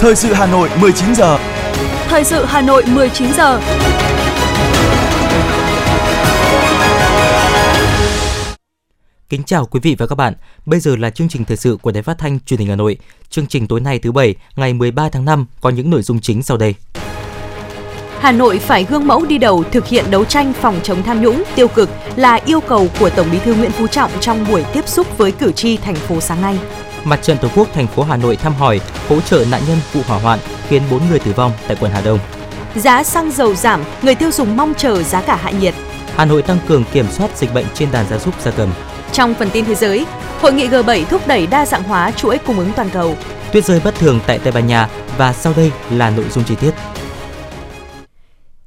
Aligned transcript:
Thời 0.00 0.16
sự 0.16 0.32
Hà 0.32 0.46
Nội 0.46 0.68
19 0.80 1.14
giờ. 1.14 1.38
Thời 2.08 2.24
sự 2.24 2.44
Hà 2.44 2.60
Nội 2.60 2.84
19 2.86 3.32
giờ. 3.32 3.60
Kính 9.28 9.42
chào 9.46 9.66
quý 9.66 9.80
vị 9.82 9.96
và 9.98 10.06
các 10.06 10.14
bạn. 10.14 10.34
Bây 10.66 10.80
giờ 10.80 10.96
là 10.96 11.10
chương 11.10 11.28
trình 11.28 11.44
thời 11.44 11.56
sự 11.56 11.76
của 11.82 11.92
Đài 11.92 12.02
Phát 12.02 12.18
thanh 12.18 12.40
Truyền 12.40 12.60
hình 12.60 12.68
Hà 12.68 12.76
Nội. 12.76 12.96
Chương 13.30 13.46
trình 13.46 13.66
tối 13.66 13.80
nay 13.80 13.98
thứ 13.98 14.12
bảy, 14.12 14.34
ngày 14.56 14.74
13 14.74 15.08
tháng 15.08 15.24
5 15.24 15.46
có 15.60 15.70
những 15.70 15.90
nội 15.90 16.02
dung 16.02 16.20
chính 16.20 16.42
sau 16.42 16.56
đây. 16.56 16.74
Hà 18.20 18.32
Nội 18.32 18.58
phải 18.58 18.84
gương 18.84 19.06
mẫu 19.06 19.24
đi 19.24 19.38
đầu 19.38 19.64
thực 19.72 19.86
hiện 19.86 20.04
đấu 20.10 20.24
tranh 20.24 20.52
phòng 20.52 20.80
chống 20.82 21.02
tham 21.02 21.22
nhũng 21.22 21.42
tiêu 21.54 21.68
cực 21.68 21.90
là 22.16 22.34
yêu 22.34 22.60
cầu 22.60 22.88
của 23.00 23.10
Tổng 23.10 23.28
Bí 23.32 23.38
thư 23.38 23.54
Nguyễn 23.54 23.70
Phú 23.70 23.86
Trọng 23.86 24.10
trong 24.20 24.46
buổi 24.48 24.64
tiếp 24.72 24.88
xúc 24.88 25.18
với 25.18 25.32
cử 25.32 25.52
tri 25.52 25.76
thành 25.76 25.94
phố 25.94 26.20
sáng 26.20 26.42
nay. 26.42 26.58
Mặt 27.08 27.22
trận 27.22 27.38
Tổ 27.38 27.48
quốc 27.54 27.68
thành 27.74 27.86
phố 27.86 28.02
Hà 28.02 28.16
Nội 28.16 28.36
thăm 28.36 28.54
hỏi, 28.54 28.80
hỗ 29.08 29.20
trợ 29.20 29.44
nạn 29.50 29.62
nhân 29.68 29.78
vụ 29.92 30.00
hỏa 30.06 30.18
hoạn 30.18 30.38
khiến 30.68 30.82
4 30.90 31.08
người 31.08 31.18
tử 31.18 31.32
vong 31.32 31.52
tại 31.68 31.76
quận 31.80 31.92
Hà 31.92 32.00
Đông. 32.00 32.18
Giá 32.74 33.02
xăng 33.04 33.30
dầu 33.30 33.54
giảm, 33.54 33.84
người 34.02 34.14
tiêu 34.14 34.30
dùng 34.30 34.56
mong 34.56 34.74
chờ 34.74 35.02
giá 35.02 35.20
cả 35.20 35.36
hạ 35.36 35.50
nhiệt. 35.50 35.74
Hà 36.16 36.24
Nội 36.24 36.42
tăng 36.42 36.58
cường 36.68 36.84
kiểm 36.92 37.06
soát 37.10 37.38
dịch 37.38 37.54
bệnh 37.54 37.66
trên 37.74 37.92
đàn 37.92 38.08
gia 38.08 38.18
súc 38.18 38.40
gia 38.40 38.50
cầm. 38.50 38.72
Trong 39.12 39.34
phần 39.34 39.50
tin 39.50 39.64
thế 39.64 39.74
giới, 39.74 40.06
hội 40.40 40.52
nghị 40.52 40.68
G7 40.68 41.04
thúc 41.04 41.26
đẩy 41.26 41.46
đa 41.46 41.66
dạng 41.66 41.82
hóa 41.82 42.10
chuỗi 42.10 42.38
cung 42.38 42.58
ứng 42.58 42.72
toàn 42.76 42.90
cầu. 42.90 43.16
Tuyết 43.52 43.64
rơi 43.64 43.80
bất 43.84 43.94
thường 43.94 44.20
tại 44.26 44.38
Tây 44.38 44.52
Ban 44.52 44.66
Nha 44.66 44.88
và 45.18 45.32
sau 45.32 45.52
đây 45.56 45.72
là 45.90 46.10
nội 46.10 46.26
dung 46.30 46.44
chi 46.44 46.54
tiết. 46.54 46.70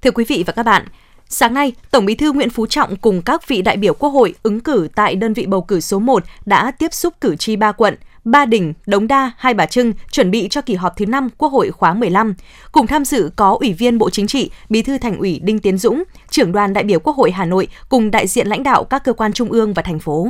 Thưa 0.01 0.11
quý 0.11 0.25
vị 0.27 0.43
và 0.47 0.53
các 0.53 0.65
bạn, 0.65 0.85
Sáng 1.33 1.53
nay, 1.53 1.73
Tổng 1.91 2.05
Bí 2.05 2.15
thư 2.15 2.31
Nguyễn 2.31 2.49
Phú 2.49 2.65
Trọng 2.65 2.95
cùng 2.95 3.21
các 3.21 3.47
vị 3.47 3.61
đại 3.61 3.77
biểu 3.77 3.93
Quốc 3.93 4.09
hội 4.09 4.33
ứng 4.43 4.59
cử 4.59 4.87
tại 4.95 5.15
đơn 5.15 5.33
vị 5.33 5.45
bầu 5.45 5.61
cử 5.61 5.79
số 5.79 5.99
1 5.99 6.23
đã 6.45 6.71
tiếp 6.71 6.93
xúc 6.93 7.13
cử 7.21 7.35
tri 7.35 7.55
ba 7.55 7.71
quận 7.71 7.95
Ba 8.23 8.45
Đình, 8.45 8.73
Đống 8.85 9.07
Đa, 9.07 9.31
Hai 9.37 9.53
Bà 9.53 9.65
Trưng 9.65 9.93
chuẩn 10.11 10.31
bị 10.31 10.47
cho 10.49 10.61
kỳ 10.61 10.75
họp 10.75 10.97
thứ 10.97 11.05
5 11.05 11.29
Quốc 11.37 11.49
hội 11.49 11.71
khóa 11.71 11.93
15. 11.93 12.35
Cùng 12.71 12.87
tham 12.87 13.05
dự 13.05 13.31
có 13.35 13.57
Ủy 13.59 13.73
viên 13.73 13.97
Bộ 13.97 14.09
Chính 14.09 14.27
trị, 14.27 14.51
Bí 14.69 14.81
thư 14.81 14.97
Thành 14.97 15.17
ủy 15.17 15.39
Đinh 15.43 15.59
Tiến 15.59 15.77
Dũng, 15.77 16.03
trưởng 16.29 16.51
đoàn 16.51 16.73
đại 16.73 16.83
biểu 16.83 16.99
Quốc 16.99 17.15
hội 17.15 17.31
Hà 17.31 17.45
Nội 17.45 17.67
cùng 17.89 18.11
đại 18.11 18.27
diện 18.27 18.47
lãnh 18.47 18.63
đạo 18.63 18.83
các 18.83 19.03
cơ 19.03 19.13
quan 19.13 19.33
trung 19.33 19.51
ương 19.51 19.73
và 19.73 19.81
thành 19.81 19.99
phố. 19.99 20.27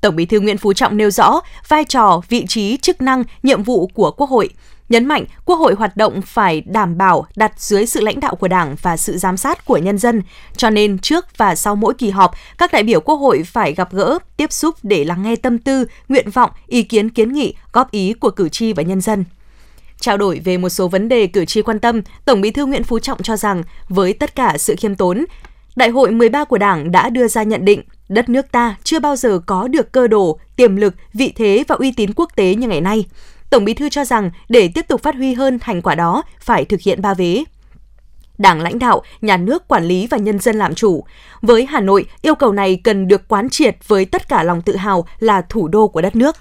Tổng 0.00 0.16
Bí 0.16 0.26
thư 0.26 0.40
Nguyễn 0.40 0.58
Phú 0.58 0.72
Trọng 0.72 0.96
nêu 0.96 1.10
rõ 1.10 1.40
vai 1.68 1.84
trò, 1.84 2.20
vị 2.28 2.44
trí, 2.48 2.76
chức 2.76 3.02
năng, 3.02 3.24
nhiệm 3.42 3.62
vụ 3.62 3.86
của 3.94 4.10
Quốc 4.10 4.30
hội, 4.30 4.48
nhấn 4.88 5.06
mạnh 5.06 5.24
Quốc 5.44 5.56
hội 5.56 5.74
hoạt 5.74 5.96
động 5.96 6.22
phải 6.22 6.60
đảm 6.60 6.98
bảo 6.98 7.26
đặt 7.36 7.52
dưới 7.56 7.86
sự 7.86 8.00
lãnh 8.00 8.20
đạo 8.20 8.34
của 8.34 8.48
Đảng 8.48 8.76
và 8.82 8.96
sự 8.96 9.16
giám 9.18 9.36
sát 9.36 9.64
của 9.64 9.76
nhân 9.76 9.98
dân. 9.98 10.22
Cho 10.56 10.70
nên 10.70 10.98
trước 10.98 11.38
và 11.38 11.54
sau 11.54 11.76
mỗi 11.76 11.94
kỳ 11.94 12.10
họp, 12.10 12.34
các 12.58 12.72
đại 12.72 12.82
biểu 12.82 13.00
Quốc 13.00 13.16
hội 13.16 13.42
phải 13.42 13.74
gặp 13.74 13.92
gỡ, 13.92 14.18
tiếp 14.36 14.52
xúc 14.52 14.74
để 14.82 15.04
lắng 15.04 15.22
nghe 15.22 15.36
tâm 15.36 15.58
tư, 15.58 15.86
nguyện 16.08 16.30
vọng, 16.30 16.50
ý 16.66 16.82
kiến 16.82 17.10
kiến 17.10 17.32
nghị, 17.32 17.54
góp 17.72 17.90
ý 17.90 18.12
của 18.12 18.30
cử 18.30 18.48
tri 18.48 18.72
và 18.72 18.82
nhân 18.82 19.00
dân. 19.00 19.24
Trao 20.00 20.16
đổi 20.16 20.40
về 20.44 20.58
một 20.58 20.68
số 20.68 20.88
vấn 20.88 21.08
đề 21.08 21.26
cử 21.26 21.44
tri 21.44 21.62
quan 21.62 21.78
tâm, 21.78 22.02
Tổng 22.24 22.40
Bí 22.40 22.50
thư 22.50 22.66
Nguyễn 22.66 22.84
Phú 22.84 22.98
Trọng 22.98 23.22
cho 23.22 23.36
rằng 23.36 23.62
với 23.88 24.12
tất 24.12 24.34
cả 24.34 24.58
sự 24.58 24.74
khiêm 24.78 24.94
tốn, 24.94 25.24
Đại 25.76 25.88
hội 25.88 26.10
13 26.10 26.44
của 26.44 26.58
Đảng 26.58 26.92
đã 26.92 27.10
đưa 27.10 27.28
ra 27.28 27.42
nhận 27.42 27.64
định 27.64 27.80
đất 28.08 28.28
nước 28.28 28.52
ta 28.52 28.76
chưa 28.84 29.00
bao 29.00 29.16
giờ 29.16 29.40
có 29.46 29.68
được 29.68 29.92
cơ 29.92 30.06
đồ, 30.06 30.38
tiềm 30.56 30.76
lực, 30.76 30.94
vị 31.14 31.32
thế 31.36 31.64
và 31.68 31.74
uy 31.74 31.92
tín 31.92 32.10
quốc 32.16 32.30
tế 32.36 32.54
như 32.54 32.68
ngày 32.68 32.80
nay. 32.80 33.04
Tổng 33.50 33.64
Bí 33.64 33.74
thư 33.74 33.88
cho 33.88 34.04
rằng 34.04 34.30
để 34.48 34.68
tiếp 34.74 34.88
tục 34.88 35.02
phát 35.02 35.14
huy 35.14 35.34
hơn 35.34 35.58
thành 35.58 35.82
quả 35.82 35.94
đó 35.94 36.22
phải 36.40 36.64
thực 36.64 36.80
hiện 36.80 37.02
ba 37.02 37.14
vế. 37.14 37.44
Đảng 38.38 38.60
lãnh 38.60 38.78
đạo, 38.78 39.02
nhà 39.20 39.36
nước 39.36 39.68
quản 39.68 39.84
lý 39.84 40.06
và 40.06 40.18
nhân 40.18 40.38
dân 40.38 40.56
làm 40.56 40.74
chủ. 40.74 41.04
Với 41.42 41.66
Hà 41.66 41.80
Nội, 41.80 42.04
yêu 42.22 42.34
cầu 42.34 42.52
này 42.52 42.80
cần 42.84 43.08
được 43.08 43.28
quán 43.28 43.48
triệt 43.50 43.76
với 43.88 44.04
tất 44.04 44.28
cả 44.28 44.42
lòng 44.42 44.62
tự 44.62 44.76
hào 44.76 45.06
là 45.18 45.42
thủ 45.48 45.68
đô 45.68 45.88
của 45.88 46.00
đất 46.00 46.16
nước. 46.16 46.36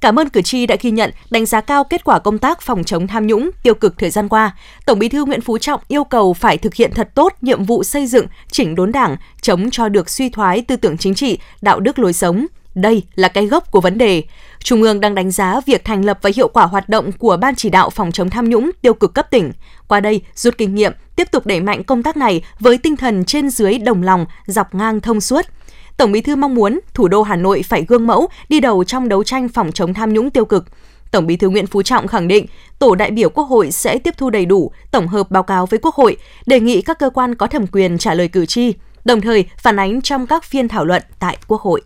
Cảm 0.00 0.18
ơn 0.18 0.28
cử 0.28 0.42
tri 0.42 0.66
đã 0.66 0.76
ghi 0.80 0.90
nhận, 0.90 1.10
đánh 1.30 1.46
giá 1.46 1.60
cao 1.60 1.84
kết 1.84 2.04
quả 2.04 2.18
công 2.18 2.38
tác 2.38 2.62
phòng 2.62 2.84
chống 2.84 3.06
tham 3.06 3.26
nhũng, 3.26 3.50
tiêu 3.62 3.74
cực 3.74 3.98
thời 3.98 4.10
gian 4.10 4.28
qua. 4.28 4.56
Tổng 4.86 4.98
Bí 4.98 5.08
thư 5.08 5.24
Nguyễn 5.24 5.40
Phú 5.40 5.58
Trọng 5.58 5.80
yêu 5.88 6.04
cầu 6.04 6.34
phải 6.34 6.58
thực 6.58 6.74
hiện 6.74 6.90
thật 6.94 7.10
tốt 7.14 7.34
nhiệm 7.40 7.64
vụ 7.64 7.84
xây 7.84 8.06
dựng, 8.06 8.26
chỉnh 8.50 8.74
đốn 8.74 8.92
Đảng, 8.92 9.16
chống 9.40 9.70
cho 9.70 9.88
được 9.88 10.10
suy 10.10 10.28
thoái 10.28 10.62
tư 10.62 10.76
tưởng 10.76 10.98
chính 10.98 11.14
trị, 11.14 11.38
đạo 11.62 11.80
đức 11.80 11.98
lối 11.98 12.12
sống. 12.12 12.46
Đây 12.80 13.02
là 13.14 13.28
cái 13.28 13.46
gốc 13.46 13.70
của 13.70 13.80
vấn 13.80 13.98
đề. 13.98 14.22
Trung 14.58 14.82
ương 14.82 15.00
đang 15.00 15.14
đánh 15.14 15.30
giá 15.30 15.60
việc 15.66 15.84
thành 15.84 16.04
lập 16.04 16.18
và 16.22 16.30
hiệu 16.36 16.48
quả 16.48 16.66
hoạt 16.66 16.88
động 16.88 17.12
của 17.12 17.36
Ban 17.36 17.54
chỉ 17.54 17.70
đạo 17.70 17.90
phòng 17.90 18.12
chống 18.12 18.30
tham 18.30 18.48
nhũng 18.48 18.70
tiêu 18.82 18.94
cực 18.94 19.14
cấp 19.14 19.30
tỉnh. 19.30 19.52
Qua 19.88 20.00
đây, 20.00 20.20
rút 20.34 20.58
kinh 20.58 20.74
nghiệm, 20.74 20.92
tiếp 21.16 21.28
tục 21.30 21.46
đẩy 21.46 21.60
mạnh 21.60 21.84
công 21.84 22.02
tác 22.02 22.16
này 22.16 22.44
với 22.60 22.78
tinh 22.78 22.96
thần 22.96 23.24
trên 23.24 23.50
dưới 23.50 23.78
đồng 23.78 24.02
lòng, 24.02 24.26
dọc 24.46 24.74
ngang 24.74 25.00
thông 25.00 25.20
suốt– 25.20 25.46
Tổng 26.00 26.12
Bí 26.12 26.20
thư 26.20 26.36
mong 26.36 26.54
muốn 26.54 26.80
thủ 26.94 27.08
đô 27.08 27.22
Hà 27.22 27.36
Nội 27.36 27.62
phải 27.62 27.84
gương 27.88 28.06
mẫu, 28.06 28.28
đi 28.48 28.60
đầu 28.60 28.84
trong 28.84 29.08
đấu 29.08 29.24
tranh 29.24 29.48
phòng 29.48 29.72
chống 29.72 29.94
tham 29.94 30.12
nhũng 30.12 30.30
tiêu 30.30 30.44
cực. 30.44 30.64
Tổng 31.10 31.26
Bí 31.26 31.36
thư 31.36 31.48
Nguyễn 31.48 31.66
Phú 31.66 31.82
Trọng 31.82 32.06
khẳng 32.06 32.28
định, 32.28 32.46
tổ 32.78 32.94
đại 32.94 33.10
biểu 33.10 33.28
Quốc 33.28 33.44
hội 33.44 33.70
sẽ 33.70 33.98
tiếp 33.98 34.14
thu 34.18 34.30
đầy 34.30 34.46
đủ, 34.46 34.72
tổng 34.90 35.08
hợp 35.08 35.30
báo 35.30 35.42
cáo 35.42 35.66
với 35.66 35.78
Quốc 35.82 35.94
hội, 35.94 36.16
đề 36.46 36.60
nghị 36.60 36.82
các 36.82 36.98
cơ 36.98 37.10
quan 37.10 37.34
có 37.34 37.46
thẩm 37.46 37.66
quyền 37.66 37.98
trả 37.98 38.14
lời 38.14 38.28
cử 38.28 38.46
tri, 38.46 38.72
đồng 39.04 39.20
thời 39.20 39.44
phản 39.58 39.78
ánh 39.78 40.00
trong 40.00 40.26
các 40.26 40.44
phiên 40.44 40.68
thảo 40.68 40.84
luận 40.84 41.02
tại 41.18 41.38
Quốc 41.48 41.60
hội. 41.60 41.82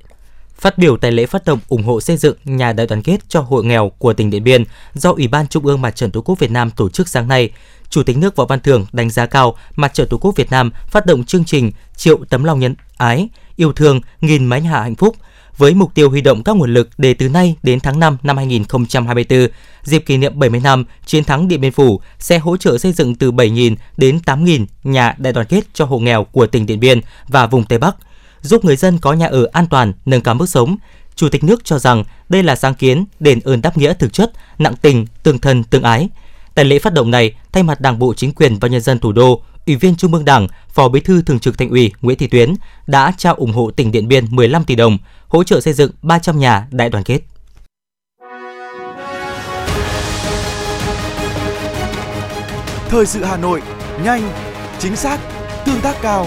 Phát 0.59 0.79
biểu 0.79 0.97
tại 0.97 1.13
lễ 1.13 1.27
phát 1.27 1.45
động 1.45 1.59
ủng 1.69 1.83
hộ 1.83 2.01
xây 2.01 2.17
dựng 2.17 2.37
nhà 2.45 2.73
đại 2.73 2.87
đoàn 2.87 3.03
kết 3.03 3.19
cho 3.29 3.41
hội 3.41 3.65
nghèo 3.65 3.93
của 3.99 4.13
tỉnh 4.13 4.31
Điện 4.31 4.45
Biên 4.45 4.65
do 4.95 5.13
Ủy 5.13 5.29
ban 5.29 5.47
Trung 5.49 5.67
ương 5.67 5.81
Mặt 5.81 5.97
trận 5.97 6.11
Tổ 6.11 6.21
quốc 6.21 6.39
Việt 6.39 6.51
Nam 6.51 6.71
tổ 6.71 6.89
chức 6.89 7.09
sáng 7.09 7.29
nay, 7.29 7.51
Chủ 7.91 8.03
tịch 8.03 8.17
nước 8.17 8.37
Võ 8.37 8.45
Văn 8.45 8.61
Thưởng 8.61 8.87
đánh 8.93 9.11
giá 9.11 9.27
cao 9.27 9.57
Mặt 9.77 9.95
trận 9.95 10.09
Tổ 10.09 10.19
quốc 10.19 10.37
Việt 10.37 10.51
Nam 10.51 10.71
phát 10.87 11.07
động 11.07 11.25
chương 11.25 11.45
trình 11.45 11.73
Triệu 11.97 12.25
tấm 12.29 12.45
lòng 12.45 12.61
nhân 12.61 12.75
ái, 12.97 13.29
yêu 13.57 13.73
thương, 13.73 14.01
nghìn 14.21 14.47
mái 14.47 14.61
nhà 14.61 14.71
hạnh 14.71 14.95
phúc 14.95 15.17
với 15.57 15.75
mục 15.75 15.95
tiêu 15.95 16.11
huy 16.11 16.21
động 16.21 16.43
các 16.45 16.57
nguồn 16.57 16.75
lực 16.75 16.89
để 16.99 17.15
từ 17.15 17.29
nay 17.29 17.57
đến 17.63 17.81
tháng 17.81 18.01
5 18.01 18.17
năm 18.23 18.37
2024, 18.37 19.49
dịp 19.83 19.99
kỷ 19.99 20.17
niệm 20.17 20.39
70 20.39 20.61
năm 20.61 20.85
chiến 21.07 21.25
thắng 21.25 21.49
Điện 21.49 21.61
Biên 21.61 21.73
Phủ 21.73 22.01
sẽ 22.19 22.39
hỗ 22.39 22.57
trợ 22.57 22.79
xây 22.79 22.93
dựng 22.93 23.15
từ 23.15 23.33
7.000 23.33 23.77
đến 23.97 24.19
8.000 24.27 24.67
nhà 24.85 25.15
đại 25.19 25.33
đoàn 25.33 25.47
kết 25.47 25.65
cho 25.75 25.85
hộ 25.85 25.99
nghèo 25.99 26.25
của 26.25 26.47
tỉnh 26.47 26.67
Điện 26.67 26.81
Biên 26.81 27.01
và 27.29 27.47
vùng 27.47 27.65
Tây 27.65 27.79
Bắc, 27.79 27.97
giúp 28.45 28.65
người 28.65 28.77
dân 28.77 28.99
có 28.99 29.13
nhà 29.13 29.27
ở 29.27 29.49
an 29.53 29.67
toàn, 29.67 29.93
nâng 30.07 30.21
cao 30.21 30.35
mức 30.35 30.49
sống. 30.49 30.77
Chủ 31.17 31.29
tịch 31.29 31.45
nước 31.45 31.65
cho 31.65 31.79
rằng 31.79 32.05
đây 32.29 32.43
là 32.43 32.57
sáng 32.57 32.75
kiến 32.75 33.05
đền 33.21 33.41
ơn 33.41 33.63
đáp 33.63 33.77
nghĩa 33.77 33.95
thực 33.95 34.13
chất, 34.13 34.33
nặng 34.59 34.75
tình, 34.83 35.07
tương 35.23 35.39
thân, 35.39 35.65
tương 35.65 35.83
ái. 35.83 36.09
Tại 36.55 36.65
lễ 36.65 36.79
phát 36.79 36.93
động 36.93 37.11
này, 37.11 37.35
thay 37.53 37.63
mặt 37.63 37.81
Đảng 37.81 37.99
bộ 37.99 38.15
chính 38.15 38.33
quyền 38.33 38.59
và 38.59 38.69
nhân 38.69 38.81
dân 38.81 38.99
thủ 38.99 39.13
đô, 39.13 39.43
Ủy 39.67 39.77
viên 39.77 39.97
Trung 39.97 40.15
ương 40.15 40.25
Đảng, 40.25 40.49
Phó 40.69 40.89
Bí 40.89 41.01
thư 41.01 41.23
Thường 41.23 41.39
trực 41.39 41.59
Thành 41.59 41.71
ủy 41.71 41.93
Nguyễn 42.01 42.19
Thị 42.19 42.27
Tuyến 42.27 42.55
đã 42.87 43.13
trao 43.19 43.35
ủng 43.35 43.53
hộ 43.53 43.71
tỉnh 43.71 43.93
Điện 43.93 44.09
Biên 44.09 44.27
15 44.31 44.65
tỷ 44.65 44.75
đồng, 44.75 44.99
hỗ 45.29 45.45
trợ 45.45 45.61
xây 45.61 45.73
dựng 45.73 45.91
300 46.03 46.39
nhà 46.39 46.67
đại 46.71 46.91
đoàn 46.91 47.05
kết. 47.05 47.21
Thời 52.89 53.07
sự 53.07 53.25
Hà 53.25 53.37
Nội, 53.37 53.63
nhanh, 54.05 54.33
chính 54.79 54.97
xác, 54.97 55.21
tương 55.67 55.81
tác 55.81 55.97
cao. 56.03 56.27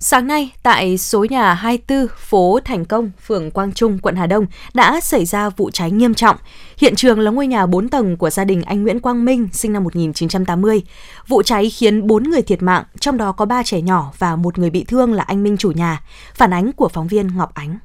Sáng 0.00 0.26
nay, 0.26 0.52
tại 0.62 0.98
số 0.98 1.26
nhà 1.30 1.54
24 1.54 2.06
phố 2.18 2.58
Thành 2.64 2.84
Công, 2.84 3.10
phường 3.26 3.50
Quang 3.50 3.72
Trung, 3.72 3.98
quận 4.02 4.16
Hà 4.16 4.26
Đông 4.26 4.46
đã 4.74 5.00
xảy 5.00 5.24
ra 5.24 5.48
vụ 5.48 5.70
cháy 5.70 5.90
nghiêm 5.90 6.14
trọng. 6.14 6.36
Hiện 6.76 6.94
trường 6.94 7.20
là 7.20 7.30
ngôi 7.30 7.46
nhà 7.46 7.66
4 7.66 7.88
tầng 7.88 8.16
của 8.16 8.30
gia 8.30 8.44
đình 8.44 8.62
anh 8.62 8.82
Nguyễn 8.82 9.00
Quang 9.00 9.24
Minh, 9.24 9.48
sinh 9.52 9.72
năm 9.72 9.84
1980. 9.84 10.82
Vụ 11.28 11.42
cháy 11.42 11.70
khiến 11.70 12.06
4 12.06 12.22
người 12.22 12.42
thiệt 12.42 12.62
mạng, 12.62 12.84
trong 13.00 13.16
đó 13.16 13.32
có 13.32 13.44
3 13.44 13.62
trẻ 13.62 13.80
nhỏ 13.80 14.12
và 14.18 14.36
một 14.36 14.58
người 14.58 14.70
bị 14.70 14.84
thương 14.88 15.12
là 15.12 15.22
anh 15.22 15.42
Minh 15.42 15.56
chủ 15.56 15.70
nhà. 15.70 16.02
Phản 16.34 16.50
ánh 16.50 16.72
của 16.72 16.88
phóng 16.88 17.08
viên 17.08 17.36
Ngọc 17.36 17.54
Ánh. 17.54 17.78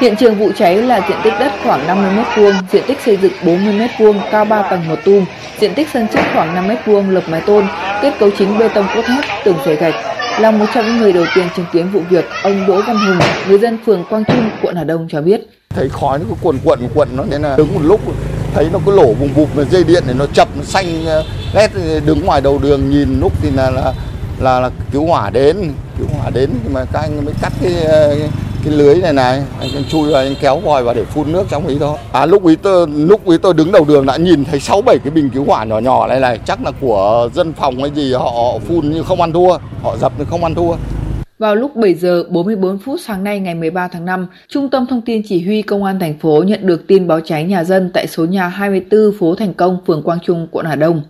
Hiện 0.00 0.14
trường 0.18 0.38
vụ 0.38 0.52
cháy 0.56 0.82
là 0.82 1.06
diện 1.08 1.18
tích 1.24 1.34
đất 1.40 1.52
khoảng 1.62 1.86
50 1.86 2.24
m2, 2.24 2.52
diện 2.72 2.84
tích 2.86 2.98
xây 3.04 3.16
dựng 3.16 3.32
40 3.46 3.74
m2, 3.74 4.20
cao 4.30 4.44
3 4.44 4.70
tầng 4.70 4.88
một 4.88 4.98
tum, 5.04 5.24
diện 5.60 5.74
tích 5.74 5.88
sân 5.92 6.06
trước 6.12 6.22
khoảng 6.34 6.54
5 6.54 6.68
m2, 6.68 7.10
lợp 7.10 7.24
mái 7.28 7.40
tôn, 7.40 7.66
kết 8.02 8.14
cấu 8.18 8.30
chính 8.38 8.58
bê 8.58 8.68
tông 8.68 8.86
cốt 8.94 9.02
thép, 9.02 9.44
tường 9.44 9.56
sợi 9.64 9.76
gạch. 9.76 10.15
Là 10.40 10.50
một 10.50 10.66
trong 10.74 10.86
những 10.86 10.98
người 10.98 11.12
đầu 11.12 11.24
tiên 11.34 11.46
chứng 11.56 11.66
kiến 11.72 11.90
vụ 11.92 12.00
việc, 12.10 12.24
ông 12.42 12.66
Đỗ 12.66 12.82
Văn 12.86 12.96
Hùng, 12.96 13.18
người 13.48 13.58
dân 13.58 13.78
phường 13.86 14.04
Quang 14.10 14.24
Trung, 14.24 14.50
quận 14.62 14.76
Hà 14.76 14.84
Đông 14.84 15.08
cho 15.10 15.20
biết. 15.22 15.40
Thấy 15.74 15.88
khói 15.88 16.18
nó 16.18 16.24
cứ 16.28 16.34
cuồn 16.42 16.58
cuộn 16.64 16.78
cuộn 16.94 17.08
nó 17.16 17.24
nên 17.30 17.42
là 17.42 17.56
đứng 17.56 17.74
một 17.74 17.80
lúc 17.82 18.00
thấy 18.54 18.68
nó 18.72 18.78
cứ 18.86 18.96
lổ 18.96 19.14
bùng 19.14 19.34
bụp 19.36 19.48
mà 19.56 19.64
dây 19.70 19.84
điện 19.84 20.04
để 20.06 20.14
nó 20.18 20.26
chập 20.32 20.48
nó 20.56 20.62
xanh 20.64 21.06
ờ, 21.06 21.24
lét 21.54 21.70
ờ, 21.74 22.00
đứng 22.00 22.24
ngoài 22.24 22.40
đầu 22.40 22.58
đường 22.58 22.90
nhìn 22.90 23.20
lúc 23.20 23.32
thì 23.42 23.50
là 23.50 23.70
là 23.70 23.92
là, 24.40 24.60
là 24.60 24.70
cứu 24.92 25.06
hỏa 25.06 25.30
đến 25.30 25.56
cứu 25.98 26.06
hỏa 26.18 26.30
đến 26.30 26.50
nhưng 26.64 26.72
mà 26.72 26.84
các 26.92 27.00
anh 27.00 27.24
mới 27.24 27.34
cắt 27.42 27.52
cái 27.62 27.72
cái 27.88 28.28
cái 28.66 28.74
lưới 28.74 28.94
này 28.94 29.12
này 29.12 29.42
anh 29.60 29.84
chui 29.88 30.12
vào 30.12 30.22
anh 30.22 30.34
kéo 30.40 30.58
vòi 30.58 30.82
vào 30.82 30.94
để 30.94 31.04
phun 31.04 31.32
nước 31.32 31.46
trong 31.50 31.66
ý 31.66 31.78
đó 31.78 31.98
à 32.12 32.26
lúc 32.26 32.46
ý 32.46 32.56
tôi 32.56 32.86
lúc 32.88 33.28
ý 33.28 33.36
tôi 33.42 33.54
đứng 33.54 33.72
đầu 33.72 33.84
đường 33.88 34.06
đã 34.06 34.16
nhìn 34.16 34.44
thấy 34.44 34.60
sáu 34.60 34.82
bảy 34.82 34.98
cái 34.98 35.10
bình 35.10 35.30
cứu 35.30 35.44
hỏa 35.44 35.64
nhỏ 35.64 35.78
nhỏ 35.78 36.06
này 36.06 36.20
này 36.20 36.40
chắc 36.46 36.64
là 36.64 36.70
của 36.80 37.28
dân 37.34 37.52
phòng 37.52 37.78
hay 37.78 37.90
gì 37.94 38.12
họ 38.12 38.58
phun 38.68 38.90
nhưng 38.90 39.04
không 39.04 39.20
ăn 39.20 39.32
thua 39.32 39.58
họ 39.82 39.96
dập 39.96 40.12
nhưng 40.18 40.26
không 40.26 40.44
ăn 40.44 40.54
thua 40.54 40.76
Vào 41.38 41.54
lúc 41.54 41.76
7 41.76 41.94
giờ 41.94 42.24
44 42.28 42.78
phút 42.78 43.00
sáng 43.06 43.24
nay 43.24 43.40
ngày 43.40 43.54
13 43.54 43.88
tháng 43.88 44.04
5, 44.04 44.26
Trung 44.48 44.68
tâm 44.70 44.86
Thông 44.86 45.00
tin 45.00 45.22
Chỉ 45.28 45.44
huy 45.44 45.62
Công 45.62 45.84
an 45.84 45.98
thành 46.00 46.18
phố 46.18 46.42
nhận 46.46 46.66
được 46.66 46.86
tin 46.86 47.06
báo 47.06 47.20
cháy 47.20 47.44
nhà 47.44 47.64
dân 47.64 47.90
tại 47.94 48.06
số 48.06 48.24
nhà 48.24 48.48
24 48.48 49.00
phố 49.18 49.34
Thành 49.34 49.54
Công, 49.54 49.78
phường 49.86 50.02
Quang 50.02 50.18
Trung, 50.24 50.48
quận 50.50 50.66
Hà 50.66 50.76
Đông. 50.76 51.02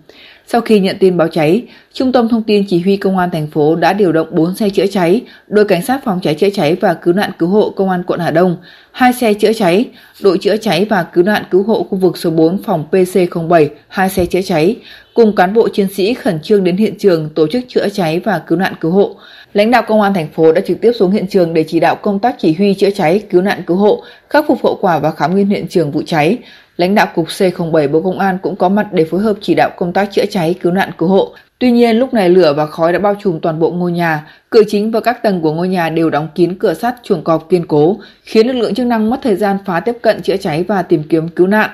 Sau 0.48 0.60
khi 0.60 0.80
nhận 0.80 0.96
tin 1.00 1.16
báo 1.16 1.28
cháy, 1.28 1.62
Trung 1.92 2.12
tâm 2.12 2.28
Thông 2.28 2.42
tin 2.42 2.64
Chỉ 2.68 2.80
huy 2.80 2.96
Công 2.96 3.18
an 3.18 3.30
thành 3.32 3.46
phố 3.46 3.76
đã 3.76 3.92
điều 3.92 4.12
động 4.12 4.28
4 4.30 4.54
xe 4.54 4.70
chữa 4.70 4.86
cháy, 4.86 5.22
đội 5.48 5.64
cảnh 5.64 5.82
sát 5.82 6.04
phòng 6.04 6.20
cháy 6.22 6.34
chữa 6.34 6.50
cháy 6.50 6.76
và 6.80 6.94
cứu 6.94 7.14
nạn 7.14 7.30
cứu 7.38 7.48
hộ 7.48 7.70
Công 7.70 7.90
an 7.90 8.02
quận 8.06 8.20
Hà 8.20 8.30
Đông, 8.30 8.56
2 8.92 9.12
xe 9.12 9.34
chữa 9.34 9.52
cháy, 9.52 9.88
đội 10.22 10.38
chữa 10.38 10.56
cháy 10.56 10.86
và 10.90 11.02
cứu 11.02 11.24
nạn 11.24 11.42
cứu 11.50 11.62
hộ 11.62 11.82
khu 11.82 11.98
vực 11.98 12.18
số 12.18 12.30
4 12.30 12.62
phòng 12.62 12.84
PC07, 12.90 13.68
2 13.88 14.08
xe 14.08 14.26
chữa 14.26 14.42
cháy, 14.42 14.76
cùng 15.14 15.34
cán 15.34 15.54
bộ 15.54 15.68
chiến 15.68 15.86
sĩ 15.94 16.14
khẩn 16.14 16.40
trương 16.40 16.64
đến 16.64 16.76
hiện 16.76 16.94
trường 16.98 17.30
tổ 17.34 17.46
chức 17.46 17.64
chữa 17.68 17.88
cháy 17.88 18.20
và 18.20 18.38
cứu 18.38 18.58
nạn 18.58 18.74
cứu 18.80 18.90
hộ. 18.90 19.16
Lãnh 19.52 19.70
đạo 19.70 19.82
công 19.86 20.00
an 20.00 20.14
thành 20.14 20.28
phố 20.28 20.52
đã 20.52 20.60
trực 20.66 20.80
tiếp 20.80 20.92
xuống 20.92 21.10
hiện 21.10 21.26
trường 21.26 21.54
để 21.54 21.64
chỉ 21.68 21.80
đạo 21.80 21.96
công 21.96 22.18
tác 22.18 22.36
chỉ 22.38 22.52
huy 22.52 22.74
chữa 22.74 22.90
cháy, 22.90 23.22
cứu 23.30 23.42
nạn 23.42 23.62
cứu 23.66 23.76
hộ, 23.76 24.02
khắc 24.30 24.44
phục 24.48 24.64
hậu 24.64 24.78
quả 24.80 24.98
và 24.98 25.10
khám 25.10 25.36
nghiệm 25.36 25.48
hiện 25.48 25.66
trường 25.68 25.90
vụ 25.90 26.02
cháy. 26.06 26.38
Lãnh 26.76 26.94
đạo 26.94 27.06
cục 27.14 27.26
C07 27.26 27.90
Bộ 27.90 28.00
Công 28.00 28.18
an 28.18 28.38
cũng 28.42 28.56
có 28.56 28.68
mặt 28.68 28.86
để 28.92 29.04
phối 29.04 29.20
hợp 29.20 29.36
chỉ 29.40 29.54
đạo 29.54 29.70
công 29.76 29.92
tác 29.92 30.08
chữa 30.12 30.26
cháy, 30.30 30.54
cứu 30.62 30.72
nạn 30.72 30.90
cứu 30.98 31.08
hộ. 31.08 31.34
Tuy 31.58 31.70
nhiên, 31.70 31.96
lúc 31.96 32.14
này 32.14 32.28
lửa 32.28 32.54
và 32.56 32.66
khói 32.66 32.92
đã 32.92 32.98
bao 32.98 33.14
trùm 33.22 33.40
toàn 33.40 33.58
bộ 33.58 33.70
ngôi 33.70 33.92
nhà, 33.92 34.26
cửa 34.50 34.62
chính 34.68 34.90
và 34.90 35.00
các 35.00 35.22
tầng 35.22 35.40
của 35.40 35.52
ngôi 35.52 35.68
nhà 35.68 35.90
đều 35.90 36.10
đóng 36.10 36.28
kín 36.34 36.58
cửa 36.58 36.74
sắt 36.74 36.94
chuồng 37.02 37.24
cọp 37.24 37.48
kiên 37.48 37.66
cố, 37.66 37.96
khiến 38.22 38.46
lực 38.46 38.52
lượng 38.52 38.74
chức 38.74 38.86
năng 38.86 39.10
mất 39.10 39.20
thời 39.22 39.36
gian 39.36 39.56
phá 39.64 39.80
tiếp 39.80 39.96
cận 40.02 40.22
chữa 40.22 40.36
cháy 40.36 40.64
và 40.68 40.82
tìm 40.82 41.02
kiếm 41.02 41.28
cứu 41.28 41.46
nạn. 41.46 41.70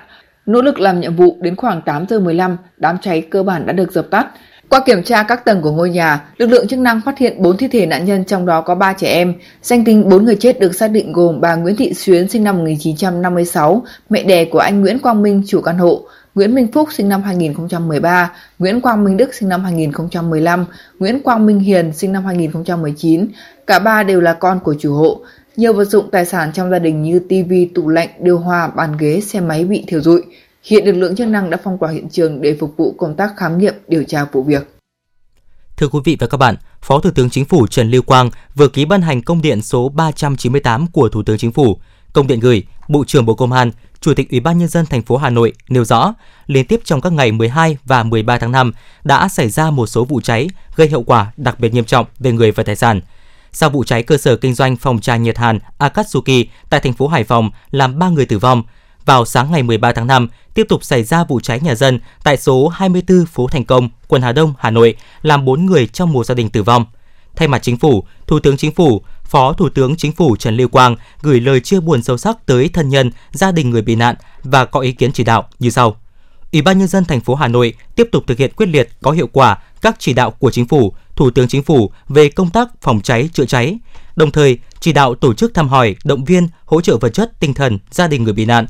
Nỗ 0.46 0.62
lực 0.62 0.80
làm 0.80 1.00
nhiệm 1.00 1.16
vụ 1.16 1.36
đến 1.40 1.56
khoảng 1.56 1.82
8 1.82 2.06
giờ 2.08 2.20
15, 2.20 2.56
đám 2.76 2.98
cháy 3.02 3.20
cơ 3.20 3.42
bản 3.42 3.66
đã 3.66 3.72
được 3.72 3.92
dập 3.92 4.06
tắt. 4.10 4.26
Qua 4.72 4.80
kiểm 4.86 5.02
tra 5.02 5.22
các 5.22 5.44
tầng 5.44 5.62
của 5.62 5.72
ngôi 5.72 5.90
nhà, 5.90 6.24
lực 6.36 6.46
lượng 6.46 6.68
chức 6.68 6.78
năng 6.78 7.00
phát 7.00 7.18
hiện 7.18 7.42
4 7.42 7.56
thi 7.56 7.68
thể 7.68 7.86
nạn 7.86 8.04
nhân 8.04 8.24
trong 8.24 8.46
đó 8.46 8.60
có 8.60 8.74
3 8.74 8.92
trẻ 8.92 9.08
em. 9.08 9.34
Danh 9.62 9.84
tính 9.84 10.08
4 10.08 10.24
người 10.24 10.36
chết 10.36 10.60
được 10.60 10.74
xác 10.74 10.88
định 10.88 11.12
gồm 11.12 11.40
bà 11.40 11.54
Nguyễn 11.54 11.76
Thị 11.76 11.94
Xuyến 11.94 12.28
sinh 12.28 12.44
năm 12.44 12.58
1956, 12.58 13.82
mẹ 14.10 14.22
đẻ 14.22 14.44
của 14.44 14.58
anh 14.58 14.80
Nguyễn 14.80 14.98
Quang 14.98 15.22
Minh 15.22 15.42
chủ 15.46 15.60
căn 15.60 15.78
hộ, 15.78 16.02
Nguyễn 16.34 16.54
Minh 16.54 16.66
Phúc 16.72 16.88
sinh 16.92 17.08
năm 17.08 17.22
2013, 17.22 18.32
Nguyễn 18.58 18.80
Quang 18.80 19.04
Minh 19.04 19.16
Đức 19.16 19.34
sinh 19.34 19.48
năm 19.48 19.64
2015, 19.64 20.64
Nguyễn 20.98 21.22
Quang 21.22 21.46
Minh 21.46 21.58
Hiền 21.58 21.92
sinh 21.92 22.12
năm 22.12 22.24
2019. 22.24 23.28
Cả 23.66 23.78
ba 23.78 24.02
đều 24.02 24.20
là 24.20 24.32
con 24.32 24.60
của 24.60 24.74
chủ 24.78 24.94
hộ. 24.94 25.20
Nhiều 25.56 25.72
vật 25.72 25.84
dụng 25.84 26.10
tài 26.10 26.24
sản 26.24 26.50
trong 26.54 26.70
gia 26.70 26.78
đình 26.78 27.02
như 27.02 27.18
tivi, 27.18 27.70
tủ 27.74 27.88
lạnh, 27.88 28.08
điều 28.20 28.38
hòa, 28.38 28.68
bàn 28.68 28.96
ghế, 28.98 29.20
xe 29.20 29.40
máy 29.40 29.64
bị 29.64 29.84
thiêu 29.86 30.00
rụi. 30.00 30.22
Hiện 30.64 30.84
lực 30.84 30.92
lượng 30.92 31.16
chức 31.16 31.28
năng 31.28 31.50
đã 31.50 31.58
phong 31.64 31.78
tỏa 31.80 31.90
hiện 31.90 32.08
trường 32.08 32.40
để 32.40 32.56
phục 32.60 32.74
vụ 32.76 32.94
công 32.98 33.16
tác 33.16 33.32
khám 33.36 33.58
nghiệm 33.58 33.74
điều 33.88 34.04
tra 34.04 34.24
vụ 34.32 34.42
việc. 34.42 34.76
Thưa 35.76 35.88
quý 35.88 35.98
vị 36.04 36.16
và 36.20 36.26
các 36.26 36.36
bạn, 36.36 36.56
Phó 36.82 37.00
Thủ 37.00 37.10
tướng 37.10 37.30
Chính 37.30 37.44
phủ 37.44 37.66
Trần 37.66 37.90
Lưu 37.90 38.02
Quang 38.02 38.30
vừa 38.54 38.68
ký 38.68 38.84
ban 38.84 39.02
hành 39.02 39.22
công 39.22 39.42
điện 39.42 39.62
số 39.62 39.88
398 39.88 40.86
của 40.86 41.08
Thủ 41.08 41.22
tướng 41.22 41.38
Chính 41.38 41.52
phủ. 41.52 41.78
Công 42.12 42.26
điện 42.26 42.40
gửi 42.40 42.62
Bộ 42.88 43.04
trưởng 43.04 43.26
Bộ 43.26 43.34
Công 43.34 43.52
an, 43.52 43.70
Chủ 44.00 44.14
tịch 44.14 44.30
Ủy 44.30 44.40
ban 44.40 44.58
nhân 44.58 44.68
dân 44.68 44.86
thành 44.86 45.02
phố 45.02 45.16
Hà 45.16 45.30
Nội 45.30 45.52
nêu 45.68 45.84
rõ, 45.84 46.14
liên 46.46 46.66
tiếp 46.66 46.80
trong 46.84 47.00
các 47.00 47.12
ngày 47.12 47.32
12 47.32 47.76
và 47.84 48.02
13 48.02 48.38
tháng 48.38 48.52
5 48.52 48.72
đã 49.04 49.28
xảy 49.28 49.48
ra 49.48 49.70
một 49.70 49.86
số 49.86 50.04
vụ 50.04 50.20
cháy 50.20 50.48
gây 50.76 50.88
hậu 50.88 51.02
quả 51.02 51.32
đặc 51.36 51.60
biệt 51.60 51.74
nghiêm 51.74 51.84
trọng 51.84 52.06
về 52.18 52.32
người 52.32 52.50
và 52.50 52.62
tài 52.62 52.76
sản. 52.76 53.00
Sau 53.52 53.70
vụ 53.70 53.84
cháy 53.84 54.02
cơ 54.02 54.16
sở 54.18 54.36
kinh 54.36 54.54
doanh 54.54 54.76
phòng 54.76 55.00
trà 55.00 55.16
nhiệt 55.16 55.38
hàn 55.38 55.58
Akatsuki 55.78 56.46
tại 56.70 56.80
thành 56.80 56.92
phố 56.92 57.08
Hải 57.08 57.24
Phòng 57.24 57.50
làm 57.70 57.98
3 57.98 58.08
người 58.08 58.26
tử 58.26 58.38
vong, 58.38 58.62
vào 59.04 59.24
sáng 59.24 59.52
ngày 59.52 59.62
13 59.62 59.92
tháng 59.92 60.06
5, 60.06 60.28
tiếp 60.54 60.66
tục 60.68 60.84
xảy 60.84 61.02
ra 61.02 61.24
vụ 61.24 61.40
cháy 61.40 61.60
nhà 61.60 61.74
dân 61.74 62.00
tại 62.24 62.36
số 62.36 62.68
24 62.68 63.26
phố 63.26 63.46
Thành 63.48 63.64
Công, 63.64 63.88
quận 64.08 64.22
Hà 64.22 64.32
Đông, 64.32 64.54
Hà 64.58 64.70
Nội, 64.70 64.96
làm 65.22 65.44
4 65.44 65.66
người 65.66 65.86
trong 65.86 66.12
một 66.12 66.26
gia 66.26 66.34
đình 66.34 66.50
tử 66.50 66.62
vong. 66.62 66.86
Thay 67.36 67.48
mặt 67.48 67.62
chính 67.62 67.76
phủ, 67.76 68.04
Thủ 68.26 68.38
tướng 68.38 68.56
Chính 68.56 68.72
phủ, 68.72 69.02
Phó 69.24 69.52
Thủ 69.52 69.68
tướng 69.68 69.96
Chính 69.96 70.12
phủ 70.12 70.36
Trần 70.36 70.56
Lưu 70.56 70.68
Quang 70.68 70.96
gửi 71.22 71.40
lời 71.40 71.60
chia 71.60 71.80
buồn 71.80 72.02
sâu 72.02 72.18
sắc 72.18 72.46
tới 72.46 72.68
thân 72.68 72.88
nhân, 72.88 73.10
gia 73.32 73.52
đình 73.52 73.70
người 73.70 73.82
bị 73.82 73.94
nạn 73.94 74.16
và 74.42 74.64
có 74.64 74.80
ý 74.80 74.92
kiến 74.92 75.12
chỉ 75.12 75.24
đạo 75.24 75.48
như 75.58 75.70
sau. 75.70 75.96
Ủy 76.52 76.62
ban 76.62 76.78
nhân 76.78 76.88
dân 76.88 77.04
thành 77.04 77.20
phố 77.20 77.34
Hà 77.34 77.48
Nội 77.48 77.74
tiếp 77.96 78.08
tục 78.12 78.24
thực 78.26 78.38
hiện 78.38 78.52
quyết 78.56 78.66
liệt 78.66 78.88
có 79.02 79.10
hiệu 79.10 79.26
quả 79.32 79.58
các 79.82 79.96
chỉ 79.98 80.12
đạo 80.12 80.30
của 80.30 80.50
chính 80.50 80.68
phủ, 80.68 80.94
Thủ 81.16 81.30
tướng 81.30 81.48
Chính 81.48 81.62
phủ 81.62 81.92
về 82.08 82.28
công 82.28 82.50
tác 82.50 82.68
phòng 82.80 83.00
cháy 83.00 83.28
chữa 83.32 83.44
cháy, 83.44 83.78
đồng 84.16 84.30
thời 84.30 84.58
chỉ 84.80 84.92
đạo 84.92 85.14
tổ 85.14 85.34
chức 85.34 85.54
thăm 85.54 85.68
hỏi, 85.68 85.96
động 86.04 86.24
viên, 86.24 86.48
hỗ 86.64 86.80
trợ 86.80 86.96
vật 86.96 87.08
chất, 87.08 87.40
tinh 87.40 87.54
thần 87.54 87.78
gia 87.90 88.08
đình 88.08 88.24
người 88.24 88.32
bị 88.32 88.44
nạn, 88.44 88.66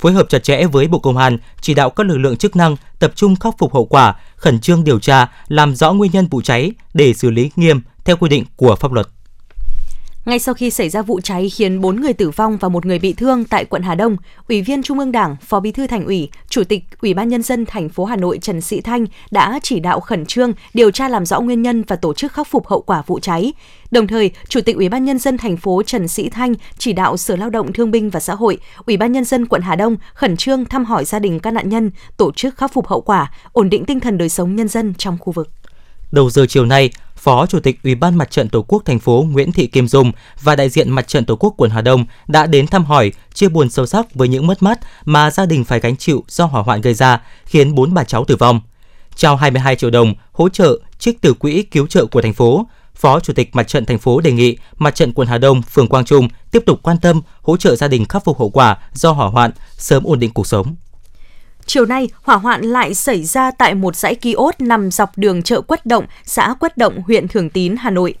phối 0.00 0.12
hợp 0.12 0.28
chặt 0.28 0.42
chẽ 0.42 0.66
với 0.66 0.88
Bộ 0.88 0.98
Công 0.98 1.16
an, 1.16 1.38
chỉ 1.60 1.74
đạo 1.74 1.90
các 1.90 2.06
lực 2.06 2.18
lượng 2.18 2.36
chức 2.36 2.56
năng 2.56 2.76
tập 2.98 3.12
trung 3.14 3.36
khắc 3.36 3.54
phục 3.58 3.74
hậu 3.74 3.84
quả, 3.84 4.14
khẩn 4.36 4.60
trương 4.60 4.84
điều 4.84 4.98
tra, 4.98 5.28
làm 5.48 5.74
rõ 5.74 5.92
nguyên 5.92 6.12
nhân 6.12 6.26
vụ 6.26 6.42
cháy 6.42 6.72
để 6.94 7.14
xử 7.14 7.30
lý 7.30 7.50
nghiêm 7.56 7.80
theo 8.04 8.16
quy 8.16 8.28
định 8.28 8.44
của 8.56 8.76
pháp 8.76 8.92
luật. 8.92 9.08
Ngay 10.24 10.38
sau 10.38 10.54
khi 10.54 10.70
xảy 10.70 10.88
ra 10.88 11.02
vụ 11.02 11.20
cháy 11.20 11.50
khiến 11.50 11.80
4 11.80 12.00
người 12.00 12.12
tử 12.12 12.30
vong 12.30 12.56
và 12.56 12.68
một 12.68 12.86
người 12.86 12.98
bị 12.98 13.12
thương 13.12 13.44
tại 13.44 13.64
quận 13.64 13.82
Hà 13.82 13.94
Đông, 13.94 14.16
Ủy 14.48 14.62
viên 14.62 14.82
Trung 14.82 14.98
ương 14.98 15.12
Đảng, 15.12 15.36
Phó 15.42 15.60
Bí 15.60 15.72
thư 15.72 15.86
Thành 15.86 16.04
ủy, 16.06 16.30
Chủ 16.48 16.64
tịch 16.64 16.84
Ủy 17.00 17.14
ban 17.14 17.28
nhân 17.28 17.42
dân 17.42 17.66
thành 17.66 17.88
phố 17.88 18.04
Hà 18.04 18.16
Nội 18.16 18.38
Trần 18.42 18.60
Sĩ 18.60 18.80
Thanh 18.80 19.06
đã 19.30 19.60
chỉ 19.62 19.80
đạo 19.80 20.00
khẩn 20.00 20.26
trương 20.26 20.52
điều 20.74 20.90
tra 20.90 21.08
làm 21.08 21.26
rõ 21.26 21.40
nguyên 21.40 21.62
nhân 21.62 21.82
và 21.88 21.96
tổ 21.96 22.14
chức 22.14 22.32
khắc 22.32 22.48
phục 22.48 22.66
hậu 22.66 22.80
quả 22.80 23.02
vụ 23.06 23.18
cháy. 23.20 23.52
Đồng 23.90 24.06
thời, 24.06 24.30
Chủ 24.48 24.60
tịch 24.60 24.76
Ủy 24.76 24.88
ban 24.88 25.04
nhân 25.04 25.18
dân 25.18 25.38
thành 25.38 25.56
phố 25.56 25.82
Trần 25.82 26.08
Sĩ 26.08 26.28
Thanh 26.28 26.54
chỉ 26.78 26.92
đạo 26.92 27.16
Sở 27.16 27.36
Lao 27.36 27.50
động 27.50 27.72
Thương 27.72 27.90
binh 27.90 28.10
và 28.10 28.20
Xã 28.20 28.34
hội, 28.34 28.58
Ủy 28.86 28.96
ban 28.96 29.12
nhân 29.12 29.24
dân 29.24 29.46
quận 29.46 29.62
Hà 29.62 29.76
Đông 29.76 29.96
khẩn 30.14 30.36
trương 30.36 30.64
thăm 30.64 30.84
hỏi 30.84 31.04
gia 31.04 31.18
đình 31.18 31.40
các 31.40 31.50
nạn 31.50 31.68
nhân, 31.68 31.90
tổ 32.16 32.32
chức 32.32 32.56
khắc 32.56 32.72
phục 32.72 32.86
hậu 32.86 33.00
quả, 33.00 33.32
ổn 33.52 33.70
định 33.70 33.84
tinh 33.84 34.00
thần 34.00 34.18
đời 34.18 34.28
sống 34.28 34.56
nhân 34.56 34.68
dân 34.68 34.94
trong 34.98 35.18
khu 35.20 35.32
vực. 35.32 35.48
Đầu 36.12 36.30
giờ 36.30 36.46
chiều 36.48 36.66
nay, 36.66 36.90
Phó 37.20 37.46
Chủ 37.46 37.60
tịch 37.60 37.82
Ủy 37.84 37.94
ban 37.94 38.14
Mặt 38.14 38.30
trận 38.30 38.48
Tổ 38.48 38.62
quốc 38.68 38.82
thành 38.84 38.98
phố 38.98 39.26
Nguyễn 39.30 39.52
Thị 39.52 39.66
Kim 39.66 39.88
Dung 39.88 40.12
và 40.42 40.56
đại 40.56 40.68
diện 40.68 40.90
Mặt 40.90 41.08
trận 41.08 41.24
Tổ 41.24 41.36
quốc 41.36 41.54
quận 41.56 41.70
Hà 41.70 41.80
Đông 41.80 42.04
đã 42.28 42.46
đến 42.46 42.66
thăm 42.66 42.84
hỏi, 42.84 43.12
chia 43.34 43.48
buồn 43.48 43.70
sâu 43.70 43.86
sắc 43.86 44.14
với 44.14 44.28
những 44.28 44.46
mất 44.46 44.62
mát 44.62 44.80
mà 45.04 45.30
gia 45.30 45.46
đình 45.46 45.64
phải 45.64 45.80
gánh 45.80 45.96
chịu 45.96 46.24
do 46.28 46.44
hỏa 46.44 46.62
hoạn 46.62 46.80
gây 46.80 46.94
ra, 46.94 47.20
khiến 47.44 47.74
bốn 47.74 47.94
bà 47.94 48.04
cháu 48.04 48.24
tử 48.24 48.36
vong. 48.36 48.60
Trao 49.14 49.36
22 49.36 49.76
triệu 49.76 49.90
đồng 49.90 50.14
hỗ 50.32 50.48
trợ 50.48 50.78
trích 50.98 51.20
từ 51.20 51.34
quỹ 51.34 51.62
cứu 51.62 51.86
trợ 51.86 52.06
của 52.06 52.22
thành 52.22 52.32
phố. 52.32 52.66
Phó 52.94 53.20
Chủ 53.20 53.32
tịch 53.32 53.56
Mặt 53.56 53.68
trận 53.68 53.84
thành 53.84 53.98
phố 53.98 54.20
đề 54.20 54.32
nghị 54.32 54.56
Mặt 54.78 54.94
trận 54.94 55.12
quận 55.12 55.28
Hà 55.28 55.38
Đông, 55.38 55.62
phường 55.62 55.88
Quang 55.88 56.04
Trung 56.04 56.28
tiếp 56.50 56.62
tục 56.66 56.80
quan 56.82 56.98
tâm 56.98 57.22
hỗ 57.42 57.56
trợ 57.56 57.76
gia 57.76 57.88
đình 57.88 58.04
khắc 58.04 58.24
phục 58.24 58.38
hậu 58.38 58.50
quả 58.50 58.78
do 58.92 59.12
hỏa 59.12 59.28
hoạn, 59.28 59.50
sớm 59.76 60.04
ổn 60.04 60.18
định 60.18 60.30
cuộc 60.30 60.46
sống. 60.46 60.74
Chiều 61.72 61.86
nay, 61.86 62.08
hỏa 62.22 62.36
hoạn 62.36 62.62
lại 62.62 62.94
xảy 62.94 63.24
ra 63.24 63.50
tại 63.50 63.74
một 63.74 63.96
dãy 63.96 64.14
ký 64.14 64.32
ốt 64.32 64.54
nằm 64.58 64.90
dọc 64.90 65.18
đường 65.18 65.42
chợ 65.42 65.60
Quất 65.60 65.86
Động, 65.86 66.04
xã 66.24 66.54
Quất 66.60 66.76
Động, 66.76 67.02
huyện 67.02 67.28
Thường 67.28 67.50
Tín, 67.50 67.76
Hà 67.78 67.90
Nội. 67.90 68.14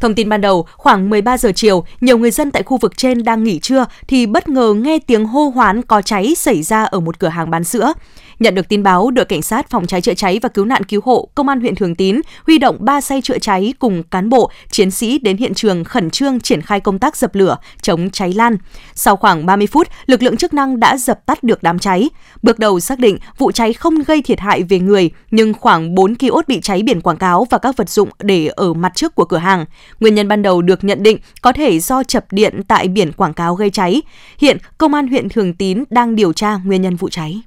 Thông 0.00 0.14
tin 0.14 0.28
ban 0.28 0.40
đầu, 0.40 0.66
khoảng 0.76 1.10
13 1.10 1.38
giờ 1.38 1.52
chiều, 1.54 1.84
nhiều 2.00 2.18
người 2.18 2.30
dân 2.30 2.50
tại 2.50 2.62
khu 2.62 2.76
vực 2.76 2.96
trên 2.96 3.24
đang 3.24 3.44
nghỉ 3.44 3.58
trưa 3.58 3.84
thì 4.08 4.26
bất 4.26 4.48
ngờ 4.48 4.74
nghe 4.74 4.98
tiếng 4.98 5.26
hô 5.26 5.48
hoán 5.48 5.82
có 5.82 6.02
cháy 6.02 6.34
xảy 6.34 6.62
ra 6.62 6.84
ở 6.84 7.00
một 7.00 7.18
cửa 7.18 7.28
hàng 7.28 7.50
bán 7.50 7.64
sữa. 7.64 7.92
Nhận 8.38 8.54
được 8.54 8.68
tin 8.68 8.82
báo, 8.82 9.10
đội 9.10 9.24
cảnh 9.24 9.42
sát 9.42 9.70
phòng 9.70 9.86
cháy 9.86 10.00
chữa 10.00 10.14
cháy 10.14 10.38
và 10.42 10.48
cứu 10.48 10.64
nạn 10.64 10.84
cứu 10.84 11.00
hộ 11.04 11.28
công 11.34 11.48
an 11.48 11.60
huyện 11.60 11.74
Thường 11.74 11.94
Tín 11.94 12.20
huy 12.46 12.58
động 12.58 12.76
3 12.80 13.00
xe 13.00 13.20
chữa 13.20 13.38
cháy 13.38 13.74
cùng 13.78 14.02
cán 14.02 14.28
bộ, 14.28 14.50
chiến 14.70 14.90
sĩ 14.90 15.18
đến 15.18 15.36
hiện 15.36 15.54
trường 15.54 15.84
khẩn 15.84 16.10
trương 16.10 16.40
triển 16.40 16.62
khai 16.62 16.80
công 16.80 16.98
tác 16.98 17.16
dập 17.16 17.34
lửa, 17.34 17.56
chống 17.82 18.10
cháy 18.10 18.32
lan. 18.32 18.56
Sau 18.94 19.16
khoảng 19.16 19.46
30 19.46 19.66
phút, 19.66 19.88
lực 20.06 20.22
lượng 20.22 20.36
chức 20.36 20.54
năng 20.54 20.80
đã 20.80 20.96
dập 20.96 21.26
tắt 21.26 21.42
được 21.42 21.62
đám 21.62 21.78
cháy. 21.78 22.10
Bước 22.42 22.58
đầu 22.58 22.80
xác 22.80 22.98
định 22.98 23.18
vụ 23.38 23.52
cháy 23.52 23.72
không 23.72 23.94
gây 24.06 24.22
thiệt 24.22 24.40
hại 24.40 24.62
về 24.62 24.78
người, 24.78 25.10
nhưng 25.30 25.54
khoảng 25.54 25.94
4 25.94 26.14
kiosk 26.14 26.48
bị 26.48 26.60
cháy 26.60 26.82
biển 26.82 27.00
quảng 27.00 27.16
cáo 27.16 27.46
và 27.50 27.58
các 27.58 27.76
vật 27.76 27.90
dụng 27.90 28.08
để 28.18 28.46
ở 28.46 28.74
mặt 28.74 28.92
trước 28.94 29.14
của 29.14 29.24
cửa 29.24 29.38
hàng. 29.38 29.64
Nguyên 30.00 30.14
nhân 30.14 30.28
ban 30.28 30.42
đầu 30.42 30.62
được 30.62 30.84
nhận 30.84 31.02
định 31.02 31.18
có 31.42 31.52
thể 31.52 31.80
do 31.80 32.02
chập 32.02 32.26
điện 32.30 32.60
tại 32.68 32.88
biển 32.88 33.12
quảng 33.12 33.34
cáo 33.34 33.54
gây 33.54 33.70
cháy. 33.70 34.02
Hiện, 34.38 34.58
công 34.78 34.94
an 34.94 35.08
huyện 35.08 35.28
Thường 35.28 35.54
Tín 35.54 35.84
đang 35.90 36.16
điều 36.16 36.32
tra 36.32 36.56
nguyên 36.64 36.82
nhân 36.82 36.96
vụ 36.96 37.08
cháy. 37.08 37.40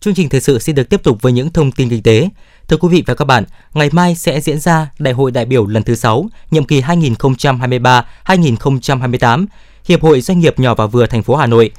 Chương 0.00 0.14
trình 0.14 0.28
thời 0.28 0.40
sự 0.40 0.58
xin 0.58 0.74
được 0.74 0.88
tiếp 0.88 1.02
tục 1.02 1.22
với 1.22 1.32
những 1.32 1.50
thông 1.50 1.72
tin 1.72 1.88
kinh 1.88 2.02
tế. 2.02 2.28
Thưa 2.68 2.76
quý 2.76 2.88
vị 2.88 3.02
và 3.06 3.14
các 3.14 3.24
bạn, 3.24 3.44
ngày 3.74 3.90
mai 3.92 4.14
sẽ 4.14 4.40
diễn 4.40 4.60
ra 4.60 4.90
Đại 4.98 5.14
hội 5.14 5.30
đại 5.30 5.44
biểu 5.44 5.66
lần 5.66 5.82
thứ 5.82 5.94
6, 5.94 6.26
nhiệm 6.50 6.64
kỳ 6.64 6.80
2023-2028, 6.80 9.46
Hiệp 9.84 10.02
hội 10.02 10.20
Doanh 10.20 10.38
nghiệp 10.38 10.58
nhỏ 10.58 10.74
và 10.74 10.86
vừa 10.86 11.06
thành 11.06 11.22
phố 11.22 11.36
Hà 11.36 11.46
Nội. 11.46 11.70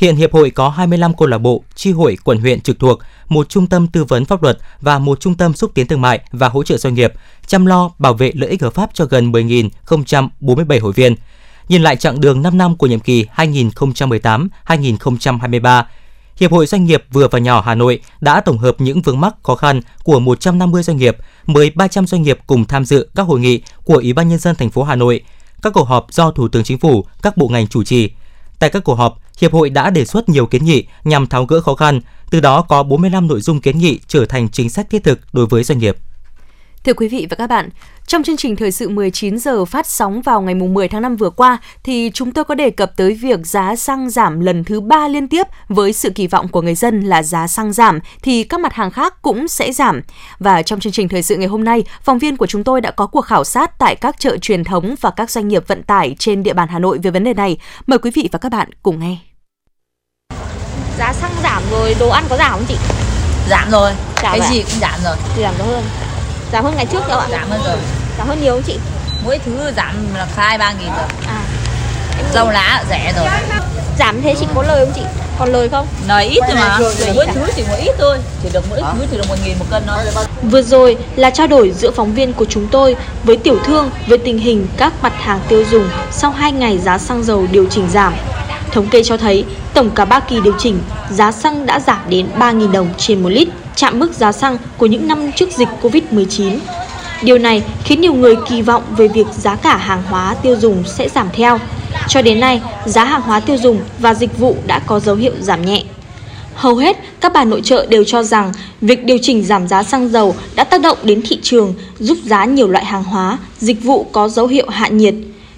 Hiện 0.00 0.16
hiệp 0.16 0.32
hội 0.32 0.50
có 0.50 0.68
25 0.68 1.14
câu 1.14 1.28
lạc 1.28 1.38
bộ, 1.38 1.64
chi 1.74 1.92
hội 1.92 2.16
quận 2.24 2.38
huyện 2.38 2.60
trực 2.60 2.78
thuộc, 2.78 2.98
một 3.28 3.48
trung 3.48 3.66
tâm 3.66 3.86
tư 3.86 4.04
vấn 4.04 4.24
pháp 4.24 4.42
luật 4.42 4.58
và 4.80 4.98
một 4.98 5.20
trung 5.20 5.34
tâm 5.34 5.54
xúc 5.54 5.70
tiến 5.74 5.86
thương 5.86 6.00
mại 6.00 6.20
và 6.32 6.48
hỗ 6.48 6.62
trợ 6.62 6.76
doanh 6.76 6.94
nghiệp, 6.94 7.12
chăm 7.46 7.66
lo 7.66 7.90
bảo 7.98 8.14
vệ 8.14 8.32
lợi 8.34 8.50
ích 8.50 8.62
hợp 8.62 8.74
pháp 8.74 8.90
cho 8.94 9.04
gần 9.04 9.32
10.047 9.32 10.80
hội 10.80 10.92
viên. 10.92 11.14
Nhìn 11.68 11.82
lại 11.82 11.96
chặng 11.96 12.20
đường 12.20 12.42
5 12.42 12.58
năm 12.58 12.76
của 12.76 12.86
nhiệm 12.86 13.00
kỳ 13.00 13.26
2018-2023, 13.36 15.84
Hiệp 16.36 16.52
hội 16.52 16.66
Doanh 16.66 16.84
nghiệp 16.84 17.04
vừa 17.12 17.28
và 17.28 17.38
nhỏ 17.38 17.62
Hà 17.66 17.74
Nội 17.74 18.00
đã 18.20 18.40
tổng 18.40 18.58
hợp 18.58 18.76
những 18.78 19.02
vướng 19.02 19.20
mắc 19.20 19.34
khó 19.42 19.54
khăn 19.54 19.80
của 20.04 20.20
150 20.20 20.82
doanh 20.82 20.96
nghiệp, 20.96 21.16
mời 21.46 21.70
300 21.74 22.06
doanh 22.06 22.22
nghiệp 22.22 22.38
cùng 22.46 22.64
tham 22.64 22.84
dự 22.84 23.08
các 23.14 23.22
hội 23.22 23.40
nghị 23.40 23.62
của 23.84 23.94
Ủy 23.94 24.12
ban 24.12 24.28
nhân 24.28 24.38
dân 24.38 24.56
thành 24.56 24.70
phố 24.70 24.82
Hà 24.82 24.96
Nội, 24.96 25.20
các 25.62 25.72
cuộc 25.72 25.88
họp 25.88 26.06
do 26.10 26.30
Thủ 26.30 26.48
tướng 26.48 26.64
Chính 26.64 26.78
phủ, 26.78 27.04
các 27.22 27.36
bộ 27.36 27.48
ngành 27.48 27.66
chủ 27.66 27.84
trì. 27.84 28.10
Tại 28.60 28.70
các 28.70 28.84
cuộc 28.84 28.94
họp, 28.94 29.18
Hiệp 29.40 29.52
hội 29.52 29.70
đã 29.70 29.90
đề 29.90 30.04
xuất 30.04 30.28
nhiều 30.28 30.46
kiến 30.46 30.64
nghị 30.64 30.86
nhằm 31.04 31.26
tháo 31.26 31.44
gỡ 31.44 31.60
khó 31.60 31.74
khăn, 31.74 32.00
từ 32.30 32.40
đó 32.40 32.62
có 32.62 32.82
45 32.82 33.26
nội 33.26 33.40
dung 33.40 33.60
kiến 33.60 33.78
nghị 33.78 34.00
trở 34.06 34.24
thành 34.26 34.48
chính 34.48 34.70
sách 34.70 34.90
thiết 34.90 35.04
thực 35.04 35.20
đối 35.32 35.46
với 35.46 35.64
doanh 35.64 35.78
nghiệp. 35.78 35.96
Thưa 36.84 36.92
quý 36.94 37.08
vị 37.08 37.26
và 37.30 37.36
các 37.36 37.46
bạn, 37.46 37.68
trong 38.06 38.22
chương 38.22 38.36
trình 38.36 38.56
thời 38.56 38.72
sự 38.72 38.88
19 38.88 39.38
giờ 39.38 39.64
phát 39.64 39.86
sóng 39.86 40.22
vào 40.22 40.40
ngày 40.40 40.54
10 40.54 40.88
tháng 40.88 41.02
5 41.02 41.16
vừa 41.16 41.30
qua 41.30 41.58
thì 41.84 42.10
chúng 42.14 42.32
tôi 42.32 42.44
có 42.44 42.54
đề 42.54 42.70
cập 42.70 42.96
tới 42.96 43.14
việc 43.14 43.46
giá 43.46 43.76
xăng 43.76 44.10
giảm 44.10 44.40
lần 44.40 44.64
thứ 44.64 44.80
ba 44.80 45.08
liên 45.08 45.28
tiếp 45.28 45.46
với 45.68 45.92
sự 45.92 46.10
kỳ 46.10 46.26
vọng 46.26 46.48
của 46.48 46.62
người 46.62 46.74
dân 46.74 47.00
là 47.00 47.22
giá 47.22 47.46
xăng 47.46 47.72
giảm 47.72 48.00
thì 48.22 48.44
các 48.44 48.60
mặt 48.60 48.72
hàng 48.72 48.90
khác 48.90 49.22
cũng 49.22 49.48
sẽ 49.48 49.72
giảm. 49.72 50.00
Và 50.38 50.62
trong 50.62 50.80
chương 50.80 50.92
trình 50.92 51.08
thời 51.08 51.22
sự 51.22 51.36
ngày 51.36 51.48
hôm 51.48 51.64
nay, 51.64 51.84
phóng 52.02 52.18
viên 52.18 52.36
của 52.36 52.46
chúng 52.46 52.64
tôi 52.64 52.80
đã 52.80 52.90
có 52.90 53.06
cuộc 53.06 53.22
khảo 53.22 53.44
sát 53.44 53.78
tại 53.78 53.96
các 53.96 54.20
chợ 54.20 54.36
truyền 54.36 54.64
thống 54.64 54.94
và 55.00 55.10
các 55.10 55.30
doanh 55.30 55.48
nghiệp 55.48 55.68
vận 55.68 55.82
tải 55.82 56.16
trên 56.18 56.42
địa 56.42 56.52
bàn 56.52 56.68
Hà 56.68 56.78
Nội 56.78 56.98
về 57.02 57.10
vấn 57.10 57.24
đề 57.24 57.34
này. 57.34 57.58
Mời 57.86 57.98
quý 57.98 58.10
vị 58.14 58.28
và 58.32 58.38
các 58.38 58.52
bạn 58.52 58.68
cùng 58.82 59.00
nghe. 59.00 59.16
Giá 60.98 61.12
xăng 61.12 61.32
giảm 61.42 61.62
rồi, 61.70 61.94
đồ 62.00 62.08
ăn 62.08 62.24
có 62.28 62.36
giảm 62.36 62.52
không 62.52 62.64
chị? 62.68 62.76
Giảm 63.50 63.70
rồi, 63.70 63.92
Giảm 64.22 64.38
cái 64.38 64.40
ạ? 64.40 64.50
gì 64.50 64.62
cũng 64.62 64.80
giảm 64.80 65.00
rồi 65.04 65.16
Giảm 65.38 65.54
hơn. 65.58 65.84
Giảm 66.52 66.64
hơn 66.64 66.74
ngày 66.76 66.86
trước 66.86 67.08
đâu 67.08 67.18
ạ? 67.18 67.26
Giảm 67.30 67.50
hơn 67.50 67.60
rồi 67.64 67.76
Giảm 68.18 68.28
hơn 68.28 68.42
nhiều 68.42 68.52
không 68.52 68.62
chị? 68.62 68.78
Mỗi 69.24 69.38
thứ 69.38 69.72
giảm 69.76 69.94
là 70.14 70.26
hai 70.36 70.58
ba 70.58 70.72
nghìn 70.72 70.88
rồi 70.88 71.06
À. 71.26 71.40
Rau 72.34 72.50
lá 72.50 72.84
rẻ 72.90 73.12
rồi 73.16 73.26
Giảm 73.98 74.22
thế 74.22 74.34
chị 74.40 74.46
có 74.54 74.62
lời 74.62 74.86
không 74.86 74.94
chị? 74.94 75.02
Còn 75.38 75.52
lời 75.52 75.68
không? 75.68 75.86
Nói 76.08 76.24
ít 76.24 76.40
thôi 76.46 76.56
mà 76.56 76.78
Lời 76.78 77.12
Mỗi 77.14 77.26
thứ 77.26 77.46
chỉ 77.56 77.62
một 77.62 77.76
ít 77.84 77.94
thôi 77.98 78.18
Chỉ 78.42 78.48
được 78.52 78.64
mỗi 78.70 78.80
thứ 78.92 79.06
chỉ 79.10 79.16
được 79.16 79.28
một 79.28 79.34
nghìn 79.44 79.58
một 79.58 79.64
cân 79.70 79.82
thôi 79.86 80.24
Vừa 80.42 80.62
rồi 80.62 80.96
là 81.16 81.30
trao 81.30 81.46
đổi 81.46 81.70
giữa 81.70 81.90
phóng 81.90 82.14
viên 82.14 82.32
của 82.32 82.44
chúng 82.44 82.68
tôi 82.68 82.96
với 83.24 83.36
tiểu 83.36 83.58
thương 83.64 83.90
về 84.06 84.16
tình 84.24 84.38
hình 84.38 84.66
các 84.76 84.92
mặt 85.02 85.12
hàng 85.16 85.40
tiêu 85.48 85.64
dùng 85.70 85.88
sau 86.10 86.30
2 86.30 86.52
ngày 86.52 86.78
giá 86.78 86.98
xăng 86.98 87.24
dầu 87.24 87.46
điều 87.50 87.66
chỉnh 87.70 87.90
giảm. 87.90 88.14
Thống 88.72 88.88
kê 88.88 89.02
cho 89.04 89.16
thấy, 89.16 89.44
tổng 89.74 89.90
cả 89.90 90.04
3 90.04 90.20
kỳ 90.20 90.40
điều 90.40 90.54
chỉnh, 90.58 90.80
giá 91.10 91.32
xăng 91.32 91.66
đã 91.66 91.80
giảm 91.80 92.00
đến 92.08 92.26
3.000 92.38 92.72
đồng 92.72 92.88
trên 92.96 93.22
1 93.22 93.28
lít, 93.28 93.48
chạm 93.76 93.98
mức 93.98 94.12
giá 94.12 94.32
xăng 94.32 94.56
của 94.78 94.86
những 94.86 95.08
năm 95.08 95.32
trước 95.32 95.48
dịch 95.52 95.68
Covid-19. 95.82 96.58
Điều 97.22 97.38
này 97.38 97.62
khiến 97.84 98.00
nhiều 98.00 98.14
người 98.14 98.36
kỳ 98.48 98.62
vọng 98.62 98.82
về 98.96 99.08
việc 99.08 99.26
giá 99.38 99.56
cả 99.56 99.76
hàng 99.76 100.02
hóa 100.02 100.34
tiêu 100.42 100.56
dùng 100.56 100.84
sẽ 100.86 101.08
giảm 101.08 101.28
theo. 101.32 101.58
Cho 102.08 102.22
đến 102.22 102.40
nay, 102.40 102.62
giá 102.86 103.04
hàng 103.04 103.22
hóa 103.22 103.40
tiêu 103.40 103.56
dùng 103.56 103.80
và 103.98 104.14
dịch 104.14 104.38
vụ 104.38 104.56
đã 104.66 104.78
có 104.78 105.00
dấu 105.00 105.16
hiệu 105.16 105.32
giảm 105.40 105.66
nhẹ. 105.66 105.82
Hầu 106.54 106.76
hết 106.76 106.96
các 107.20 107.32
bà 107.32 107.44
nội 107.44 107.60
trợ 107.64 107.86
đều 107.88 108.04
cho 108.04 108.22
rằng 108.22 108.52
việc 108.80 109.04
điều 109.04 109.18
chỉnh 109.22 109.44
giảm 109.44 109.68
giá 109.68 109.82
xăng 109.82 110.08
dầu 110.08 110.34
đã 110.54 110.64
tác 110.64 110.80
động 110.80 110.98
đến 111.02 111.22
thị 111.28 111.38
trường, 111.42 111.74
giúp 111.98 112.18
giá 112.24 112.44
nhiều 112.44 112.68
loại 112.68 112.84
hàng 112.84 113.04
hóa, 113.04 113.38
dịch 113.58 113.84
vụ 113.84 114.06
có 114.12 114.28
dấu 114.28 114.46
hiệu 114.46 114.68
hạ 114.68 114.88
nhiệt. 114.88 115.14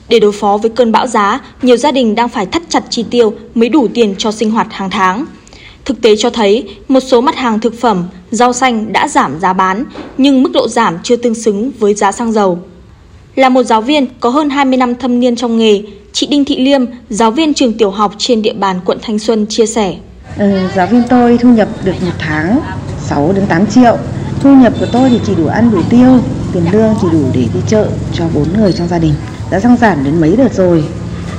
Để 0.09 0.21
đối 0.21 0.33
phó 0.33 0.57
với 0.57 0.71
cơn 0.71 0.92
bão 0.92 1.07
giá, 1.07 1.40
nhiều 1.62 1.76
gia 1.76 1.90
đình 1.90 2.14
đang 2.14 2.28
phải 2.28 2.47
thắt 2.47 2.62
chặt 2.69 2.83
chi 2.90 3.04
tiêu 3.11 3.35
mới 3.54 3.69
đủ 3.69 3.88
tiền 3.95 4.14
cho 4.19 4.33
sinh 4.33 4.50
hoạt 4.50 4.66
hàng 4.71 4.90
tháng. 4.90 5.25
Thực 5.85 6.03
tế 6.03 6.17
cho 6.17 6.31
thấy, 6.31 6.69
một 6.89 7.01
số 7.01 7.21
mặt 7.21 7.37
hàng 7.37 7.61
thực 7.61 7.81
phẩm, 7.81 8.05
rau 8.31 8.53
xanh 8.53 8.93
đã 8.93 9.09
giảm 9.09 9.41
giá 9.41 9.53
bán, 9.53 9.85
nhưng 10.19 10.43
mức 10.43 10.51
độ 10.53 10.69
giảm 10.69 10.99
chưa 11.03 11.17
tương 11.17 11.35
xứng 11.35 11.71
với 11.79 11.95
giá 11.95 12.12
xăng 12.12 12.33
dầu. 12.33 12.59
Là 13.35 13.49
một 13.49 13.62
giáo 13.62 13.81
viên 13.81 14.07
có 14.21 14.29
hơn 14.29 14.51
20 14.51 14.77
năm 14.77 14.95
thâm 14.95 15.21
niên 15.21 15.37
trong 15.37 15.59
nghề, 15.59 15.83
chị 16.12 16.27
Đinh 16.27 16.45
Thị 16.45 16.57
Liêm, 16.59 16.81
giáo 17.11 17.31
viên 17.31 17.55
trường 17.55 17.73
tiểu 17.79 17.91
học 17.91 18.15
trên 18.19 18.43
địa 18.43 18.53
bàn 18.53 18.81
quận 18.85 18.99
Thanh 19.03 19.19
Xuân 19.19 19.47
chia 19.47 19.67
sẻ. 19.67 19.95
Ừ, 20.39 20.59
giáo 20.77 20.87
viên 20.87 21.03
tôi 21.09 21.39
thu 21.39 21.49
nhập 21.49 21.69
được 21.85 21.95
một 22.01 22.12
tháng 22.19 22.61
6 23.07 23.33
đến 23.33 23.47
8 23.47 23.67
triệu. 23.67 23.99
Thu 24.43 24.55
nhập 24.55 24.73
của 24.81 24.87
tôi 24.93 25.11
thì 25.11 25.21
chỉ 25.27 25.35
đủ 25.35 25.47
ăn 25.47 25.71
đủ 25.73 25.83
tiêu, 25.91 26.19
tiền 26.53 26.62
lương 26.73 26.95
chỉ 27.03 27.07
đủ 27.12 27.25
để 27.35 27.41
đi 27.55 27.61
chợ 27.69 27.89
cho 28.15 28.25
bốn 28.35 28.47
người 28.57 28.73
trong 28.73 28.89
gia 28.89 28.99
đình. 28.99 29.15
Giá 29.51 29.61
xăng 29.61 29.77
giảm 29.77 30.05
đến 30.05 30.21
mấy 30.21 30.37
đợt 30.37 30.55
rồi. 30.55 30.85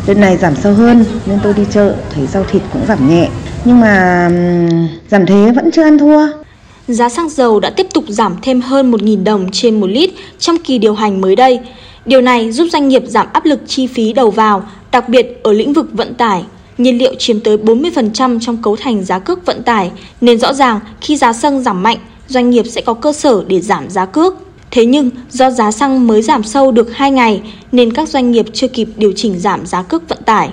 Đợt 0.08 0.18
này 0.18 0.38
giảm 0.38 0.56
sâu 0.56 0.74
hơn 0.74 1.06
nên 1.26 1.40
tôi 1.44 1.54
đi 1.54 1.64
chợ 1.74 1.96
thấy 2.16 2.28
rau 2.28 2.44
thịt 2.52 2.62
cũng 2.74 2.86
giảm 2.88 3.10
nhẹ. 3.10 3.30
Nhưng 3.65 3.79
mà 3.79 4.29
giảm 5.10 5.25
thế 5.25 5.51
vẫn 5.55 5.72
chưa 5.72 5.84
ăn 5.84 5.98
thua. 5.98 6.27
Giá 6.88 7.10
xăng 7.10 7.29
dầu 7.29 7.60
đã 7.60 7.70
tiếp 7.70 7.88
tục 7.93 8.03
giảm 8.08 8.36
thêm 8.41 8.62
hơn 8.62 8.91
1.000 8.91 9.24
đồng 9.24 9.51
trên 9.51 9.79
1 9.79 9.88
lít 9.88 10.10
trong 10.39 10.58
kỳ 10.58 10.77
điều 10.77 10.93
hành 10.93 11.22
mới 11.22 11.36
đây. 11.36 11.60
Điều 12.05 12.22
này 12.22 12.51
giúp 12.51 12.67
doanh 12.72 12.88
nghiệp 12.88 13.03
giảm 13.08 13.27
áp 13.34 13.46
lực 13.46 13.60
chi 13.67 13.88
phí 13.88 14.13
đầu 14.13 14.32
vào, 14.32 14.63
đặc 14.91 15.10
biệt 15.10 15.39
ở 15.43 15.53
lĩnh 15.53 15.74
vực 15.74 15.89
vận 15.93 16.13
tải. 16.13 16.43
Nhiên 16.77 16.98
liệu 16.98 17.15
chiếm 17.15 17.39
tới 17.39 17.58
40% 17.58 18.39
trong 18.39 18.58
cấu 18.58 18.75
thành 18.75 19.03
giá 19.03 19.20
cước 19.20 19.46
vận 19.46 19.63
tải, 19.63 19.91
nên 20.22 20.39
rõ 20.39 20.53
ràng 20.53 20.79
khi 21.01 21.17
giá 21.17 21.34
xăng 21.34 21.63
giảm 21.63 21.84
mạnh, 21.84 21.98
doanh 22.27 22.50
nghiệp 22.50 22.65
sẽ 22.70 22.82
có 22.82 22.93
cơ 22.93 23.13
sở 23.13 23.43
để 23.48 23.62
giảm 23.62 23.89
giá 23.89 24.05
cước. 24.05 24.34
Thế 24.72 24.86
nhưng, 24.86 25.10
do 25.29 25.51
giá 25.51 25.72
xăng 25.72 26.08
mới 26.08 26.22
giảm 26.22 26.43
sâu 26.43 26.72
được 26.72 26.93
2 26.93 27.12
ngày, 27.12 27.41
nên 27.72 27.93
các 27.93 28.10
doanh 28.10 28.32
nghiệp 28.32 28.46
chưa 28.53 28.67
kịp 28.67 28.88
điều 28.96 29.13
chỉnh 29.15 29.39
giảm 29.39 29.65
giá 29.65 29.82
cước 29.84 30.10
vận 30.10 30.24
tải. 30.25 30.50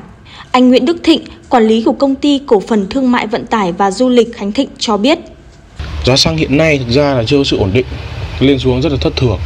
Anh 0.52 0.68
Nguyễn 0.68 0.84
Đức 0.84 0.96
Thịnh, 1.04 1.20
quản 1.48 1.62
lý 1.62 1.82
của 1.82 1.92
công 1.92 2.14
ty 2.14 2.40
cổ 2.46 2.60
phần 2.60 2.86
thương 2.90 3.12
mại 3.12 3.26
vận 3.26 3.46
tải 3.46 3.72
và 3.72 3.90
du 3.90 4.08
lịch 4.08 4.36
Khánh 4.36 4.52
Thịnh 4.52 4.68
cho 4.78 4.96
biết, 4.96 5.18
Giá 6.04 6.16
xăng 6.16 6.36
hiện 6.36 6.56
nay 6.56 6.78
thực 6.78 6.92
ra 6.92 7.14
là 7.14 7.24
chưa 7.26 7.38
có 7.38 7.44
sự 7.44 7.56
ổn 7.58 7.70
định 7.72 7.86
lên 8.40 8.58
xuống 8.58 8.82
rất 8.82 8.92
là 8.92 8.98
thất 9.00 9.16
thường. 9.16 9.38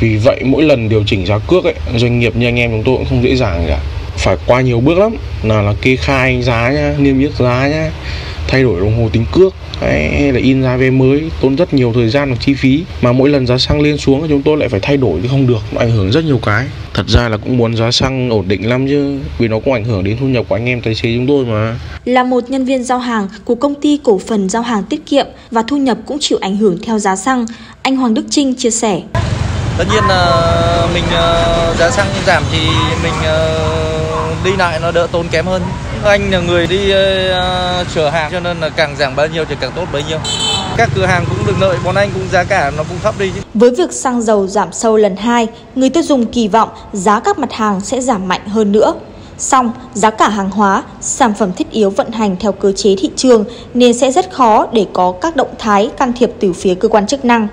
Vì 0.00 0.16
vậy 0.16 0.42
mỗi 0.44 0.62
lần 0.62 0.88
điều 0.88 1.04
chỉnh 1.06 1.26
giá 1.26 1.38
cước 1.38 1.64
ấy 1.64 1.74
doanh 1.96 2.20
nghiệp 2.20 2.36
như 2.36 2.46
anh 2.46 2.56
em 2.56 2.70
chúng 2.70 2.82
tôi 2.84 2.96
cũng 2.96 3.06
không 3.08 3.22
dễ 3.22 3.36
dàng 3.36 3.64
cả. 3.68 3.78
Phải 4.16 4.36
qua 4.46 4.60
nhiều 4.60 4.80
bước 4.80 4.98
lắm 4.98 5.16
nào 5.42 5.62
là 5.62 5.74
kê 5.82 5.96
khai 5.96 6.42
giá 6.42 6.70
nhá 6.70 6.94
niêm 6.98 7.20
yết 7.20 7.32
giá 7.38 7.68
nhá 7.68 7.90
thay 8.52 8.62
đổi 8.62 8.80
đồng 8.80 9.02
hồ 9.02 9.08
tính 9.12 9.24
cước. 9.32 9.54
Hay 9.80 10.32
là 10.32 10.40
in 10.40 10.62
ra 10.62 10.76
vé 10.76 10.90
mới 10.90 11.30
tốn 11.40 11.56
rất 11.56 11.74
nhiều 11.74 11.92
thời 11.94 12.08
gian 12.08 12.30
và 12.30 12.36
chi 12.40 12.54
phí. 12.54 12.84
Mà 13.02 13.12
mỗi 13.12 13.28
lần 13.28 13.46
giá 13.46 13.58
xăng 13.58 13.80
lên 13.80 13.98
xuống 13.98 14.22
thì 14.22 14.28
chúng 14.28 14.42
tôi 14.42 14.56
lại 14.56 14.68
phải 14.68 14.80
thay 14.80 14.96
đổi 14.96 15.20
thì 15.22 15.28
không 15.28 15.46
được 15.46 15.60
nó 15.72 15.80
ảnh 15.80 15.90
hưởng 15.90 16.10
rất 16.10 16.24
nhiều 16.24 16.40
cái. 16.42 16.66
Thật 16.94 17.08
ra 17.08 17.28
là 17.28 17.36
cũng 17.36 17.56
muốn 17.56 17.76
giá 17.76 17.90
xăng 17.90 18.30
ổn 18.30 18.48
định 18.48 18.68
lắm 18.68 18.88
chứ 18.88 19.18
vì 19.38 19.48
nó 19.48 19.58
cũng 19.58 19.74
ảnh 19.74 19.84
hưởng 19.84 20.04
đến 20.04 20.16
thu 20.20 20.26
nhập 20.26 20.44
của 20.48 20.54
anh 20.54 20.66
em 20.66 20.80
tài 20.80 20.94
xế 20.94 21.14
chúng 21.14 21.26
tôi 21.26 21.44
mà. 21.44 21.78
Là 22.04 22.24
một 22.24 22.50
nhân 22.50 22.64
viên 22.64 22.84
giao 22.84 22.98
hàng 22.98 23.28
của 23.44 23.54
công 23.54 23.74
ty 23.74 23.98
cổ 24.02 24.20
phần 24.26 24.48
giao 24.48 24.62
hàng 24.62 24.82
tiết 24.82 25.06
kiệm 25.06 25.26
và 25.50 25.62
thu 25.62 25.76
nhập 25.76 25.98
cũng 26.06 26.16
chịu 26.20 26.38
ảnh 26.40 26.56
hưởng 26.56 26.78
theo 26.86 26.98
giá 26.98 27.16
xăng, 27.16 27.46
anh 27.82 27.96
Hoàng 27.96 28.14
Đức 28.14 28.24
Trinh 28.30 28.54
chia 28.54 28.70
sẻ. 28.70 29.00
tất 29.78 29.84
nhiên 29.92 30.04
là 30.08 30.88
mình 30.94 31.04
ờ, 31.12 31.74
giá 31.78 31.90
xăng 31.90 32.06
giảm 32.26 32.42
thì 32.52 32.58
mình 33.02 33.12
ờ, 33.24 34.01
đi 34.44 34.56
lại 34.56 34.80
nó 34.82 34.92
đỡ 34.92 35.06
tốn 35.12 35.26
kém 35.28 35.46
hơn 35.46 35.62
anh 36.04 36.30
là 36.30 36.40
người 36.40 36.66
đi 36.66 36.90
ờ, 37.30 37.84
chở 37.94 38.10
hàng 38.10 38.32
cho 38.32 38.40
nên 38.40 38.60
là 38.60 38.68
càng 38.68 38.96
giảm 38.98 39.16
bao 39.16 39.26
nhiêu 39.26 39.44
thì 39.44 39.54
càng 39.60 39.72
tốt 39.76 39.84
bấy 39.92 40.02
nhiêu 40.08 40.18
các 40.76 40.90
cửa 40.94 41.06
hàng 41.06 41.24
cũng 41.28 41.46
được 41.46 41.54
lợi 41.60 41.76
bọn 41.84 41.94
anh 41.94 42.10
cũng 42.14 42.28
giá 42.32 42.44
cả 42.44 42.70
nó 42.76 42.82
cũng 42.82 42.98
thấp 43.02 43.14
đi 43.18 43.30
chứ 43.34 43.40
Với 43.54 43.70
việc 43.70 43.92
xăng 43.92 44.22
dầu 44.22 44.46
giảm 44.46 44.72
sâu 44.72 44.96
lần 44.96 45.16
2, 45.16 45.46
người 45.74 45.90
tiêu 45.90 46.02
dùng 46.02 46.26
kỳ 46.26 46.48
vọng 46.48 46.68
giá 46.92 47.20
các 47.20 47.38
mặt 47.38 47.52
hàng 47.52 47.80
sẽ 47.80 48.00
giảm 48.00 48.28
mạnh 48.28 48.48
hơn 48.48 48.72
nữa. 48.72 48.94
Song, 49.38 49.72
giá 49.94 50.10
cả 50.10 50.28
hàng 50.28 50.50
hóa, 50.50 50.82
sản 51.00 51.34
phẩm 51.38 51.52
thiết 51.52 51.70
yếu 51.70 51.90
vận 51.90 52.10
hành 52.12 52.36
theo 52.40 52.52
cơ 52.52 52.72
chế 52.72 52.96
thị 52.98 53.10
trường 53.16 53.44
nên 53.74 53.94
sẽ 53.94 54.12
rất 54.12 54.32
khó 54.32 54.66
để 54.72 54.86
có 54.92 55.12
các 55.12 55.36
động 55.36 55.54
thái 55.58 55.90
can 55.96 56.12
thiệp 56.12 56.30
từ 56.40 56.52
phía 56.52 56.74
cơ 56.74 56.88
quan 56.88 57.06
chức 57.06 57.24
năng. 57.24 57.48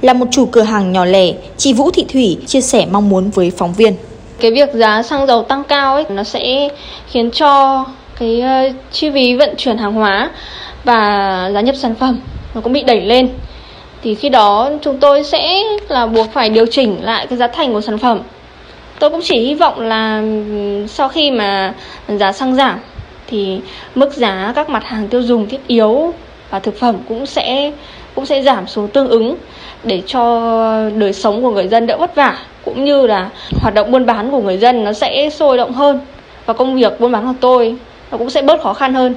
Là 0.00 0.12
một 0.12 0.26
chủ 0.30 0.46
cửa 0.46 0.62
hàng 0.62 0.92
nhỏ 0.92 1.04
lẻ, 1.04 1.32
chị 1.56 1.72
Vũ 1.72 1.90
Thị 1.90 2.06
Thủy 2.12 2.38
chia 2.46 2.60
sẻ 2.60 2.86
mong 2.90 3.08
muốn 3.08 3.30
với 3.30 3.52
phóng 3.56 3.72
viên 3.72 3.94
cái 4.40 4.50
việc 4.50 4.72
giá 4.72 5.02
xăng 5.02 5.26
dầu 5.26 5.42
tăng 5.42 5.64
cao 5.64 5.94
ấy 5.94 6.04
nó 6.08 6.22
sẽ 6.22 6.68
khiến 7.08 7.30
cho 7.30 7.84
cái 8.18 8.42
uh, 8.68 8.74
chi 8.92 9.10
phí 9.10 9.34
vận 9.34 9.54
chuyển 9.56 9.78
hàng 9.78 9.92
hóa 9.92 10.30
và 10.84 11.50
giá 11.54 11.60
nhập 11.60 11.76
sản 11.76 11.94
phẩm 11.94 12.20
nó 12.54 12.60
cũng 12.60 12.72
bị 12.72 12.82
đẩy 12.82 13.00
lên. 13.00 13.28
Thì 14.02 14.14
khi 14.14 14.28
đó 14.28 14.70
chúng 14.82 14.98
tôi 14.98 15.24
sẽ 15.24 15.62
là 15.88 16.06
buộc 16.06 16.32
phải 16.32 16.50
điều 16.50 16.66
chỉnh 16.66 16.96
lại 17.02 17.26
cái 17.26 17.38
giá 17.38 17.46
thành 17.46 17.72
của 17.72 17.80
sản 17.80 17.98
phẩm. 17.98 18.20
Tôi 18.98 19.10
cũng 19.10 19.20
chỉ 19.22 19.38
hy 19.38 19.54
vọng 19.54 19.80
là 19.80 20.22
sau 20.88 21.08
khi 21.08 21.30
mà 21.30 21.74
giá 22.08 22.32
xăng 22.32 22.54
giảm 22.54 22.78
thì 23.26 23.60
mức 23.94 24.12
giá 24.14 24.52
các 24.56 24.70
mặt 24.70 24.84
hàng 24.84 25.08
tiêu 25.08 25.22
dùng 25.22 25.48
thiết 25.48 25.66
yếu 25.66 26.14
và 26.50 26.58
thực 26.58 26.78
phẩm 26.78 26.96
cũng 27.08 27.26
sẽ 27.26 27.72
cũng 28.14 28.26
sẽ 28.26 28.42
giảm 28.42 28.66
xuống 28.66 28.88
tương 28.88 29.08
ứng 29.08 29.36
để 29.84 30.02
cho 30.06 30.40
đời 30.96 31.12
sống 31.12 31.42
của 31.42 31.50
người 31.50 31.68
dân 31.68 31.86
đỡ 31.86 31.96
vất 31.96 32.14
vả 32.14 32.38
cũng 32.64 32.84
như 32.84 33.06
là 33.06 33.30
hoạt 33.60 33.74
động 33.74 33.90
buôn 33.90 34.06
bán 34.06 34.30
của 34.30 34.40
người 34.40 34.58
dân 34.58 34.84
nó 34.84 34.92
sẽ 34.92 35.30
sôi 35.30 35.56
động 35.56 35.72
hơn 35.72 36.00
và 36.46 36.54
công 36.54 36.76
việc 36.76 37.00
buôn 37.00 37.12
bán 37.12 37.26
của 37.26 37.38
tôi 37.40 37.76
nó 38.10 38.18
cũng 38.18 38.30
sẽ 38.30 38.42
bớt 38.42 38.62
khó 38.62 38.74
khăn 38.74 38.94
hơn 38.94 39.14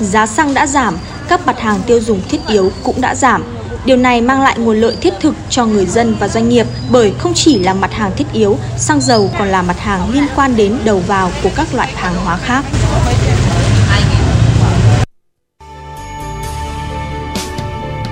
Giá 0.00 0.26
xăng 0.26 0.54
đã 0.54 0.66
giảm, 0.66 0.98
các 1.28 1.46
mặt 1.46 1.60
hàng 1.60 1.80
tiêu 1.86 2.00
dùng 2.00 2.20
thiết 2.28 2.38
yếu 2.48 2.70
cũng 2.82 3.00
đã 3.00 3.14
giảm. 3.14 3.44
Điều 3.84 3.96
này 3.96 4.20
mang 4.20 4.42
lại 4.42 4.58
nguồn 4.58 4.80
lợi 4.80 4.96
thiết 5.00 5.14
thực 5.20 5.34
cho 5.50 5.66
người 5.66 5.86
dân 5.86 6.14
và 6.20 6.28
doanh 6.28 6.48
nghiệp 6.48 6.66
bởi 6.92 7.12
không 7.18 7.32
chỉ 7.34 7.58
là 7.58 7.74
mặt 7.74 7.92
hàng 7.92 8.10
thiết 8.16 8.26
yếu, 8.32 8.56
xăng 8.76 9.00
dầu 9.00 9.30
còn 9.38 9.48
là 9.48 9.62
mặt 9.62 9.78
hàng 9.78 10.00
liên 10.12 10.26
quan 10.36 10.56
đến 10.56 10.78
đầu 10.84 11.02
vào 11.06 11.30
của 11.42 11.50
các 11.56 11.74
loại 11.74 11.88
hàng 11.94 12.14
hóa 12.24 12.36
khác. 12.36 12.64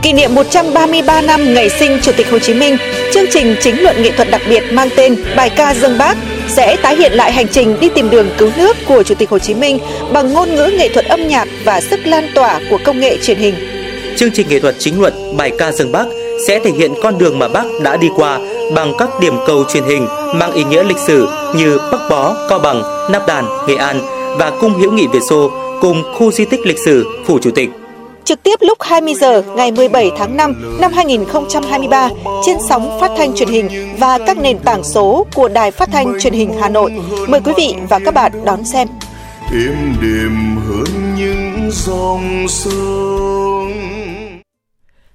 Kỷ 0.05 0.13
niệm 0.13 0.35
133 0.35 1.21
năm 1.21 1.55
ngày 1.55 1.71
sinh 1.71 1.99
Chủ 2.03 2.13
tịch 2.17 2.31
Hồ 2.31 2.39
Chí 2.39 2.55
Minh, 2.55 2.77
chương 3.15 3.25
trình 3.31 3.57
chính 3.61 3.83
luận 3.83 4.03
nghệ 4.03 4.11
thuật 4.11 4.31
đặc 4.31 4.43
biệt 4.49 4.63
mang 4.73 4.89
tên 4.97 5.17
Bài 5.37 5.51
ca 5.51 5.75
dân 5.75 5.99
Bác 5.99 6.17
sẽ 6.49 6.77
tái 6.83 6.97
hiện 6.97 7.13
lại 7.13 7.33
hành 7.33 7.49
trình 7.49 7.77
đi 7.81 7.89
tìm 7.95 8.11
đường 8.11 8.31
cứu 8.39 8.51
nước 8.57 8.77
của 8.87 9.03
Chủ 9.03 9.15
tịch 9.15 9.31
Hồ 9.31 9.39
Chí 9.39 9.55
Minh 9.55 9.79
bằng 10.13 10.33
ngôn 10.33 10.55
ngữ 10.55 10.71
nghệ 10.79 10.89
thuật 10.89 11.05
âm 11.05 11.29
nhạc 11.29 11.49
và 11.65 11.81
sức 11.81 12.01
lan 12.07 12.29
tỏa 12.35 12.61
của 12.71 12.79
công 12.85 13.01
nghệ 13.01 13.19
truyền 13.23 13.39
hình. 13.39 13.55
Chương 14.17 14.31
trình 14.31 14.49
nghệ 14.49 14.61
thuật 14.61 14.75
chính 14.79 15.01
luận 15.01 15.37
Bài 15.37 15.53
ca 15.59 15.73
dân 15.73 15.93
Bác 15.93 16.07
sẽ 16.47 16.59
thể 16.59 16.71
hiện 16.71 16.93
con 17.03 17.19
đường 17.19 17.39
mà 17.39 17.49
Bác 17.49 17.65
đã 17.83 17.97
đi 17.97 18.09
qua 18.17 18.39
bằng 18.75 18.93
các 18.99 19.09
điểm 19.21 19.35
cầu 19.47 19.65
truyền 19.73 19.85
hình 19.85 20.07
mang 20.35 20.53
ý 20.53 20.65
nghĩa 20.65 20.85
lịch 20.85 20.99
sử 21.07 21.29
như 21.57 21.79
Bắc 21.93 22.09
Bó, 22.11 22.37
Cao 22.49 22.59
Bằng, 22.59 22.83
Nắp 23.13 23.27
Đàn, 23.27 23.45
Nghệ 23.69 23.75
An 23.75 24.01
và 24.39 24.51
Cung 24.61 24.75
hữu 24.75 24.93
nghị 24.93 25.07
Việt 25.07 25.23
Xô 25.31 25.51
cùng 25.81 26.03
khu 26.15 26.33
di 26.33 26.45
tích 26.45 26.67
lịch 26.67 26.79
sử 26.79 27.07
Phủ 27.27 27.39
Chủ 27.43 27.51
tịch. 27.51 27.71
Trực 28.25 28.43
tiếp 28.43 28.59
lúc 28.61 28.79
20 28.83 29.15
giờ 29.15 29.43
ngày 29.43 29.73
17 29.73 30.11
tháng 30.19 30.37
5 30.37 30.79
năm 30.81 30.93
2023 30.93 32.09
trên 32.47 32.57
sóng 32.69 32.99
phát 33.01 33.11
thanh 33.19 33.35
truyền 33.35 33.49
hình 33.49 33.97
và 33.99 34.19
các 34.27 34.39
nền 34.39 34.59
tảng 34.59 34.85
số 34.85 35.27
của 35.35 35.49
Đài 35.49 35.71
Phát 35.71 35.89
thanh 35.93 36.21
Truyền 36.21 36.33
hình 36.33 36.53
Hà 36.61 36.69
Nội. 36.69 36.93
Mời 37.29 37.41
quý 37.41 37.53
vị 37.57 37.75
và 37.89 37.99
các 38.05 38.15
bạn 38.15 38.33
đón 38.45 38.65
xem. 38.65 38.89
Êm 39.53 39.97
đềm 40.03 40.57
hơn 40.69 41.15
những 41.17 41.71
dòng 41.73 42.47
sông 42.49 43.73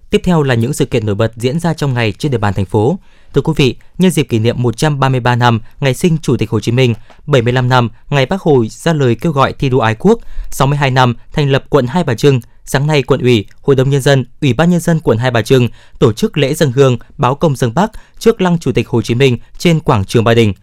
Tiếp 0.10 0.22
theo 0.24 0.44
là 0.44 0.56
những 0.56 0.74
sự 0.74 0.86
kiện 0.86 1.06
nổi 1.06 1.16
bật 1.16 1.32
diễn 1.36 1.60
ra 1.60 1.74
trong 1.74 1.94
ngày 1.94 2.12
trên 2.12 2.32
địa 2.32 2.38
bàn 2.38 2.54
thành 2.54 2.66
phố. 2.66 3.00
Thưa 3.34 3.42
quý 3.42 3.54
vị, 3.56 3.76
nhân 3.98 4.12
dịp 4.12 4.24
kỷ 4.24 4.40
niệm 4.40 4.56
133 4.60 5.36
năm 5.36 5.60
ngày 5.80 5.94
sinh 5.94 6.18
Chủ 6.22 6.38
tịch 6.38 6.50
Hồ 6.50 6.60
Chí 6.60 6.72
Minh, 6.72 6.94
75 7.26 7.70
năm 7.70 7.90
ngày 8.10 8.26
Bác 8.26 8.42
Hồ 8.42 8.66
ra 8.70 8.94
lời 8.94 9.16
kêu 9.16 9.32
gọi 9.32 9.54
thi 9.54 9.70
đua 9.70 9.80
ái 9.80 9.96
quốc, 10.00 10.20
62 10.52 10.92
năm 10.92 11.16
thành 11.34 11.50
lập 11.50 11.64
quận 11.70 11.88
Hai 11.88 12.04
Bà 12.04 12.16
Trưng, 12.16 12.40
sáng 12.70 12.88
nay 12.88 13.04
quận 13.04 13.22
ủy, 13.22 13.46
Hội 13.62 13.76
đồng 13.76 13.90
nhân 13.90 14.02
dân, 14.02 14.26
Ủy 14.42 14.54
ban 14.54 14.70
nhân 14.70 14.80
dân 14.80 15.00
quận 15.00 15.18
Hai 15.18 15.32
Bà 15.32 15.42
Trưng 15.42 15.68
tổ 16.00 16.14
chức 16.14 16.38
lễ 16.38 16.54
dân 16.54 16.72
hương 16.72 16.98
báo 17.18 17.36
công 17.36 17.56
dân 17.56 17.74
Bắc 17.74 17.92
trước 18.20 18.42
lăng 18.42 18.60
Chủ 18.60 18.72
tịch 18.72 18.90
Hồ 18.90 19.02
Chí 19.02 19.16
Minh 19.16 19.38
trên 19.58 19.80
quảng 19.80 20.06
trường 20.06 20.24
Ba 20.24 20.34
Đình. 20.34 20.54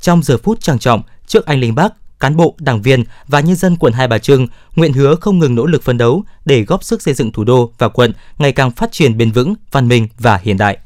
Trong 0.00 0.22
giờ 0.22 0.38
phút 0.38 0.60
trang 0.60 0.78
trọng 0.78 1.02
trước 1.26 1.46
anh 1.46 1.60
linh 1.60 1.74
Bác, 1.74 1.92
cán 2.20 2.36
bộ, 2.36 2.54
đảng 2.58 2.82
viên 2.82 3.04
và 3.28 3.40
nhân 3.40 3.56
dân 3.56 3.76
quận 3.76 3.92
Hai 3.92 4.08
Bà 4.08 4.18
Trưng 4.18 4.46
nguyện 4.76 4.92
hứa 4.92 5.14
không 5.14 5.38
ngừng 5.38 5.54
nỗ 5.54 5.66
lực 5.66 5.82
phấn 5.82 5.98
đấu 5.98 6.22
để 6.44 6.62
góp 6.62 6.84
sức 6.84 7.02
xây 7.02 7.14
dựng 7.14 7.32
thủ 7.32 7.44
đô 7.44 7.72
và 7.78 7.88
quận 7.88 8.12
ngày 8.38 8.52
càng 8.52 8.70
phát 8.70 8.92
triển 8.92 9.18
bền 9.18 9.30
vững, 9.30 9.54
văn 9.72 9.88
minh 9.88 10.08
và 10.18 10.40
hiện 10.42 10.56
đại. 10.56 10.78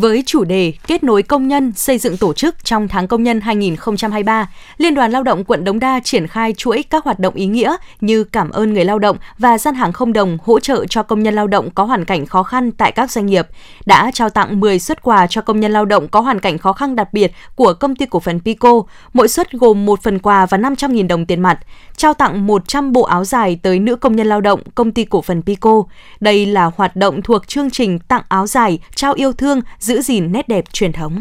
Với 0.00 0.22
chủ 0.26 0.44
đề 0.44 0.72
Kết 0.86 1.04
nối 1.04 1.22
công 1.22 1.48
nhân 1.48 1.72
xây 1.72 1.98
dựng 1.98 2.16
tổ 2.16 2.32
chức 2.32 2.64
trong 2.64 2.88
tháng 2.88 3.08
công 3.08 3.22
nhân 3.22 3.40
2023, 3.40 4.50
Liên 4.76 4.94
đoàn 4.94 5.12
Lao 5.12 5.22
động 5.22 5.44
quận 5.44 5.64
Đống 5.64 5.78
Đa 5.78 6.00
triển 6.04 6.26
khai 6.26 6.54
chuỗi 6.56 6.84
các 6.90 7.04
hoạt 7.04 7.18
động 7.18 7.34
ý 7.34 7.46
nghĩa 7.46 7.76
như 8.00 8.24
cảm 8.24 8.50
ơn 8.50 8.74
người 8.74 8.84
lao 8.84 8.98
động 8.98 9.16
và 9.38 9.58
gian 9.58 9.74
hàng 9.74 9.92
không 9.92 10.12
đồng 10.12 10.38
hỗ 10.44 10.60
trợ 10.60 10.84
cho 10.86 11.02
công 11.02 11.22
nhân 11.22 11.34
lao 11.34 11.46
động 11.46 11.70
có 11.70 11.84
hoàn 11.84 12.04
cảnh 12.04 12.26
khó 12.26 12.42
khăn 12.42 12.72
tại 12.72 12.92
các 12.92 13.10
doanh 13.10 13.26
nghiệp, 13.26 13.46
đã 13.86 14.10
trao 14.14 14.30
tặng 14.30 14.60
10 14.60 14.78
xuất 14.78 15.02
quà 15.02 15.26
cho 15.26 15.40
công 15.40 15.60
nhân 15.60 15.72
lao 15.72 15.84
động 15.84 16.08
có 16.08 16.20
hoàn 16.20 16.40
cảnh 16.40 16.58
khó 16.58 16.72
khăn 16.72 16.96
đặc 16.96 17.12
biệt 17.12 17.32
của 17.54 17.74
công 17.74 17.96
ty 17.96 18.06
cổ 18.06 18.20
phần 18.20 18.40
Pico, 18.40 18.82
mỗi 19.12 19.28
suất 19.28 19.52
gồm 19.52 19.86
một 19.86 20.02
phần 20.02 20.18
quà 20.18 20.46
và 20.46 20.58
500.000 20.58 21.06
đồng 21.06 21.26
tiền 21.26 21.40
mặt, 21.40 21.58
trao 21.96 22.14
tặng 22.14 22.46
100 22.46 22.92
bộ 22.92 23.02
áo 23.02 23.24
dài 23.24 23.58
tới 23.62 23.78
nữ 23.78 23.96
công 23.96 24.16
nhân 24.16 24.26
lao 24.26 24.40
động 24.40 24.60
công 24.74 24.92
ty 24.92 25.04
cổ 25.04 25.22
phần 25.22 25.42
Pico. 25.42 25.82
Đây 26.20 26.46
là 26.46 26.70
hoạt 26.76 26.96
động 26.96 27.22
thuộc 27.22 27.48
chương 27.48 27.70
trình 27.70 27.98
tặng 27.98 28.22
áo 28.28 28.46
dài, 28.46 28.78
trao 28.94 29.12
yêu 29.12 29.32
thương 29.32 29.60
giữ 29.88 30.02
gìn 30.02 30.32
nét 30.32 30.48
đẹp 30.48 30.64
truyền 30.72 30.92
thống. 30.92 31.18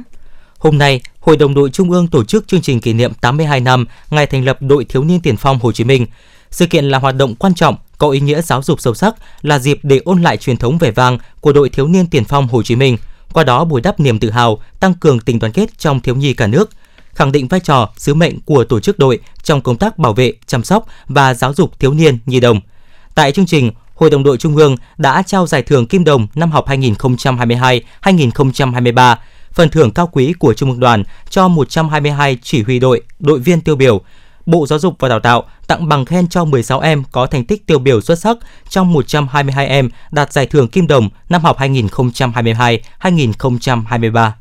Hôm 0.57 0.77
nay, 0.77 1.01
Hội 1.19 1.38
đồng 1.38 1.53
đội 1.53 1.69
Trung 1.69 1.91
ương 1.91 2.07
tổ 2.07 2.24
chức 2.24 2.47
chương 2.47 2.62
trình 2.62 2.81
kỷ 2.81 2.93
niệm 2.93 3.13
82 3.13 3.59
năm 3.59 3.86
ngày 4.09 4.25
thành 4.25 4.45
lập 4.45 4.57
Đội 4.62 4.86
Thiếu 4.86 5.03
niên 5.03 5.21
Tiền 5.21 5.38
phong 5.38 5.59
Hồ 5.59 5.71
Chí 5.71 5.83
Minh. 5.83 6.05
Sự 6.51 6.65
kiện 6.65 6.86
là 6.86 7.00
hoạt 7.00 7.15
động 7.15 7.36
quan 7.36 7.53
trọng, 7.53 7.75
có 7.97 8.09
ý 8.09 8.19
nghĩa 8.19 8.41
giáo 8.41 8.63
dục 8.63 8.81
sâu 8.81 8.93
sắc, 8.93 9.15
là 9.41 9.59
dịp 9.59 9.79
để 9.83 10.01
ôn 10.05 10.21
lại 10.21 10.38
truyền 10.38 10.57
thống 10.57 10.77
vẻ 10.77 10.91
vang 10.91 11.17
của 11.41 11.53
Đội 11.53 11.69
Thiếu 11.69 11.88
niên 11.88 12.07
Tiền 12.07 12.24
phong 12.24 12.47
Hồ 12.47 12.63
Chí 12.63 12.75
Minh, 12.75 12.97
qua 13.33 13.43
đó 13.43 13.65
bồi 13.65 13.81
đắp 13.81 14.00
niềm 14.00 14.19
tự 14.19 14.31
hào, 14.31 14.62
tăng 14.79 14.93
cường 14.93 15.19
tình 15.19 15.39
đoàn 15.39 15.53
kết 15.53 15.79
trong 15.79 16.00
thiếu 16.00 16.15
nhi 16.15 16.33
cả 16.33 16.47
nước, 16.47 16.69
khẳng 17.13 17.31
định 17.31 17.47
vai 17.47 17.59
trò, 17.59 17.89
sứ 17.97 18.13
mệnh 18.13 18.39
của 18.39 18.63
tổ 18.63 18.79
chức 18.79 19.00
đội 19.00 19.19
trong 19.43 19.62
công 19.62 19.77
tác 19.77 19.97
bảo 19.97 20.13
vệ, 20.13 20.33
chăm 20.45 20.63
sóc 20.63 20.86
và 21.07 21.33
giáo 21.33 21.53
dục 21.53 21.79
thiếu 21.79 21.93
niên 21.93 22.17
nhi 22.25 22.39
đồng. 22.39 22.62
Tại 23.15 23.31
chương 23.31 23.45
trình, 23.45 23.71
Hội 23.98 24.10
đồng 24.10 24.24
đội 24.24 24.38
Trung 24.38 24.56
ương 24.56 24.75
đã 24.98 25.22
trao 25.22 25.48
giải 25.48 25.62
thưởng 25.62 25.88
Kim 25.88 26.04
Đồng 26.04 26.27
năm 26.36 26.51
học 26.51 26.68
2022-2023, 26.68 29.16
phần 29.54 29.70
thưởng 29.70 29.92
cao 29.92 30.10
quý 30.12 30.34
của 30.39 30.54
Trung 30.54 30.70
ương 30.70 30.80
đoàn 30.80 31.04
cho 31.30 31.48
122 31.48 32.38
chỉ 32.42 32.63
huy 32.63 32.80
đội, 32.80 33.01
đội 33.20 33.39
viên 33.39 33.62
tiêu 33.62 33.75
biểu. 33.75 34.01
Bộ 34.46 34.68
Giáo 34.68 34.80
dục 34.80 34.96
và 35.00 35.10
Đào 35.10 35.20
tạo 35.20 35.44
tặng 35.68 35.89
bằng 35.89 36.06
khen 36.06 36.27
cho 36.27 36.46
16 36.46 36.80
em 36.80 37.04
có 37.12 37.27
thành 37.27 37.46
tích 37.46 37.66
tiêu 37.66 37.80
biểu 37.80 38.01
xuất 38.01 38.20
sắc 38.20 38.38
trong 38.70 38.94
122 38.94 39.68
em 39.68 39.89
đạt 40.12 40.34
giải 40.34 40.46
thưởng 40.46 40.68
Kim 40.68 40.88
Đồng 40.88 41.10
năm 41.30 41.44
học 41.44 41.60
2022-2023. 41.60 44.31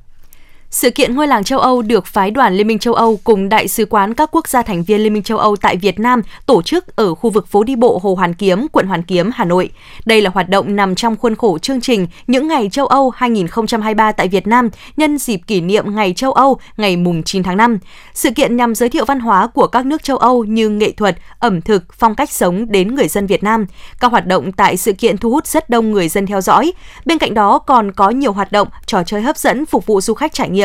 Sự 0.71 0.91
kiện 0.91 1.15
Ngôi 1.15 1.27
làng 1.27 1.45
châu 1.45 1.59
Âu 1.59 1.83
được 1.83 2.07
phái 2.07 2.31
đoàn 2.31 2.55
Liên 2.55 2.67
minh 2.67 2.79
châu 2.79 2.95
Âu 2.95 3.21
cùng 3.25 3.49
đại 3.49 3.69
sứ 3.69 3.87
quán 3.87 4.15
các 4.15 4.29
quốc 4.33 4.49
gia 4.49 4.63
thành 4.63 4.85
viên 4.85 5.01
Liên 5.01 5.13
minh 5.13 5.23
châu 5.23 5.39
Âu 5.39 5.57
tại 5.57 5.77
Việt 5.77 6.01
Nam 6.01 6.23
tổ 6.47 6.63
chức 6.63 6.97
ở 6.97 7.15
khu 7.15 7.31
vực 7.31 7.49
phố 7.49 7.65
đi 7.65 7.77
bộ 7.77 8.01
Hồ 8.03 8.15
Hoàn 8.15 8.35
Kiếm, 8.35 8.67
quận 8.73 8.87
Hoàn 8.87 9.03
Kiếm, 9.03 9.31
Hà 9.35 9.45
Nội. 9.45 9.71
Đây 10.05 10.21
là 10.21 10.31
hoạt 10.35 10.49
động 10.49 10.77
nằm 10.77 10.95
trong 10.95 11.17
khuôn 11.17 11.35
khổ 11.35 11.59
chương 11.59 11.81
trình 11.81 12.07
Những 12.27 12.49
ngày 12.49 12.69
châu 12.73 12.87
Âu 12.87 13.11
2023 13.11 14.13
tại 14.13 14.29
Việt 14.29 14.47
Nam 14.47 14.69
nhân 14.97 15.19
dịp 15.19 15.41
kỷ 15.47 15.61
niệm 15.61 15.95
Ngày 15.95 16.13
châu 16.17 16.33
Âu 16.33 16.59
ngày 16.77 16.97
mùng 16.97 17.23
9 17.23 17.43
tháng 17.43 17.57
5. 17.57 17.79
Sự 18.15 18.31
kiện 18.31 18.57
nhằm 18.57 18.75
giới 18.75 18.89
thiệu 18.89 19.05
văn 19.05 19.21
hóa 19.21 19.47
của 19.47 19.67
các 19.67 19.87
nước 19.87 20.03
châu 20.03 20.17
Âu 20.17 20.45
như 20.45 20.69
nghệ 20.69 20.93
thuật, 20.93 21.17
ẩm 21.39 21.61
thực, 21.61 21.85
phong 21.93 22.15
cách 22.15 22.31
sống 22.31 22.73
đến 22.73 22.95
người 22.95 23.09
dân 23.09 23.27
Việt 23.27 23.43
Nam. 23.43 23.67
Các 24.01 24.11
hoạt 24.11 24.27
động 24.27 24.53
tại 24.53 24.77
sự 24.77 24.93
kiện 24.93 25.17
thu 25.17 25.31
hút 25.31 25.47
rất 25.47 25.71
đông 25.71 25.93
người 25.93 26.09
dân 26.09 26.27
theo 26.27 26.41
dõi. 26.41 26.73
Bên 27.05 27.19
cạnh 27.19 27.35
đó 27.35 27.59
còn 27.59 27.93
có 27.93 28.11
nhiều 28.11 28.33
hoạt 28.33 28.53
động, 28.53 28.69
trò 28.87 29.03
chơi 29.03 29.23
hấp 29.23 29.37
dẫn 29.37 29.67
phục 29.67 29.87
vụ 29.87 30.01
du 30.01 30.15
khách 30.15 30.33
trải 30.33 30.49
nghiệm. 30.49 30.56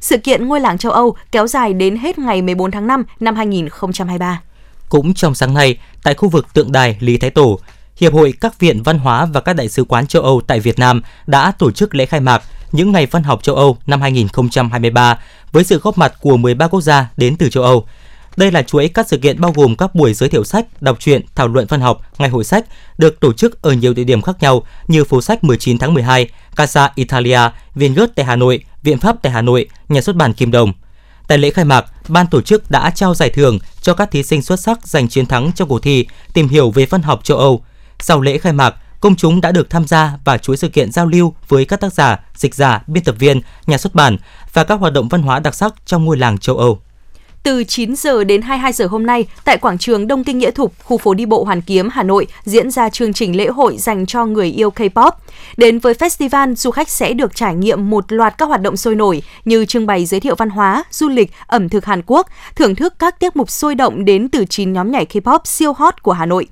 Sự 0.00 0.18
kiện 0.18 0.48
Ngôi 0.48 0.60
làng 0.60 0.78
châu 0.78 0.92
Âu 0.92 1.16
kéo 1.32 1.46
dài 1.46 1.72
đến 1.72 1.96
hết 1.96 2.18
ngày 2.18 2.42
14 2.42 2.70
tháng 2.70 2.86
5 2.86 3.04
năm 3.20 3.36
2023. 3.36 4.40
Cũng 4.88 5.14
trong 5.14 5.34
sáng 5.34 5.54
nay, 5.54 5.78
tại 6.02 6.14
khu 6.14 6.28
vực 6.28 6.46
tượng 6.54 6.72
đài 6.72 6.96
Lý 7.00 7.16
Thái 7.16 7.30
Tổ, 7.30 7.58
Hiệp 7.96 8.12
hội 8.12 8.34
các 8.40 8.60
viện 8.60 8.82
văn 8.82 8.98
hóa 8.98 9.24
và 9.24 9.40
các 9.40 9.52
đại 9.52 9.68
sứ 9.68 9.84
quán 9.84 10.06
châu 10.06 10.22
Âu 10.22 10.40
tại 10.46 10.60
Việt 10.60 10.78
Nam 10.78 11.02
đã 11.26 11.52
tổ 11.58 11.70
chức 11.70 11.94
lễ 11.94 12.06
khai 12.06 12.20
mạc 12.20 12.42
những 12.72 12.92
ngày 12.92 13.06
văn 13.06 13.22
học 13.22 13.42
châu 13.42 13.54
Âu 13.54 13.76
năm 13.86 14.00
2023 14.00 15.18
với 15.52 15.64
sự 15.64 15.78
góp 15.78 15.98
mặt 15.98 16.12
của 16.20 16.36
13 16.36 16.68
quốc 16.68 16.80
gia 16.80 17.08
đến 17.16 17.36
từ 17.36 17.50
châu 17.50 17.62
Âu. 17.62 17.86
Đây 18.36 18.52
là 18.52 18.62
chuỗi 18.62 18.88
các 18.88 19.08
sự 19.08 19.18
kiện 19.18 19.40
bao 19.40 19.52
gồm 19.56 19.76
các 19.76 19.94
buổi 19.94 20.14
giới 20.14 20.28
thiệu 20.28 20.44
sách, 20.44 20.82
đọc 20.82 20.96
truyện, 21.00 21.22
thảo 21.34 21.48
luận 21.48 21.66
văn 21.68 21.80
học, 21.80 22.00
ngày 22.18 22.28
hội 22.28 22.44
sách 22.44 22.64
được 22.98 23.20
tổ 23.20 23.32
chức 23.32 23.62
ở 23.62 23.72
nhiều 23.72 23.94
địa 23.94 24.04
điểm 24.04 24.22
khác 24.22 24.36
nhau 24.40 24.62
như 24.88 25.04
phố 25.04 25.22
sách 25.22 25.44
19 25.44 25.78
tháng 25.78 25.94
12, 25.94 26.28
Casa 26.56 26.90
Italia, 26.94 27.40
Viện 27.74 27.94
Gớt 27.94 28.14
tại 28.14 28.24
Hà 28.24 28.36
Nội, 28.36 28.64
Viện 28.82 28.98
Pháp 28.98 29.16
tại 29.22 29.32
Hà 29.32 29.42
Nội, 29.42 29.68
Nhà 29.88 30.00
xuất 30.00 30.16
bản 30.16 30.32
Kim 30.32 30.50
Đồng. 30.50 30.72
Tại 31.28 31.38
lễ 31.38 31.50
khai 31.50 31.64
mạc, 31.64 31.84
ban 32.08 32.26
tổ 32.26 32.40
chức 32.40 32.70
đã 32.70 32.90
trao 32.90 33.14
giải 33.14 33.30
thưởng 33.30 33.58
cho 33.82 33.94
các 33.94 34.10
thí 34.10 34.22
sinh 34.22 34.42
xuất 34.42 34.60
sắc 34.60 34.86
giành 34.86 35.08
chiến 35.08 35.26
thắng 35.26 35.52
trong 35.52 35.68
cuộc 35.68 35.78
thi 35.82 36.06
tìm 36.32 36.48
hiểu 36.48 36.70
về 36.70 36.86
văn 36.86 37.02
học 37.02 37.24
châu 37.24 37.38
Âu. 37.38 37.64
Sau 37.98 38.20
lễ 38.20 38.38
khai 38.38 38.52
mạc, 38.52 38.74
công 39.00 39.16
chúng 39.16 39.40
đã 39.40 39.52
được 39.52 39.70
tham 39.70 39.86
gia 39.86 40.12
vào 40.24 40.38
chuỗi 40.38 40.56
sự 40.56 40.68
kiện 40.68 40.92
giao 40.92 41.06
lưu 41.06 41.34
với 41.48 41.64
các 41.64 41.80
tác 41.80 41.92
giả, 41.92 42.20
dịch 42.34 42.54
giả, 42.54 42.82
biên 42.86 43.04
tập 43.04 43.14
viên, 43.18 43.40
nhà 43.66 43.78
xuất 43.78 43.94
bản 43.94 44.16
và 44.52 44.64
các 44.64 44.80
hoạt 44.80 44.92
động 44.92 45.08
văn 45.08 45.22
hóa 45.22 45.38
đặc 45.38 45.54
sắc 45.54 45.74
trong 45.86 46.04
ngôi 46.04 46.16
làng 46.16 46.38
châu 46.38 46.56
Âu. 46.56 46.80
Từ 47.42 47.64
9 47.64 47.96
giờ 47.96 48.24
đến 48.24 48.42
22 48.42 48.72
giờ 48.72 48.86
hôm 48.86 49.06
nay, 49.06 49.26
tại 49.44 49.58
quảng 49.58 49.78
trường 49.78 50.06
Đông 50.06 50.24
Kinh 50.24 50.38
Nghĩa 50.38 50.50
Thục, 50.50 50.74
khu 50.84 50.98
phố 50.98 51.14
đi 51.14 51.26
bộ 51.26 51.44
Hoàn 51.44 51.62
Kiếm, 51.62 51.88
Hà 51.92 52.02
Nội 52.02 52.26
diễn 52.44 52.70
ra 52.70 52.88
chương 52.88 53.12
trình 53.12 53.36
lễ 53.36 53.48
hội 53.48 53.76
dành 53.78 54.06
cho 54.06 54.26
người 54.26 54.48
yêu 54.48 54.70
K-pop. 54.70 55.10
Đến 55.56 55.78
với 55.78 55.94
festival, 55.94 56.54
du 56.54 56.70
khách 56.70 56.88
sẽ 56.88 57.12
được 57.12 57.34
trải 57.34 57.54
nghiệm 57.54 57.90
một 57.90 58.12
loạt 58.12 58.38
các 58.38 58.46
hoạt 58.46 58.62
động 58.62 58.76
sôi 58.76 58.94
nổi 58.94 59.22
như 59.44 59.64
trưng 59.64 59.86
bày 59.86 60.06
giới 60.06 60.20
thiệu 60.20 60.34
văn 60.34 60.50
hóa, 60.50 60.84
du 60.90 61.08
lịch, 61.08 61.30
ẩm 61.46 61.68
thực 61.68 61.84
Hàn 61.84 62.02
Quốc, 62.06 62.26
thưởng 62.56 62.74
thức 62.74 62.94
các 62.98 63.20
tiết 63.20 63.36
mục 63.36 63.50
sôi 63.50 63.74
động 63.74 64.04
đến 64.04 64.28
từ 64.28 64.44
9 64.44 64.72
nhóm 64.72 64.90
nhảy 64.90 65.06
K-pop 65.06 65.40
siêu 65.44 65.72
hot 65.72 66.02
của 66.02 66.12
Hà 66.12 66.26
Nội. 66.26 66.46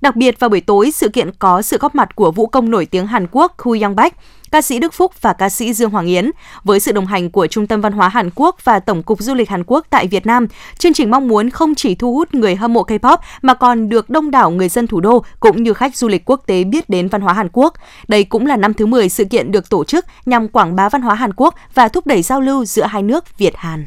Đặc 0.00 0.16
biệt 0.16 0.40
vào 0.40 0.50
buổi 0.50 0.60
tối, 0.60 0.90
sự 0.90 1.08
kiện 1.08 1.30
có 1.38 1.62
sự 1.62 1.78
góp 1.78 1.94
mặt 1.94 2.16
của 2.16 2.30
vũ 2.30 2.46
công 2.46 2.70
nổi 2.70 2.86
tiếng 2.86 3.06
Hàn 3.06 3.26
Quốc 3.32 3.58
Hu 3.58 3.76
Yang 3.80 3.96
Bak, 3.96 4.14
ca 4.50 4.62
sĩ 4.62 4.78
Đức 4.78 4.94
Phúc 4.94 5.12
và 5.20 5.32
ca 5.32 5.48
sĩ 5.48 5.72
Dương 5.72 5.90
Hoàng 5.90 6.06
Yến. 6.06 6.30
Với 6.64 6.80
sự 6.80 6.92
đồng 6.92 7.06
hành 7.06 7.30
của 7.30 7.46
Trung 7.46 7.66
tâm 7.66 7.80
Văn 7.80 7.92
hóa 7.92 8.08
Hàn 8.08 8.30
Quốc 8.34 8.64
và 8.64 8.80
Tổng 8.80 9.02
cục 9.02 9.20
Du 9.20 9.34
lịch 9.34 9.48
Hàn 9.48 9.64
Quốc 9.66 9.86
tại 9.90 10.06
Việt 10.06 10.26
Nam, 10.26 10.46
chương 10.78 10.92
trình 10.92 11.10
mong 11.10 11.28
muốn 11.28 11.50
không 11.50 11.74
chỉ 11.74 11.94
thu 11.94 12.14
hút 12.14 12.34
người 12.34 12.56
hâm 12.56 12.72
mộ 12.72 12.82
K-pop 12.82 13.16
mà 13.42 13.54
còn 13.54 13.88
được 13.88 14.10
đông 14.10 14.30
đảo 14.30 14.50
người 14.50 14.68
dân 14.68 14.86
thủ 14.86 15.00
đô 15.00 15.24
cũng 15.40 15.62
như 15.62 15.74
khách 15.74 15.96
du 15.96 16.08
lịch 16.08 16.30
quốc 16.30 16.42
tế 16.46 16.64
biết 16.64 16.90
đến 16.90 17.08
văn 17.08 17.20
hóa 17.20 17.32
Hàn 17.32 17.48
Quốc. 17.52 17.74
Đây 18.08 18.24
cũng 18.24 18.46
là 18.46 18.56
năm 18.56 18.74
thứ 18.74 18.86
10 18.86 19.08
sự 19.08 19.24
kiện 19.24 19.52
được 19.52 19.70
tổ 19.70 19.84
chức 19.84 20.06
nhằm 20.26 20.48
quảng 20.48 20.76
bá 20.76 20.88
văn 20.88 21.02
hóa 21.02 21.14
Hàn 21.14 21.32
Quốc 21.36 21.54
và 21.74 21.88
thúc 21.88 22.06
đẩy 22.06 22.22
giao 22.22 22.40
lưu 22.40 22.64
giữa 22.64 22.84
hai 22.84 23.02
nước 23.02 23.38
Việt 23.38 23.56
Hàn. 23.56 23.86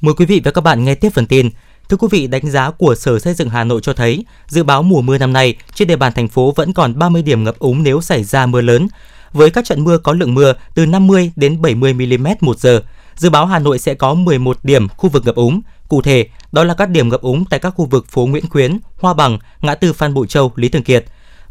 Mời 0.00 0.14
quý 0.14 0.26
vị 0.26 0.40
và 0.44 0.50
các 0.50 0.60
bạn 0.60 0.84
nghe 0.84 0.94
tiếp 0.94 1.10
phần 1.14 1.26
tin. 1.26 1.50
Thưa 1.92 1.98
quý 1.98 2.08
vị, 2.10 2.26
đánh 2.26 2.50
giá 2.50 2.70
của 2.70 2.94
Sở 2.94 3.18
Xây 3.18 3.34
dựng 3.34 3.48
Hà 3.48 3.64
Nội 3.64 3.80
cho 3.80 3.92
thấy, 3.92 4.24
dự 4.46 4.62
báo 4.62 4.82
mùa 4.82 5.00
mưa 5.00 5.18
năm 5.18 5.32
nay 5.32 5.56
trên 5.74 5.88
địa 5.88 5.96
bàn 5.96 6.12
thành 6.12 6.28
phố 6.28 6.52
vẫn 6.56 6.72
còn 6.72 6.98
30 6.98 7.22
điểm 7.22 7.44
ngập 7.44 7.58
úng 7.58 7.82
nếu 7.82 8.00
xảy 8.00 8.24
ra 8.24 8.46
mưa 8.46 8.60
lớn. 8.60 8.88
Với 9.32 9.50
các 9.50 9.64
trận 9.64 9.84
mưa 9.84 9.98
có 9.98 10.12
lượng 10.12 10.34
mưa 10.34 10.52
từ 10.74 10.86
50 10.86 11.32
đến 11.36 11.62
70 11.62 11.94
mm 11.94 12.26
một 12.40 12.58
giờ, 12.58 12.82
dự 13.16 13.30
báo 13.30 13.46
Hà 13.46 13.58
Nội 13.58 13.78
sẽ 13.78 13.94
có 13.94 14.14
11 14.14 14.58
điểm 14.62 14.88
khu 14.88 15.10
vực 15.10 15.24
ngập 15.24 15.34
úng. 15.34 15.60
Cụ 15.88 16.02
thể, 16.02 16.26
đó 16.52 16.64
là 16.64 16.74
các 16.74 16.90
điểm 16.90 17.08
ngập 17.08 17.20
úng 17.20 17.44
tại 17.44 17.60
các 17.60 17.70
khu 17.70 17.84
vực 17.84 18.06
phố 18.08 18.26
Nguyễn 18.26 18.48
Khuyến, 18.48 18.78
Hoa 19.00 19.14
Bằng, 19.14 19.38
ngã 19.60 19.74
tư 19.74 19.92
Phan 19.92 20.14
Bội 20.14 20.26
Châu, 20.26 20.52
Lý 20.56 20.68
Thường 20.68 20.82
Kiệt. 20.82 21.04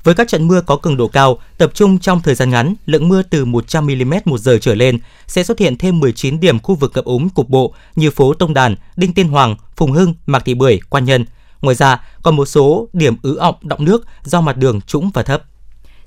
Với 0.04 0.16
các 0.16 0.28
trận 0.28 0.48
mưa 0.48 0.62
có 0.62 0.76
cường 0.76 0.98
độ 0.98 1.08
cao, 1.08 1.38
tập 1.58 1.72
trung 1.74 2.00
trong 2.00 2.22
thời 2.22 2.36
gian 2.36 2.50
ngắn, 2.50 2.76
lượng 2.86 3.10
mưa 3.10 3.22
từ 3.24 3.46
100 3.46 3.86
mm 3.86 4.14
một 4.26 4.38
giờ 4.38 4.58
trở 4.62 4.76
lên 4.76 5.00
sẽ 5.28 5.44
xuất 5.44 5.60
hiện 5.60 5.78
thêm 5.78 6.00
19 6.00 6.40
điểm 6.40 6.60
khu 6.60 6.76
vực 6.76 6.92
ngập 6.96 7.06
úng 7.06 7.30
cục 7.30 7.50
bộ 7.50 7.74
như 7.96 8.12
phố 8.12 8.34
Tông 8.34 8.54
Đàn, 8.54 8.76
Đinh 8.96 9.14
Tiên 9.14 9.28
Hoàng, 9.28 9.56
Phùng 9.76 9.92
Hưng, 9.92 10.14
Mạc 10.26 10.46
Thị 10.46 10.54
Bưởi, 10.54 10.80
Quan 10.90 11.06
Nhân. 11.06 11.26
Ngoài 11.62 11.76
ra, 11.76 12.02
còn 12.24 12.36
một 12.36 12.46
số 12.46 12.88
điểm 12.94 13.16
ứ 13.22 13.36
ọng 13.36 13.56
động 13.62 13.86
nước 13.86 14.06
do 14.24 14.42
mặt 14.42 14.58
đường 14.58 14.82
trũng 14.82 15.10
và 15.14 15.24
thấp. 15.24 15.44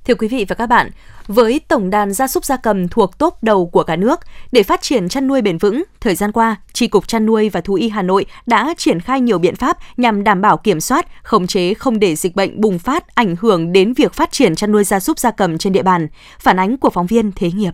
Thưa 0.04 0.14
quý 0.14 0.28
vị 0.28 0.44
và 0.48 0.54
các 0.54 0.66
bạn, 0.66 0.90
với 1.26 1.60
tổng 1.68 1.90
đàn 1.90 2.12
gia 2.12 2.28
súc 2.28 2.44
gia 2.44 2.56
cầm 2.56 2.88
thuộc 2.88 3.18
top 3.18 3.42
đầu 3.42 3.66
của 3.66 3.82
cả 3.82 3.96
nước, 3.96 4.20
để 4.52 4.62
phát 4.62 4.82
triển 4.82 5.08
chăn 5.08 5.26
nuôi 5.26 5.42
bền 5.42 5.58
vững, 5.58 5.84
thời 6.00 6.14
gian 6.14 6.32
qua, 6.32 6.56
Tri 6.72 6.86
cục 6.86 7.08
Chăn 7.08 7.26
nuôi 7.26 7.48
và 7.48 7.60
Thú 7.60 7.74
y 7.74 7.88
Hà 7.88 8.02
Nội 8.02 8.26
đã 8.46 8.74
triển 8.76 9.00
khai 9.00 9.20
nhiều 9.20 9.38
biện 9.38 9.56
pháp 9.56 9.78
nhằm 9.96 10.24
đảm 10.24 10.40
bảo 10.40 10.56
kiểm 10.56 10.80
soát, 10.80 11.06
khống 11.22 11.46
chế 11.46 11.74
không 11.74 11.98
để 11.98 12.16
dịch 12.16 12.36
bệnh 12.36 12.60
bùng 12.60 12.78
phát 12.78 13.14
ảnh 13.14 13.36
hưởng 13.40 13.72
đến 13.72 13.92
việc 13.92 14.12
phát 14.12 14.32
triển 14.32 14.54
chăn 14.54 14.72
nuôi 14.72 14.84
gia 14.84 15.00
súc 15.00 15.18
gia 15.18 15.30
cầm 15.30 15.58
trên 15.58 15.72
địa 15.72 15.82
bàn. 15.82 16.08
Phản 16.38 16.58
ánh 16.58 16.76
của 16.76 16.90
phóng 16.90 17.06
viên 17.06 17.32
Thế 17.32 17.50
nghiệp. 17.52 17.72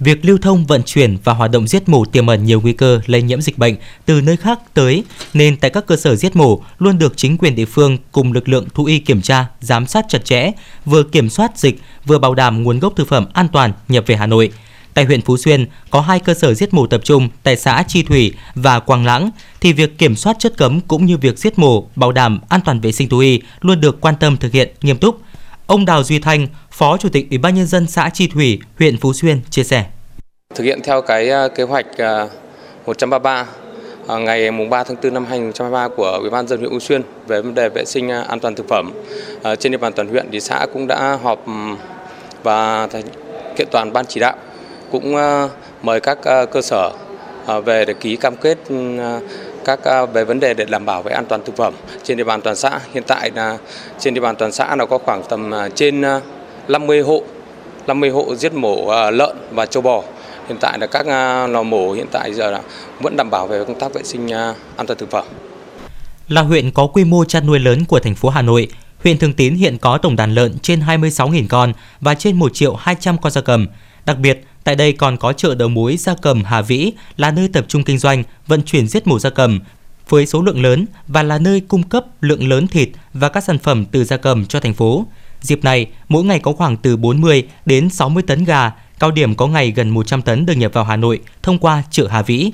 Việc 0.00 0.24
lưu 0.24 0.38
thông, 0.38 0.66
vận 0.66 0.82
chuyển 0.82 1.16
và 1.24 1.32
hoạt 1.32 1.50
động 1.50 1.66
giết 1.66 1.88
mổ 1.88 2.04
tiềm 2.04 2.26
ẩn 2.26 2.44
nhiều 2.44 2.60
nguy 2.60 2.72
cơ 2.72 3.00
lây 3.06 3.22
nhiễm 3.22 3.40
dịch 3.40 3.58
bệnh 3.58 3.76
từ 4.06 4.20
nơi 4.20 4.36
khác 4.36 4.60
tới, 4.74 5.04
nên 5.34 5.56
tại 5.56 5.70
các 5.70 5.86
cơ 5.86 5.96
sở 5.96 6.16
giết 6.16 6.36
mổ 6.36 6.62
luôn 6.78 6.98
được 6.98 7.16
chính 7.16 7.38
quyền 7.38 7.54
địa 7.54 7.64
phương 7.64 7.98
cùng 8.12 8.32
lực 8.32 8.48
lượng 8.48 8.68
thú 8.74 8.84
y 8.84 8.98
kiểm 8.98 9.22
tra, 9.22 9.46
giám 9.60 9.86
sát 9.86 10.04
chặt 10.08 10.24
chẽ, 10.24 10.50
vừa 10.84 11.02
kiểm 11.02 11.30
soát 11.30 11.58
dịch, 11.58 11.80
vừa 12.06 12.18
bảo 12.18 12.34
đảm 12.34 12.62
nguồn 12.62 12.78
gốc 12.78 12.92
thực 12.96 13.08
phẩm 13.08 13.26
an 13.32 13.48
toàn 13.48 13.72
nhập 13.88 14.04
về 14.06 14.16
Hà 14.16 14.26
Nội. 14.26 14.50
Tại 14.94 15.04
huyện 15.04 15.22
Phú 15.22 15.36
Xuyên 15.36 15.66
có 15.90 16.00
hai 16.00 16.20
cơ 16.20 16.34
sở 16.34 16.54
giết 16.54 16.74
mổ 16.74 16.86
tập 16.86 17.00
trung 17.04 17.28
tại 17.42 17.56
xã 17.56 17.84
Chi 17.88 18.02
Thủy 18.02 18.34
và 18.54 18.80
Quang 18.80 19.06
Lãng 19.06 19.30
thì 19.60 19.72
việc 19.72 19.98
kiểm 19.98 20.16
soát 20.16 20.36
chất 20.38 20.56
cấm 20.56 20.80
cũng 20.80 21.06
như 21.06 21.16
việc 21.16 21.38
giết 21.38 21.58
mổ 21.58 21.88
bảo 21.96 22.12
đảm 22.12 22.40
an 22.48 22.60
toàn 22.64 22.80
vệ 22.80 22.92
sinh 22.92 23.08
thú 23.08 23.18
y 23.18 23.40
luôn 23.60 23.80
được 23.80 24.00
quan 24.00 24.14
tâm 24.20 24.36
thực 24.36 24.52
hiện 24.52 24.68
nghiêm 24.82 24.96
túc. 24.96 25.20
Ông 25.70 25.84
Đào 25.84 26.02
Duy 26.02 26.18
Thanh, 26.18 26.46
Phó 26.70 26.96
Chủ 26.96 27.08
tịch 27.08 27.26
Ủy 27.30 27.38
ban 27.38 27.54
nhân 27.54 27.66
dân 27.66 27.86
xã 27.86 28.10
Chi 28.14 28.26
Thủy, 28.34 28.60
huyện 28.78 28.96
Phú 28.96 29.12
Xuyên 29.12 29.40
chia 29.50 29.64
sẻ. 29.64 29.84
Thực 30.54 30.64
hiện 30.64 30.80
theo 30.82 31.02
cái 31.02 31.30
à, 31.30 31.48
kế 31.48 31.62
hoạch 31.62 31.86
à, 31.98 32.26
133 32.86 33.46
à, 34.06 34.18
ngày 34.18 34.50
mùng 34.50 34.70
3 34.70 34.84
tháng 34.84 34.96
4 35.02 35.14
năm 35.14 35.24
2023 35.28 35.88
của 35.96 36.18
Ủy 36.20 36.30
ban 36.30 36.48
dân 36.48 36.60
huyện 36.60 36.70
Phú 36.70 36.80
Xuyên 36.80 37.02
về 37.26 37.42
vấn 37.42 37.54
đề 37.54 37.68
vệ 37.68 37.84
sinh 37.84 38.08
an 38.08 38.40
toàn 38.40 38.54
thực 38.54 38.68
phẩm 38.68 38.92
trên 39.58 39.72
địa 39.72 39.78
bàn 39.78 39.92
toàn 39.92 40.08
huyện 40.08 40.26
thì 40.32 40.40
xã 40.40 40.66
cũng 40.72 40.86
đã 40.86 41.18
họp 41.22 41.44
và 42.42 42.88
kiện 43.56 43.68
toàn 43.70 43.92
ban 43.92 44.06
chỉ 44.06 44.20
đạo 44.20 44.36
cũng 44.92 45.14
mời 45.82 46.00
các 46.00 46.18
cơ 46.24 46.62
sở 46.62 46.90
về 47.64 47.84
để 47.84 47.94
ký 47.94 48.16
cam 48.16 48.36
kết 48.36 48.58
các 49.64 49.84
à, 49.84 50.06
về 50.06 50.24
vấn 50.24 50.40
đề 50.40 50.54
để 50.54 50.64
đảm 50.64 50.86
bảo 50.86 51.02
về 51.02 51.12
an 51.12 51.24
toàn 51.28 51.44
thực 51.44 51.56
phẩm 51.56 51.74
trên 52.02 52.16
địa 52.16 52.24
bàn 52.24 52.40
toàn 52.40 52.56
xã. 52.56 52.80
Hiện 52.92 53.02
tại 53.06 53.30
là 53.34 53.58
trên 53.98 54.14
địa 54.14 54.20
bàn 54.20 54.36
toàn 54.36 54.52
xã 54.52 54.76
nó 54.76 54.86
có 54.86 54.98
khoảng 54.98 55.22
tầm 55.28 55.54
à, 55.54 55.68
trên 55.74 56.02
à, 56.02 56.20
50 56.68 57.00
hộ 57.00 57.22
50 57.86 58.10
hộ 58.10 58.34
giết 58.34 58.54
mổ 58.54 59.10
lợn 59.10 59.36
và 59.50 59.66
châu 59.66 59.82
bò. 59.82 60.02
Hiện 60.48 60.58
tại 60.60 60.78
là 60.78 60.86
các 60.86 61.06
lò 61.48 61.62
mổ 61.62 61.92
hiện 61.92 62.06
tại 62.12 62.34
giờ 62.34 62.50
là 62.50 62.60
vẫn 63.00 63.16
đảm 63.16 63.30
bảo 63.30 63.46
về 63.46 63.64
công 63.64 63.80
tác 63.80 63.94
vệ 63.94 64.02
sinh 64.02 64.30
an 64.76 64.86
toàn 64.86 64.98
thực 64.98 65.10
phẩm. 65.10 65.24
Là 66.28 66.42
huyện 66.42 66.70
có 66.70 66.86
quy 66.86 67.04
mô 67.04 67.24
chăn 67.24 67.46
nuôi 67.46 67.58
lớn 67.58 67.84
của 67.84 68.00
thành 68.00 68.14
phố 68.14 68.28
Hà 68.28 68.42
Nội, 68.42 68.68
huyện 69.04 69.18
Thường 69.18 69.32
Tín 69.32 69.54
hiện 69.54 69.78
có 69.78 69.98
tổng 69.98 70.16
đàn 70.16 70.34
lợn 70.34 70.58
trên 70.58 70.80
26.000 70.80 71.44
con 71.48 71.72
và 72.00 72.14
trên 72.14 72.36
1 72.36 72.54
triệu 72.54 72.74
200 72.74 73.18
con 73.18 73.32
gia 73.32 73.40
cầm. 73.40 73.66
Đặc 74.04 74.18
biệt, 74.18 74.44
tại 74.70 74.76
đây 74.76 74.92
còn 74.92 75.16
có 75.16 75.32
chợ 75.32 75.54
đầu 75.54 75.68
mối 75.68 75.96
gia 75.96 76.14
cầm 76.22 76.44
Hà 76.44 76.62
Vĩ 76.62 76.92
là 77.16 77.30
nơi 77.30 77.48
tập 77.48 77.64
trung 77.68 77.84
kinh 77.84 77.98
doanh, 77.98 78.22
vận 78.46 78.62
chuyển 78.62 78.88
giết 78.88 79.06
mổ 79.06 79.18
gia 79.18 79.30
cầm 79.30 79.60
với 80.08 80.26
số 80.26 80.42
lượng 80.42 80.62
lớn 80.62 80.86
và 81.08 81.22
là 81.22 81.38
nơi 81.38 81.60
cung 81.60 81.82
cấp 81.82 82.04
lượng 82.20 82.48
lớn 82.48 82.66
thịt 82.66 82.88
và 83.14 83.28
các 83.28 83.44
sản 83.44 83.58
phẩm 83.58 83.84
từ 83.84 84.04
gia 84.04 84.16
cầm 84.16 84.46
cho 84.46 84.60
thành 84.60 84.74
phố. 84.74 85.06
Dịp 85.40 85.64
này, 85.64 85.86
mỗi 86.08 86.24
ngày 86.24 86.38
có 86.38 86.52
khoảng 86.52 86.76
từ 86.76 86.96
40 86.96 87.48
đến 87.66 87.90
60 87.90 88.22
tấn 88.26 88.44
gà, 88.44 88.72
cao 88.98 89.10
điểm 89.10 89.34
có 89.34 89.46
ngày 89.46 89.70
gần 89.70 89.90
100 89.90 90.22
tấn 90.22 90.46
được 90.46 90.54
nhập 90.54 90.72
vào 90.72 90.84
Hà 90.84 90.96
Nội 90.96 91.20
thông 91.42 91.58
qua 91.58 91.82
chợ 91.90 92.08
Hà 92.10 92.22
Vĩ. 92.22 92.52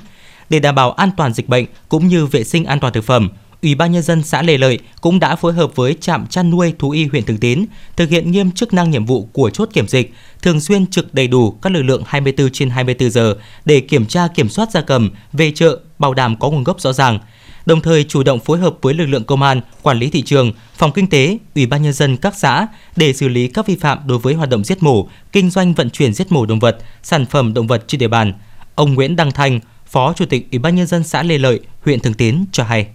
Để 0.49 0.59
đảm 0.59 0.75
bảo 0.75 0.91
an 0.91 1.09
toàn 1.17 1.33
dịch 1.33 1.49
bệnh 1.49 1.65
cũng 1.89 2.07
như 2.07 2.25
vệ 2.25 2.43
sinh 2.43 2.65
an 2.65 2.79
toàn 2.79 2.93
thực 2.93 3.03
phẩm, 3.03 3.29
Ủy 3.61 3.75
ban 3.75 3.91
nhân 3.91 4.03
dân 4.03 4.23
xã 4.23 4.41
Lê 4.41 4.57
Lợi 4.57 4.79
cũng 5.01 5.19
đã 5.19 5.35
phối 5.35 5.53
hợp 5.53 5.75
với 5.75 5.95
trạm 6.01 6.27
chăn 6.27 6.49
nuôi 6.49 6.73
thú 6.79 6.89
y 6.89 7.05
huyện 7.05 7.23
Thường 7.23 7.37
Tín 7.37 7.65
thực 7.95 8.09
hiện 8.09 8.31
nghiêm 8.31 8.51
chức 8.51 8.73
năng 8.73 8.91
nhiệm 8.91 9.05
vụ 9.05 9.29
của 9.33 9.49
chốt 9.49 9.69
kiểm 9.73 9.87
dịch, 9.87 10.13
thường 10.41 10.59
xuyên 10.59 10.87
trực 10.87 11.13
đầy 11.13 11.27
đủ 11.27 11.51
các 11.51 11.71
lực 11.73 11.83
lượng 11.83 12.03
24 12.07 12.49
trên 12.53 12.69
24 12.69 13.11
giờ 13.11 13.35
để 13.65 13.79
kiểm 13.79 14.05
tra 14.05 14.27
kiểm 14.27 14.49
soát 14.49 14.71
gia 14.71 14.81
cầm 14.81 15.09
về 15.33 15.51
chợ, 15.55 15.79
bảo 15.99 16.13
đảm 16.13 16.39
có 16.39 16.49
nguồn 16.49 16.63
gốc 16.63 16.81
rõ 16.81 16.93
ràng 16.93 17.19
đồng 17.67 17.81
thời 17.81 18.03
chủ 18.03 18.23
động 18.23 18.39
phối 18.39 18.57
hợp 18.57 18.77
với 18.81 18.93
lực 18.93 19.05
lượng 19.05 19.23
công 19.23 19.41
an, 19.41 19.61
quản 19.81 19.99
lý 19.99 20.09
thị 20.09 20.21
trường, 20.21 20.51
phòng 20.75 20.91
kinh 20.91 21.07
tế, 21.07 21.37
ủy 21.55 21.65
ban 21.65 21.81
nhân 21.81 21.93
dân 21.93 22.17
các 22.17 22.35
xã 22.37 22.67
để 22.95 23.13
xử 23.13 23.27
lý 23.27 23.47
các 23.47 23.67
vi 23.67 23.75
phạm 23.75 23.97
đối 24.05 24.17
với 24.17 24.33
hoạt 24.33 24.49
động 24.49 24.63
giết 24.63 24.83
mổ, 24.83 25.09
kinh 25.31 25.49
doanh 25.49 25.73
vận 25.73 25.89
chuyển 25.89 26.13
giết 26.13 26.31
mổ 26.31 26.45
động 26.45 26.59
vật, 26.59 26.77
sản 27.03 27.25
phẩm 27.25 27.53
động 27.53 27.67
vật 27.67 27.83
trên 27.87 27.99
địa 27.99 28.07
bàn. 28.07 28.33
Ông 28.75 28.93
Nguyễn 28.93 29.15
Đăng 29.15 29.31
Thành, 29.31 29.59
Phó 29.85 30.13
Chủ 30.13 30.25
tịch 30.25 30.47
Ủy 30.51 30.59
ban 30.59 30.75
nhân 30.75 30.87
dân 30.87 31.03
xã 31.03 31.23
Lê 31.23 31.37
Lợi, 31.37 31.59
huyện 31.81 31.99
Thường 31.99 32.13
Tín 32.13 32.45
cho 32.51 32.63
hay. 32.63 32.87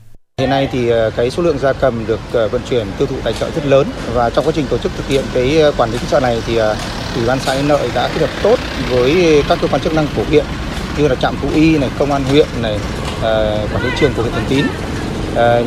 Hiện 0.43 0.51
nay 0.51 0.69
thì 0.73 0.89
ờ, 0.89 1.11
cái 1.17 1.31
số 1.31 1.43
lượng 1.43 1.59
gia 1.59 1.73
cầm 1.73 2.07
được 2.07 2.21
ờ, 2.33 2.49
vận 2.49 2.63
chuyển 2.71 2.87
tiêu 2.99 3.07
thụ 3.07 3.17
tại 3.25 3.35
chợ 3.41 3.51
rất 3.55 3.67
lớn 3.67 3.87
và 4.15 4.31
trong 4.31 4.45
quá 4.47 4.53
trình 4.57 4.67
tổ 4.71 4.79
chức 4.79 4.93
thực 4.97 5.09
hiện 5.09 5.25
cái 5.35 5.61
ờ, 5.61 5.73
quản 5.77 5.91
lý 5.91 5.99
chợ 6.11 6.21
này 6.21 6.43
thì 6.47 6.57
ủy 7.17 7.27
ban 7.27 7.39
xã 7.39 7.53
Yên 7.53 7.69
Lợi 7.69 7.89
đã 7.95 8.09
kết 8.09 8.21
hợp 8.21 8.31
tốt 8.43 8.59
với 8.91 9.43
các 9.49 9.59
cơ 9.63 9.69
quan 9.69 9.83
chức 9.83 9.95
năng 9.95 10.07
của 10.17 10.23
huyện 10.29 10.45
như 10.99 11.09
là 11.09 11.15
trạm 11.15 11.37
thú 11.43 11.49
y 11.55 11.79
này, 11.79 11.91
công 11.99 12.13
an 12.13 12.25
huyện 12.25 12.47
này, 12.63 12.79
quản 13.73 13.83
lý 13.85 13.91
trường 14.01 14.13
của 14.17 14.23
huyện 14.23 14.35
Thường 14.35 14.45
Tín 14.49 14.67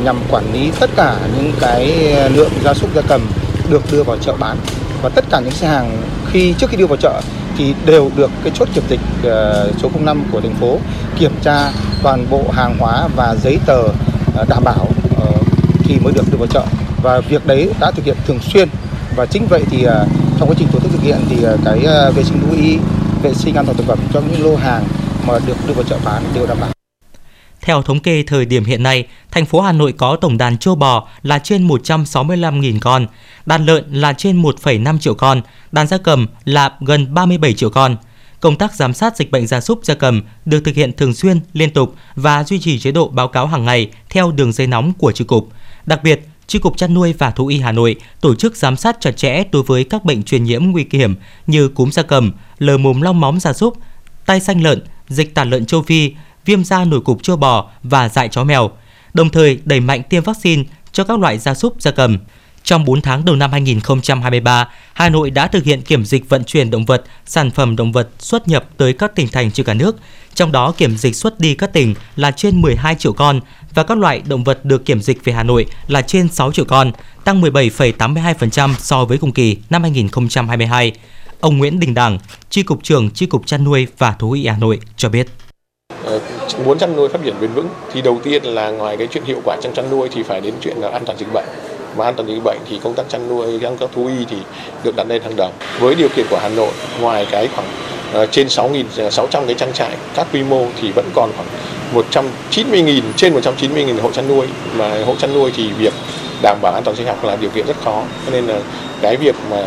nhằm 0.04 0.20
quản 0.30 0.52
lý 0.52 0.70
tất 0.80 0.90
cả 0.96 1.16
những 1.36 1.52
cái 1.60 2.14
lượng 2.34 2.52
gia 2.64 2.74
súc 2.74 2.94
gia 2.94 3.02
cầm 3.02 3.20
được 3.70 3.82
đưa 3.92 4.02
vào 4.02 4.16
chợ 4.16 4.32
bán. 4.38 4.56
Và 5.02 5.08
tất 5.08 5.24
cả 5.30 5.40
những 5.40 5.52
xe 5.52 5.66
hàng 5.66 6.02
khi 6.32 6.54
trước 6.58 6.70
khi 6.70 6.76
đưa 6.76 6.86
vào 6.86 6.96
chợ 6.96 7.20
thì 7.58 7.74
đều 7.86 8.10
được 8.16 8.30
cái 8.44 8.52
chốt 8.58 8.68
kiểm 8.74 8.84
dịch 8.88 9.00
số 9.82 9.90
05 10.04 10.22
của 10.32 10.40
thành 10.40 10.54
phố 10.54 10.78
kiểm 11.18 11.32
tra 11.42 11.70
toàn 12.02 12.26
bộ 12.30 12.44
hàng 12.52 12.76
hóa 12.78 13.08
và 13.16 13.34
giấy 13.42 13.58
tờ 13.66 13.82
Ờ, 14.36 14.44
đảm 14.48 14.64
bảo 14.64 14.88
ờ, 15.16 15.32
thì 15.84 15.98
mới 15.98 16.12
được 16.12 16.32
đưa 16.32 16.38
vào 16.38 16.46
chợ. 16.46 16.64
Và 17.02 17.20
việc 17.20 17.46
đấy 17.46 17.70
đã 17.80 17.90
thực 17.90 18.04
hiện 18.04 18.16
thường 18.26 18.38
xuyên. 18.40 18.68
Và 19.16 19.26
chính 19.26 19.46
vậy 19.50 19.62
thì 19.70 19.82
ờ, 19.82 20.06
trong 20.38 20.48
quá 20.48 20.54
trình 20.58 20.68
tổ 20.72 20.80
chức 20.80 20.92
thực 20.92 21.02
hiện 21.02 21.18
thì 21.28 21.36
cái 21.64 21.78
vệ 22.14 22.22
sinh 22.24 22.40
thú 22.40 22.56
y 22.56 22.78
vệ 23.22 23.34
sinh 23.34 23.54
an 23.54 23.64
toàn 23.66 23.76
thực 23.76 23.86
phẩm 23.86 23.98
cho 24.12 24.20
những 24.20 24.44
lô 24.44 24.56
hàng 24.56 24.84
mà 25.26 25.38
được 25.46 25.56
đưa 25.66 25.74
vào 25.74 25.84
chợ 25.84 25.98
bán 26.04 26.22
đều 26.34 26.46
đảm 26.46 26.60
bảo. 26.60 26.70
Theo 27.60 27.82
thống 27.82 28.00
kê 28.00 28.22
thời 28.22 28.44
điểm 28.44 28.64
hiện 28.64 28.82
nay, 28.82 29.06
thành 29.30 29.46
phố 29.46 29.60
Hà 29.60 29.72
Nội 29.72 29.92
có 29.92 30.16
tổng 30.16 30.38
đàn 30.38 30.58
châu 30.58 30.74
bò 30.74 31.08
là 31.22 31.38
trên 31.38 31.68
165.000 31.68 32.78
con, 32.80 33.06
đàn 33.46 33.66
lợn 33.66 33.84
là 33.92 34.12
trên 34.12 34.42
1,5 34.42 34.98
triệu 34.98 35.14
con, 35.14 35.40
đàn 35.72 35.86
gia 35.86 35.98
cầm 35.98 36.26
là 36.44 36.72
gần 36.80 37.14
37 37.14 37.52
triệu 37.52 37.70
con. 37.70 37.96
Công 38.40 38.56
tác 38.56 38.74
giám 38.74 38.92
sát 38.92 39.16
dịch 39.16 39.30
bệnh 39.30 39.46
gia 39.46 39.60
súc 39.60 39.84
gia 39.84 39.94
cầm 39.94 40.22
được 40.44 40.60
thực 40.64 40.74
hiện 40.74 40.92
thường 40.92 41.14
xuyên, 41.14 41.40
liên 41.52 41.70
tục 41.70 41.94
và 42.14 42.44
duy 42.44 42.60
trì 42.60 42.78
chế 42.78 42.92
độ 42.92 43.08
báo 43.08 43.28
cáo 43.28 43.46
hàng 43.46 43.64
ngày 43.64 43.90
theo 44.10 44.32
đường 44.32 44.52
dây 44.52 44.66
nóng 44.66 44.92
của 44.92 45.12
chi 45.12 45.24
cục. 45.24 45.48
Đặc 45.86 46.02
biệt, 46.02 46.20
Chi 46.46 46.58
cục 46.58 46.76
chăn 46.76 46.94
nuôi 46.94 47.14
và 47.18 47.30
thú 47.30 47.46
y 47.46 47.60
Hà 47.60 47.72
Nội 47.72 47.96
tổ 48.20 48.34
chức 48.34 48.56
giám 48.56 48.76
sát 48.76 48.96
chặt 49.00 49.16
chẽ 49.16 49.44
đối 49.52 49.62
với 49.62 49.84
các 49.84 50.04
bệnh 50.04 50.22
truyền 50.22 50.44
nhiễm 50.44 50.64
nguy 50.64 50.86
hiểm 50.90 51.14
như 51.46 51.68
cúm 51.68 51.90
gia 51.90 52.02
cầm, 52.02 52.32
lờ 52.58 52.78
mồm 52.78 53.00
long 53.00 53.20
móng 53.20 53.40
gia 53.40 53.52
súc, 53.52 53.76
tai 54.26 54.40
xanh 54.40 54.62
lợn, 54.62 54.84
dịch 55.08 55.34
tả 55.34 55.44
lợn 55.44 55.66
châu 55.66 55.82
Phi, 55.82 56.12
viêm 56.44 56.64
da 56.64 56.84
nổi 56.84 57.00
cục 57.00 57.22
châu 57.22 57.36
bò 57.36 57.70
và 57.82 58.08
dại 58.08 58.28
chó 58.28 58.44
mèo, 58.44 58.70
đồng 59.14 59.30
thời 59.30 59.60
đẩy 59.64 59.80
mạnh 59.80 60.02
tiêm 60.02 60.22
vaccine 60.22 60.62
cho 60.92 61.04
các 61.04 61.18
loại 61.18 61.38
gia 61.38 61.54
súc 61.54 61.82
gia 61.82 61.90
cầm. 61.90 62.18
Trong 62.66 62.84
4 62.84 63.00
tháng 63.00 63.24
đầu 63.24 63.36
năm 63.36 63.52
2023, 63.52 64.68
Hà 64.92 65.08
Nội 65.08 65.30
đã 65.30 65.46
thực 65.46 65.64
hiện 65.64 65.82
kiểm 65.82 66.04
dịch 66.04 66.28
vận 66.28 66.44
chuyển 66.44 66.70
động 66.70 66.84
vật, 66.84 67.04
sản 67.26 67.50
phẩm 67.50 67.76
động 67.76 67.92
vật 67.92 68.08
xuất 68.18 68.48
nhập 68.48 68.64
tới 68.76 68.92
các 68.92 69.14
tỉnh 69.14 69.28
thành 69.28 69.50
trên 69.50 69.66
cả 69.66 69.74
nước. 69.74 69.96
Trong 70.34 70.52
đó 70.52 70.72
kiểm 70.76 70.96
dịch 70.96 71.16
xuất 71.16 71.40
đi 71.40 71.54
các 71.54 71.72
tỉnh 71.72 71.94
là 72.16 72.30
trên 72.30 72.62
12 72.62 72.94
triệu 72.94 73.12
con 73.12 73.40
và 73.74 73.82
các 73.82 73.98
loại 73.98 74.22
động 74.28 74.44
vật 74.44 74.64
được 74.64 74.84
kiểm 74.84 75.00
dịch 75.00 75.24
về 75.24 75.32
Hà 75.32 75.42
Nội 75.42 75.66
là 75.88 76.02
trên 76.02 76.28
6 76.28 76.52
triệu 76.52 76.64
con, 76.64 76.92
tăng 77.24 77.42
17,82% 77.42 78.74
so 78.78 79.04
với 79.04 79.18
cùng 79.18 79.32
kỳ 79.32 79.56
năm 79.70 79.82
2022. 79.82 80.92
Ông 81.40 81.58
Nguyễn 81.58 81.80
Đình 81.80 81.94
Đảng, 81.94 82.18
Tri 82.50 82.62
cục 82.62 82.82
trưởng 82.82 83.10
Tri 83.10 83.26
cục 83.26 83.46
chăn 83.46 83.64
nuôi 83.64 83.86
và 83.98 84.12
thú 84.18 84.32
y 84.32 84.46
Hà 84.46 84.58
Nội 84.58 84.80
cho 84.96 85.08
biết. 85.08 85.26
Ờ, 86.04 86.20
muốn 86.64 86.78
chăn 86.78 86.96
nuôi 86.96 87.08
phát 87.08 87.18
triển 87.24 87.34
bền 87.40 87.52
vững 87.52 87.68
thì 87.92 88.02
đầu 88.02 88.20
tiên 88.24 88.44
là 88.44 88.70
ngoài 88.70 88.96
cái 88.96 89.08
chuyện 89.10 89.24
hiệu 89.24 89.40
quả 89.44 89.56
trong 89.62 89.74
chăn 89.74 89.90
nuôi 89.90 90.08
thì 90.12 90.22
phải 90.22 90.40
đến 90.40 90.54
chuyện 90.60 90.76
là 90.76 90.88
an 90.88 91.02
toàn 91.06 91.18
dịch 91.18 91.32
bệnh 91.32 91.46
và 91.96 92.04
an 92.04 92.14
toàn 92.14 92.28
dịch 92.28 92.44
bệnh 92.44 92.58
thì 92.68 92.80
công 92.82 92.94
tác 92.94 93.08
chăn 93.08 93.28
nuôi 93.28 93.58
công 93.62 93.76
tác 93.76 93.86
thú 93.94 94.06
y 94.06 94.24
thì 94.30 94.36
được 94.84 94.96
đặt 94.96 95.06
lên 95.08 95.22
hàng 95.22 95.36
đầu. 95.36 95.50
Với 95.78 95.94
điều 95.94 96.08
kiện 96.08 96.26
của 96.30 96.38
Hà 96.42 96.48
Nội 96.48 96.70
ngoài 97.00 97.26
cái 97.30 97.48
khoảng 97.54 97.68
ờ, 98.12 98.26
trên 98.26 98.46
6.600 98.46 99.40
ờ, 99.40 99.46
cái 99.46 99.54
trang 99.54 99.72
trại 99.72 99.96
các 100.14 100.26
quy 100.32 100.42
mô 100.42 100.66
thì 100.80 100.92
vẫn 100.92 101.10
còn 101.14 101.30
khoảng 101.36 101.48
190.000 102.52 103.02
trên 103.16 103.34
190.000 103.34 104.00
hộ 104.00 104.10
chăn 104.10 104.28
nuôi. 104.28 104.46
Mà 104.76 105.04
hộ 105.06 105.14
chăn 105.14 105.34
nuôi 105.34 105.52
thì 105.56 105.72
việc 105.78 105.92
đảm 106.42 106.58
bảo 106.62 106.72
an 106.74 106.82
toàn 106.84 106.96
sinh 106.96 107.06
học 107.06 107.24
là 107.24 107.36
điều 107.36 107.50
kiện 107.50 107.66
rất 107.66 107.76
khó. 107.84 108.02
Cho 108.26 108.32
nên 108.32 108.46
là 108.46 108.60
cái 109.02 109.16
việc 109.16 109.34
mà 109.50 109.64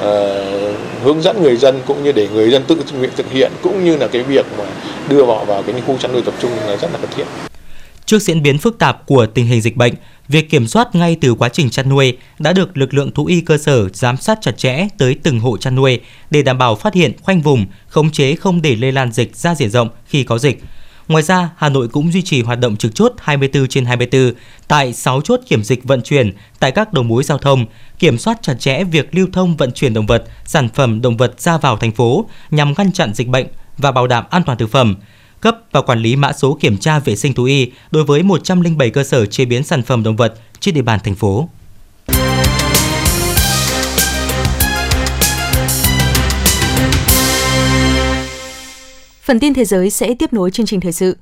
uh, 0.00 0.76
hướng 1.04 1.22
dẫn 1.22 1.42
người 1.42 1.56
dân 1.56 1.80
cũng 1.86 2.04
như 2.04 2.12
để 2.12 2.28
người 2.34 2.50
dân 2.50 2.62
tự 2.64 2.76
nguyện 2.98 3.10
thực 3.16 3.30
hiện 3.30 3.52
cũng 3.62 3.84
như 3.84 3.96
là 3.96 4.08
cái 4.08 4.22
việc 4.22 4.46
mà 4.58 4.64
đưa 5.08 5.24
họ 5.24 5.44
vào 5.44 5.62
cái 5.62 5.82
khu 5.86 5.96
chăn 5.98 6.12
nuôi 6.12 6.22
tập 6.22 6.34
trung 6.40 6.50
là 6.66 6.76
rất 6.76 6.88
là 6.92 6.98
cần 7.02 7.10
thiết. 7.16 7.24
Trước 8.06 8.18
diễn 8.18 8.42
biến 8.42 8.58
phức 8.58 8.78
tạp 8.78 9.06
của 9.06 9.26
tình 9.26 9.46
hình 9.46 9.60
dịch 9.60 9.76
bệnh, 9.76 9.94
việc 10.30 10.50
kiểm 10.50 10.66
soát 10.66 10.94
ngay 10.94 11.16
từ 11.20 11.34
quá 11.34 11.48
trình 11.48 11.70
chăn 11.70 11.88
nuôi 11.88 12.16
đã 12.38 12.52
được 12.52 12.76
lực 12.76 12.94
lượng 12.94 13.10
thú 13.10 13.26
y 13.26 13.40
cơ 13.40 13.58
sở 13.58 13.88
giám 13.88 14.16
sát 14.16 14.38
chặt 14.40 14.58
chẽ 14.58 14.88
tới 14.98 15.16
từng 15.22 15.40
hộ 15.40 15.56
chăn 15.56 15.74
nuôi 15.74 16.00
để 16.30 16.42
đảm 16.42 16.58
bảo 16.58 16.76
phát 16.76 16.94
hiện 16.94 17.12
khoanh 17.22 17.40
vùng, 17.40 17.66
khống 17.86 18.10
chế 18.10 18.34
không 18.34 18.62
để 18.62 18.76
lây 18.76 18.92
lan 18.92 19.12
dịch 19.12 19.36
ra 19.36 19.54
diện 19.54 19.70
rộng 19.70 19.88
khi 20.06 20.24
có 20.24 20.38
dịch. 20.38 20.62
Ngoài 21.08 21.22
ra, 21.22 21.50
Hà 21.56 21.68
Nội 21.68 21.88
cũng 21.88 22.12
duy 22.12 22.22
trì 22.22 22.42
hoạt 22.42 22.58
động 22.60 22.76
trực 22.76 22.94
chốt 22.94 23.12
24 23.18 23.68
trên 23.68 23.84
24 23.84 24.32
tại 24.68 24.92
6 24.92 25.20
chốt 25.20 25.40
kiểm 25.48 25.64
dịch 25.64 25.84
vận 25.84 26.02
chuyển 26.02 26.32
tại 26.58 26.72
các 26.72 26.92
đầu 26.92 27.04
mối 27.04 27.24
giao 27.24 27.38
thông, 27.38 27.66
kiểm 27.98 28.18
soát 28.18 28.38
chặt 28.42 28.54
chẽ 28.54 28.84
việc 28.84 29.14
lưu 29.14 29.26
thông 29.32 29.56
vận 29.56 29.72
chuyển 29.72 29.94
động 29.94 30.06
vật, 30.06 30.24
sản 30.44 30.68
phẩm 30.68 31.02
động 31.02 31.16
vật 31.16 31.40
ra 31.40 31.58
vào 31.58 31.76
thành 31.76 31.92
phố 31.92 32.28
nhằm 32.50 32.74
ngăn 32.78 32.92
chặn 32.92 33.14
dịch 33.14 33.28
bệnh 33.28 33.46
và 33.78 33.92
bảo 33.92 34.06
đảm 34.06 34.24
an 34.30 34.42
toàn 34.46 34.58
thực 34.58 34.70
phẩm 34.70 34.96
cấp 35.40 35.56
và 35.72 35.82
quản 35.82 35.98
lý 35.98 36.16
mã 36.16 36.32
số 36.32 36.58
kiểm 36.60 36.78
tra 36.78 36.98
vệ 36.98 37.16
sinh 37.16 37.34
thú 37.34 37.44
y 37.44 37.70
đối 37.90 38.04
với 38.04 38.22
107 38.22 38.90
cơ 38.90 39.04
sở 39.04 39.26
chế 39.26 39.44
biến 39.44 39.64
sản 39.64 39.82
phẩm 39.82 40.02
động 40.02 40.16
vật 40.16 40.34
trên 40.60 40.74
địa 40.74 40.82
bàn 40.82 41.00
thành 41.04 41.14
phố. 41.14 41.48
Phần 49.22 49.40
tin 49.40 49.54
thế 49.54 49.64
giới 49.64 49.90
sẽ 49.90 50.14
tiếp 50.14 50.32
nối 50.32 50.50
chương 50.50 50.66
trình 50.66 50.80
thời 50.80 50.92
sự. 50.92 51.16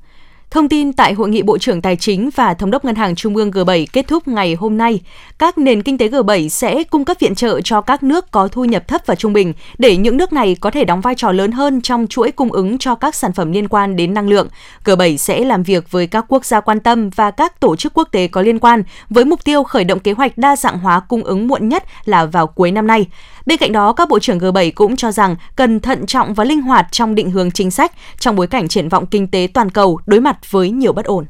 Thông 0.51 0.69
tin 0.69 0.93
tại 0.93 1.13
Hội 1.13 1.29
nghị 1.29 1.43
Bộ 1.43 1.59
trưởng 1.59 1.83
Tài 1.83 1.97
chính 1.97 2.31
và 2.35 2.55
Thống 2.55 2.71
đốc 2.71 2.85
Ngân 2.85 2.95
hàng 2.95 3.15
Trung 3.15 3.37
ương 3.37 3.51
G7 3.51 3.87
kết 3.93 4.09
thúc 4.09 4.29
ngày 4.29 4.55
hôm 4.55 4.79
nay, 4.79 5.01
các 5.39 5.59
nền 5.59 5.83
kinh 5.83 5.99
tế 5.99 6.09
G7 6.09 6.49
sẽ 6.49 6.85
cung 6.85 7.05
cấp 7.05 7.17
viện 7.21 7.35
trợ 7.35 7.61
cho 7.61 7.81
các 7.81 8.03
nước 8.03 8.31
có 8.31 8.49
thu 8.49 8.65
nhập 8.65 8.89
thấp 8.89 9.01
và 9.07 9.15
trung 9.15 9.33
bình 9.33 9.53
để 9.79 9.97
những 9.97 10.17
nước 10.17 10.33
này 10.33 10.57
có 10.61 10.71
thể 10.71 10.85
đóng 10.85 11.01
vai 11.01 11.15
trò 11.15 11.33
lớn 11.33 11.53
hơn 11.53 11.81
trong 11.81 12.07
chuỗi 12.07 12.33
cung 12.33 12.53
ứng 12.53 12.79
cho 12.79 12.95
các 12.95 13.15
sản 13.15 13.33
phẩm 13.33 13.53
liên 13.53 13.69
quan 13.69 13.97
đến 13.97 14.15
năng 14.15 14.29
lượng. 14.29 14.49
G7 14.85 15.17
sẽ 15.17 15.45
làm 15.45 15.63
việc 15.63 15.91
với 15.91 16.07
các 16.07 16.25
quốc 16.29 16.45
gia 16.45 16.61
quan 16.61 16.81
tâm 16.81 17.11
và 17.11 17.31
các 17.31 17.61
tổ 17.61 17.77
chức 17.77 17.95
quốc 17.95 18.09
tế 18.13 18.29
có 18.29 18.43
liên 18.43 18.59
quan 18.59 18.83
với 19.11 19.25
mục 19.25 19.45
tiêu 19.45 19.63
khởi 19.63 19.85
động 19.85 20.01
kế 20.01 20.13
hoạch 20.13 20.39
đa 20.39 20.57
dạng 20.57 20.79
hóa 20.79 21.01
cung 21.01 21.25
ứng 21.25 21.49
muộn 21.49 21.69
nhất 21.69 21.85
là 22.05 22.25
vào 22.25 22.47
cuối 22.47 22.71
năm 22.71 22.87
nay. 22.87 23.07
Bên 23.47 23.59
cạnh 23.59 23.73
đó, 23.73 23.93
các 23.93 24.09
bộ 24.09 24.19
trưởng 24.19 24.39
G7 24.39 24.73
cũng 24.75 24.97
cho 24.97 25.13
rằng 25.13 25.37
cần 25.57 25.81
thận 25.81 26.07
trọng 26.07 26.35
và 26.35 26.45
linh 26.45 26.63
hoạt 26.63 26.87
trong 26.91 27.15
định 27.15 27.31
hướng 27.31 27.51
chính 27.51 27.71
sách 27.71 27.93
trong 28.19 28.37
bối 28.37 28.47
cảnh 28.47 28.69
triển 28.69 28.89
vọng 28.89 29.07
kinh 29.07 29.29
tế 29.29 29.49
toàn 29.55 29.71
cầu 29.71 30.01
đối 30.07 30.21
mặt 30.21 30.38
với 30.51 30.71
nhiều 30.71 30.93
bất 30.93 31.07
ổn. 31.07 31.25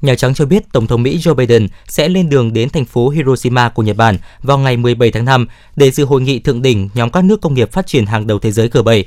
Nhà 0.00 0.14
Trắng 0.14 0.34
cho 0.34 0.46
biết 0.46 0.72
Tổng 0.72 0.86
thống 0.86 1.02
Mỹ 1.02 1.18
Joe 1.18 1.34
Biden 1.34 1.68
sẽ 1.88 2.08
lên 2.08 2.28
đường 2.28 2.52
đến 2.52 2.68
thành 2.70 2.84
phố 2.84 3.08
Hiroshima 3.08 3.68
của 3.68 3.82
Nhật 3.82 3.96
Bản 3.96 4.18
vào 4.42 4.58
ngày 4.58 4.76
17 4.76 5.10
tháng 5.10 5.24
5 5.24 5.46
để 5.76 5.90
dự 5.90 6.04
hội 6.04 6.20
nghị 6.20 6.38
thượng 6.38 6.62
đỉnh 6.62 6.88
nhóm 6.94 7.10
các 7.10 7.24
nước 7.24 7.40
công 7.40 7.54
nghiệp 7.54 7.72
phát 7.72 7.86
triển 7.86 8.06
hàng 8.06 8.26
đầu 8.26 8.38
thế 8.38 8.52
giới 8.52 8.68
G7. 8.68 9.02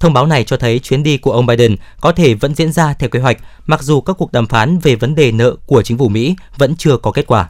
Thông 0.00 0.12
báo 0.12 0.26
này 0.26 0.44
cho 0.44 0.56
thấy 0.56 0.78
chuyến 0.78 1.02
đi 1.02 1.16
của 1.16 1.32
ông 1.32 1.46
Biden 1.46 1.76
có 2.00 2.12
thể 2.12 2.34
vẫn 2.34 2.54
diễn 2.54 2.72
ra 2.72 2.94
theo 2.94 3.08
kế 3.10 3.20
hoạch, 3.20 3.38
mặc 3.66 3.82
dù 3.82 4.00
các 4.00 4.16
cuộc 4.18 4.32
đàm 4.32 4.46
phán 4.46 4.78
về 4.78 4.94
vấn 4.94 5.14
đề 5.14 5.32
nợ 5.32 5.56
của 5.66 5.82
chính 5.82 5.98
phủ 5.98 6.08
Mỹ 6.08 6.36
vẫn 6.56 6.76
chưa 6.76 6.96
có 6.96 7.10
kết 7.10 7.26
quả. 7.26 7.48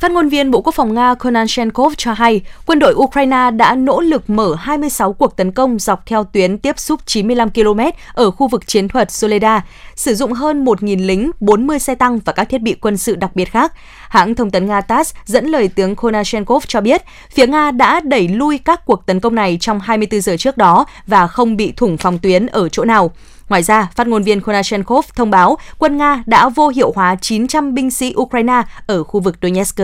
Phát 0.00 0.10
ngôn 0.10 0.28
viên 0.28 0.50
Bộ 0.50 0.60
Quốc 0.60 0.74
phòng 0.74 0.94
Nga 0.94 1.14
Konashenkov 1.14 1.94
cho 1.96 2.12
hay, 2.12 2.40
quân 2.66 2.78
đội 2.78 2.94
Ukraine 2.94 3.50
đã 3.50 3.74
nỗ 3.74 4.00
lực 4.00 4.30
mở 4.30 4.54
26 4.58 5.12
cuộc 5.12 5.36
tấn 5.36 5.52
công 5.52 5.78
dọc 5.78 6.06
theo 6.06 6.24
tuyến 6.24 6.58
tiếp 6.58 6.78
xúc 6.78 7.00
95 7.06 7.50
km 7.50 7.80
ở 8.12 8.30
khu 8.30 8.48
vực 8.48 8.66
chiến 8.66 8.88
thuật 8.88 9.10
Soleda, 9.10 9.64
sử 9.94 10.14
dụng 10.14 10.32
hơn 10.32 10.64
1.000 10.64 11.06
lính, 11.06 11.30
40 11.40 11.78
xe 11.78 11.94
tăng 11.94 12.18
và 12.18 12.32
các 12.32 12.48
thiết 12.48 12.62
bị 12.62 12.74
quân 12.80 12.96
sự 12.96 13.16
đặc 13.16 13.30
biệt 13.34 13.44
khác. 13.44 13.72
Hãng 14.08 14.34
thông 14.34 14.50
tấn 14.50 14.66
Nga 14.66 14.80
TASS 14.80 15.14
dẫn 15.24 15.46
lời 15.46 15.68
tướng 15.68 15.96
Konashenkov 15.96 16.64
cho 16.66 16.80
biết, 16.80 17.02
phía 17.30 17.46
Nga 17.46 17.70
đã 17.70 18.00
đẩy 18.00 18.28
lui 18.28 18.58
các 18.58 18.86
cuộc 18.86 19.06
tấn 19.06 19.20
công 19.20 19.34
này 19.34 19.58
trong 19.60 19.80
24 19.80 20.20
giờ 20.20 20.36
trước 20.36 20.56
đó 20.56 20.86
và 21.06 21.26
không 21.26 21.56
bị 21.56 21.72
thủng 21.76 21.96
phòng 21.96 22.18
tuyến 22.18 22.46
ở 22.46 22.68
chỗ 22.68 22.84
nào. 22.84 23.10
Ngoài 23.48 23.62
ra, 23.62 23.88
phát 23.94 24.06
ngôn 24.06 24.22
viên 24.22 24.40
Konashenkov 24.40 25.06
thông 25.16 25.30
báo 25.30 25.58
quân 25.78 25.96
Nga 25.96 26.22
đã 26.26 26.48
vô 26.48 26.68
hiệu 26.68 26.92
hóa 26.94 27.16
900 27.20 27.74
binh 27.74 27.90
sĩ 27.90 28.14
Ukraine 28.16 28.62
ở 28.86 29.04
khu 29.04 29.20
vực 29.20 29.36
Donetsk. 29.42 29.80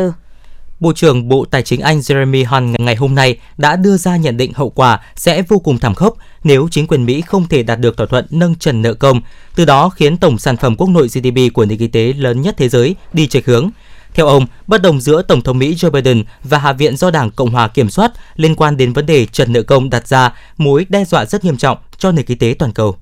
Bộ 0.81 0.93
trưởng 0.93 1.29
Bộ 1.29 1.45
Tài 1.51 1.63
chính 1.63 1.81
Anh 1.81 1.99
Jeremy 1.99 2.47
Hunt 2.47 2.81
ngày 2.81 2.97
hôm 2.97 3.15
nay 3.15 3.39
đã 3.59 3.77
đưa 3.77 3.97
ra 3.97 4.17
nhận 4.17 4.37
định 4.37 4.53
hậu 4.55 4.71
quả 4.71 5.01
sẽ 5.17 5.43
vô 5.43 5.59
cùng 5.59 5.79
thảm 5.79 5.95
khốc 5.95 6.17
nếu 6.45 6.69
chính 6.71 6.87
quyền 6.87 7.05
Mỹ 7.05 7.21
không 7.21 7.49
thể 7.49 7.63
đạt 7.63 7.81
được 7.81 7.97
thỏa 7.97 8.07
thuận 8.07 8.27
nâng 8.31 8.55
trần 8.55 8.83
nợ 8.83 8.95
công, 8.95 9.21
từ 9.55 9.65
đó 9.65 9.89
khiến 9.89 10.17
tổng 10.17 10.39
sản 10.39 10.57
phẩm 10.57 10.77
quốc 10.77 10.89
nội 10.89 11.09
GDP 11.09 11.55
của 11.55 11.65
nền 11.65 11.79
kinh 11.79 11.91
tế 11.91 12.13
lớn 12.13 12.43
nhất 12.43 12.55
thế 12.59 12.69
giới 12.69 12.97
đi 13.13 13.27
chệch 13.27 13.47
hướng. 13.47 13.71
Theo 14.15 14.27
ông, 14.27 14.47
bất 14.67 14.83
đồng 14.83 15.01
giữa 15.01 15.23
Tổng 15.23 15.43
thống 15.43 15.59
Mỹ 15.59 15.75
Joe 15.75 15.91
Biden 15.91 16.25
và 16.45 16.59
Hạ 16.59 16.73
viện 16.73 16.97
do 16.97 17.11
Đảng 17.11 17.31
Cộng 17.31 17.51
hòa 17.51 17.69
kiểm 17.69 17.91
soát 17.91 18.13
liên 18.37 18.55
quan 18.57 18.77
đến 18.77 18.93
vấn 18.93 19.07
đề 19.07 19.27
trần 19.27 19.53
nợ 19.53 19.63
công 19.63 19.91
đặt 19.91 20.09
ra 20.09 20.33
mối 20.57 20.87
đe 20.89 21.05
dọa 21.05 21.25
rất 21.25 21.45
nghiêm 21.45 21.57
trọng 21.57 21.79
cho 21.99 22.13
nền 22.13 22.25
kinh 22.25 22.39
tế 22.39 22.55
toàn 22.59 22.73
cầu. 22.73 22.97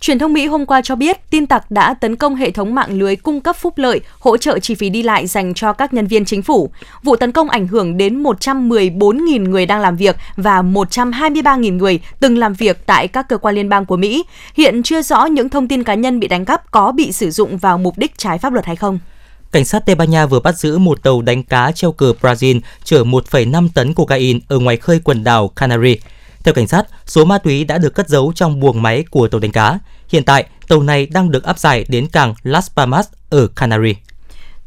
Truyền 0.00 0.18
thông 0.18 0.32
Mỹ 0.32 0.46
hôm 0.46 0.66
qua 0.66 0.80
cho 0.82 0.96
biết 0.96 1.30
tin 1.30 1.46
tặc 1.46 1.70
đã 1.70 1.94
tấn 1.94 2.16
công 2.16 2.34
hệ 2.34 2.50
thống 2.50 2.74
mạng 2.74 2.98
lưới 2.98 3.16
cung 3.16 3.40
cấp 3.40 3.56
phúc 3.56 3.78
lợi, 3.78 4.00
hỗ 4.18 4.36
trợ 4.36 4.58
chi 4.58 4.74
phí 4.74 4.90
đi 4.90 5.02
lại 5.02 5.26
dành 5.26 5.54
cho 5.54 5.72
các 5.72 5.94
nhân 5.94 6.06
viên 6.06 6.24
chính 6.24 6.42
phủ. 6.42 6.70
Vụ 7.02 7.16
tấn 7.16 7.32
công 7.32 7.48
ảnh 7.48 7.68
hưởng 7.68 7.96
đến 7.96 8.22
114.000 8.22 9.50
người 9.50 9.66
đang 9.66 9.80
làm 9.80 9.96
việc 9.96 10.16
và 10.36 10.62
123.000 10.62 11.76
người 11.76 12.00
từng 12.20 12.38
làm 12.38 12.54
việc 12.54 12.86
tại 12.86 13.08
các 13.08 13.28
cơ 13.28 13.38
quan 13.38 13.54
liên 13.54 13.68
bang 13.68 13.86
của 13.86 13.96
Mỹ. 13.96 14.24
Hiện 14.54 14.82
chưa 14.82 15.02
rõ 15.02 15.26
những 15.26 15.48
thông 15.48 15.68
tin 15.68 15.84
cá 15.84 15.94
nhân 15.94 16.20
bị 16.20 16.28
đánh 16.28 16.44
cắp 16.44 16.70
có 16.70 16.92
bị 16.92 17.12
sử 17.12 17.30
dụng 17.30 17.58
vào 17.58 17.78
mục 17.78 17.98
đích 17.98 18.18
trái 18.18 18.38
pháp 18.38 18.52
luật 18.52 18.66
hay 18.66 18.76
không. 18.76 18.98
Cảnh 19.52 19.64
sát 19.64 19.86
Tây 19.86 19.94
Ban 19.94 20.10
Nha 20.10 20.26
vừa 20.26 20.40
bắt 20.40 20.58
giữ 20.58 20.78
một 20.78 21.02
tàu 21.02 21.22
đánh 21.22 21.42
cá 21.42 21.72
treo 21.72 21.92
cờ 21.92 22.12
Brazil 22.20 22.60
chở 22.84 23.04
1,5 23.04 23.68
tấn 23.74 23.94
cocaine 23.94 24.40
ở 24.48 24.58
ngoài 24.58 24.76
khơi 24.76 25.00
quần 25.04 25.24
đảo 25.24 25.48
Canary. 25.48 25.96
Theo 26.44 26.54
cảnh 26.54 26.68
sát, 26.68 26.82
số 27.06 27.24
ma 27.24 27.38
túy 27.38 27.64
đã 27.64 27.78
được 27.78 27.94
cất 27.94 28.08
giấu 28.08 28.32
trong 28.34 28.60
buồng 28.60 28.82
máy 28.82 29.04
của 29.10 29.28
tàu 29.28 29.40
đánh 29.40 29.52
cá. 29.52 29.78
Hiện 30.08 30.24
tại, 30.24 30.46
tàu 30.68 30.82
này 30.82 31.06
đang 31.06 31.30
được 31.30 31.44
áp 31.44 31.58
giải 31.58 31.84
đến 31.88 32.06
cảng 32.06 32.34
Las 32.42 32.70
Palmas 32.76 33.08
ở 33.30 33.46
Canary. 33.46 33.94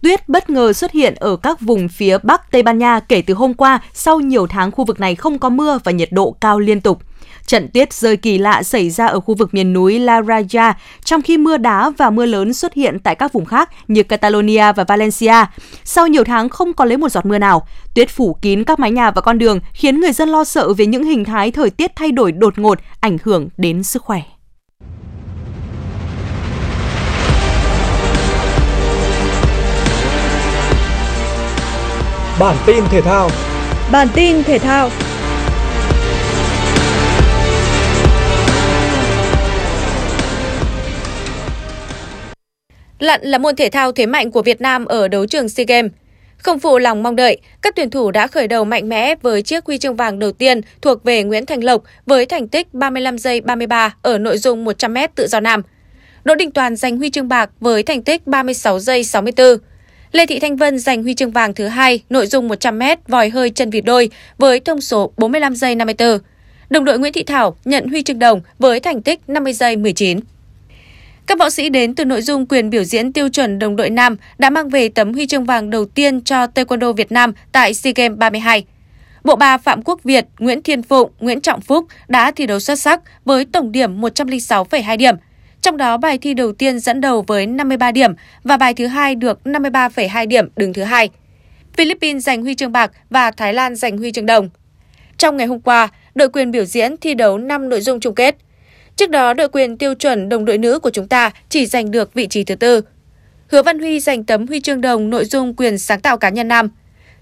Tuyết 0.01 0.29
bất 0.29 0.49
ngờ 0.49 0.73
xuất 0.73 0.91
hiện 0.91 1.15
ở 1.15 1.36
các 1.36 1.62
vùng 1.62 1.88
phía 1.88 2.17
Bắc 2.23 2.51
Tây 2.51 2.63
Ban 2.63 2.77
Nha 2.77 2.99
kể 2.99 3.21
từ 3.21 3.33
hôm 3.33 3.53
qua 3.53 3.79
sau 3.93 4.19
nhiều 4.19 4.47
tháng 4.47 4.71
khu 4.71 4.86
vực 4.86 4.99
này 4.99 5.15
không 5.15 5.39
có 5.39 5.49
mưa 5.49 5.79
và 5.83 5.91
nhiệt 5.91 6.12
độ 6.12 6.36
cao 6.41 6.59
liên 6.59 6.81
tục. 6.81 7.01
Trận 7.47 7.67
tuyết 7.73 7.93
rơi 7.93 8.17
kỳ 8.17 8.38
lạ 8.38 8.63
xảy 8.63 8.89
ra 8.89 9.08
ở 9.08 9.19
khu 9.19 9.36
vực 9.36 9.53
miền 9.53 9.73
núi 9.73 9.99
La 9.99 10.21
Raya, 10.21 10.73
trong 11.06 11.21
khi 11.21 11.38
mưa 11.38 11.58
đá 11.58 11.89
và 11.97 12.10
mưa 12.10 12.25
lớn 12.25 12.53
xuất 12.53 12.73
hiện 12.73 12.99
tại 12.99 13.15
các 13.15 13.34
vùng 13.34 13.45
khác 13.45 13.69
như 13.88 14.03
Catalonia 14.03 14.73
và 14.73 14.84
Valencia. 14.84 15.45
Sau 15.84 16.08
nhiều 16.08 16.23
tháng 16.23 16.49
không 16.49 16.73
có 16.73 16.86
lấy 16.86 16.97
một 16.97 17.10
giọt 17.10 17.25
mưa 17.25 17.38
nào, 17.38 17.67
tuyết 17.95 18.10
phủ 18.10 18.38
kín 18.41 18.63
các 18.63 18.79
mái 18.79 18.91
nhà 18.91 19.12
và 19.12 19.21
con 19.21 19.38
đường 19.38 19.60
khiến 19.73 19.99
người 19.99 20.12
dân 20.12 20.29
lo 20.29 20.43
sợ 20.43 20.73
về 20.73 20.86
những 20.86 21.03
hình 21.03 21.25
thái 21.25 21.51
thời 21.51 21.69
tiết 21.69 21.91
thay 21.95 22.12
đổi 22.12 22.32
đột 22.32 22.60
ngột 22.60 22.79
ảnh 22.99 23.17
hưởng 23.23 23.49
đến 23.58 23.84
sức 23.84 24.03
khỏe. 24.03 24.21
Bản 32.39 32.56
tin 32.65 32.84
thể 32.89 33.01
thao 33.01 33.29
Bản 33.91 34.08
tin 34.13 34.43
thể 34.43 34.60
thao 34.60 34.89
Lặn 43.03 43.21
là 43.23 43.37
môn 43.37 43.55
thể 43.55 43.69
thao 43.69 43.91
thế 43.91 44.05
mạnh 44.05 44.31
của 44.31 44.41
Việt 44.41 44.61
Nam 44.61 44.85
ở 44.85 45.07
đấu 45.07 45.25
trường 45.25 45.49
SEA 45.49 45.65
Games. 45.67 45.91
Không 46.37 46.59
phụ 46.59 46.77
lòng 46.77 47.03
mong 47.03 47.15
đợi, 47.15 47.37
các 47.61 47.75
tuyển 47.75 47.89
thủ 47.89 48.11
đã 48.11 48.27
khởi 48.27 48.47
đầu 48.47 48.65
mạnh 48.65 48.89
mẽ 48.89 49.15
với 49.21 49.41
chiếc 49.41 49.65
huy 49.65 49.77
chương 49.77 49.95
vàng 49.95 50.19
đầu 50.19 50.31
tiên 50.31 50.61
thuộc 50.81 51.03
về 51.03 51.23
Nguyễn 51.23 51.45
Thành 51.45 51.63
Lộc 51.63 51.83
với 52.05 52.25
thành 52.25 52.47
tích 52.47 52.73
35 52.73 53.17
giây 53.17 53.41
33 53.41 53.95
ở 54.01 54.17
nội 54.17 54.37
dung 54.37 54.65
100m 54.65 55.07
tự 55.15 55.27
do 55.27 55.39
nam. 55.39 55.61
Đỗ 56.23 56.35
Đình 56.35 56.51
Toàn 56.51 56.75
giành 56.75 56.97
huy 56.97 57.09
chương 57.09 57.27
bạc 57.27 57.49
với 57.59 57.83
thành 57.83 58.03
tích 58.03 58.27
36 58.27 58.79
giây 58.79 59.03
64. 59.03 59.57
Lê 60.11 60.25
Thị 60.25 60.39
Thanh 60.39 60.55
Vân 60.55 60.79
giành 60.79 61.03
huy 61.03 61.13
chương 61.13 61.31
vàng 61.31 61.53
thứ 61.53 61.67
hai 61.67 62.03
nội 62.09 62.27
dung 62.27 62.49
100m 62.49 62.97
vòi 63.07 63.29
hơi 63.29 63.49
chân 63.49 63.69
vịt 63.69 63.85
đôi 63.85 64.09
với 64.37 64.59
thông 64.59 64.81
số 64.81 65.11
45 65.17 65.55
giây 65.55 65.75
54. 65.75 66.19
Đồng 66.69 66.85
đội 66.85 66.99
Nguyễn 66.99 67.13
Thị 67.13 67.23
Thảo 67.23 67.55
nhận 67.65 67.87
huy 67.87 68.03
chương 68.03 68.19
đồng 68.19 68.41
với 68.59 68.79
thành 68.79 69.01
tích 69.01 69.19
50 69.27 69.53
giây 69.53 69.75
19. 69.75 70.19
Các 71.27 71.39
võ 71.39 71.49
sĩ 71.49 71.69
đến 71.69 71.95
từ 71.95 72.05
nội 72.05 72.21
dung 72.21 72.45
quyền 72.45 72.69
biểu 72.69 72.83
diễn 72.83 73.13
tiêu 73.13 73.29
chuẩn 73.29 73.59
đồng 73.59 73.75
đội 73.75 73.89
nam 73.89 74.17
đã 74.38 74.49
mang 74.49 74.69
về 74.69 74.89
tấm 74.89 75.13
huy 75.13 75.27
chương 75.27 75.45
vàng 75.45 75.69
đầu 75.69 75.86
tiên 75.86 76.21
cho 76.21 76.45
Taekwondo 76.45 76.93
Việt 76.93 77.12
Nam 77.12 77.33
tại 77.51 77.73
SEA 77.73 77.93
Games 77.95 78.17
32. 78.17 78.65
Bộ 79.23 79.36
ba 79.36 79.57
Phạm 79.57 79.81
Quốc 79.81 80.03
Việt, 80.03 80.25
Nguyễn 80.39 80.62
Thiên 80.62 80.83
Phụng, 80.83 81.12
Nguyễn 81.19 81.41
Trọng 81.41 81.62
Phúc 81.62 81.86
đã 82.07 82.31
thi 82.31 82.45
đấu 82.45 82.59
xuất 82.59 82.79
sắc 82.79 83.01
với 83.25 83.45
tổng 83.45 83.71
điểm 83.71 84.01
106,2 84.01 84.97
điểm. 84.97 85.15
Trong 85.62 85.77
đó 85.77 85.97
bài 85.97 86.17
thi 86.17 86.33
đầu 86.33 86.53
tiên 86.53 86.79
dẫn 86.79 87.01
đầu 87.01 87.23
với 87.27 87.47
53 87.47 87.91
điểm 87.91 88.13
và 88.43 88.57
bài 88.57 88.73
thứ 88.73 88.88
hai 88.88 89.15
được 89.15 89.39
53,2 89.45 90.27
điểm 90.27 90.49
đứng 90.55 90.73
thứ 90.73 90.83
hai. 90.83 91.09
Philippines 91.73 92.23
giành 92.23 92.41
huy 92.41 92.55
chương 92.55 92.71
bạc 92.71 92.91
và 93.09 93.31
Thái 93.31 93.53
Lan 93.53 93.75
giành 93.75 93.97
huy 93.97 94.12
chương 94.12 94.25
đồng. 94.25 94.49
Trong 95.17 95.38
ngày 95.38 95.47
hôm 95.47 95.59
qua, 95.59 95.89
đội 96.15 96.29
quyền 96.29 96.51
biểu 96.51 96.65
diễn 96.65 96.97
thi 96.97 97.13
đấu 97.13 97.38
5 97.38 97.69
nội 97.69 97.81
dung 97.81 97.99
chung 97.99 98.15
kết– 98.15 98.36
Trước 98.95 99.10
đó, 99.10 99.34
đội 99.34 99.49
quyền 99.49 99.77
tiêu 99.77 99.93
chuẩn 99.93 100.29
đồng 100.29 100.45
đội 100.45 100.58
nữ 100.58 100.79
của 100.79 100.89
chúng 100.89 101.08
ta 101.08 101.32
chỉ 101.49 101.65
giành 101.65 101.91
được 101.91 102.13
vị 102.13 102.27
trí 102.27 102.43
thứ 102.43 102.56
tư. 102.56 102.82
Hứa 103.47 103.63
Văn 103.63 103.79
Huy 103.79 103.99
giành 103.99 104.23
tấm 104.23 104.47
huy 104.47 104.62
chương 104.62 104.82
đồng 104.82 105.10
nội 105.10 105.25
dung 105.25 105.53
quyền 105.56 105.77
sáng 105.77 106.01
tạo 106.01 106.17
cá 106.17 106.29
nhân 106.29 106.47
nam. 106.47 106.69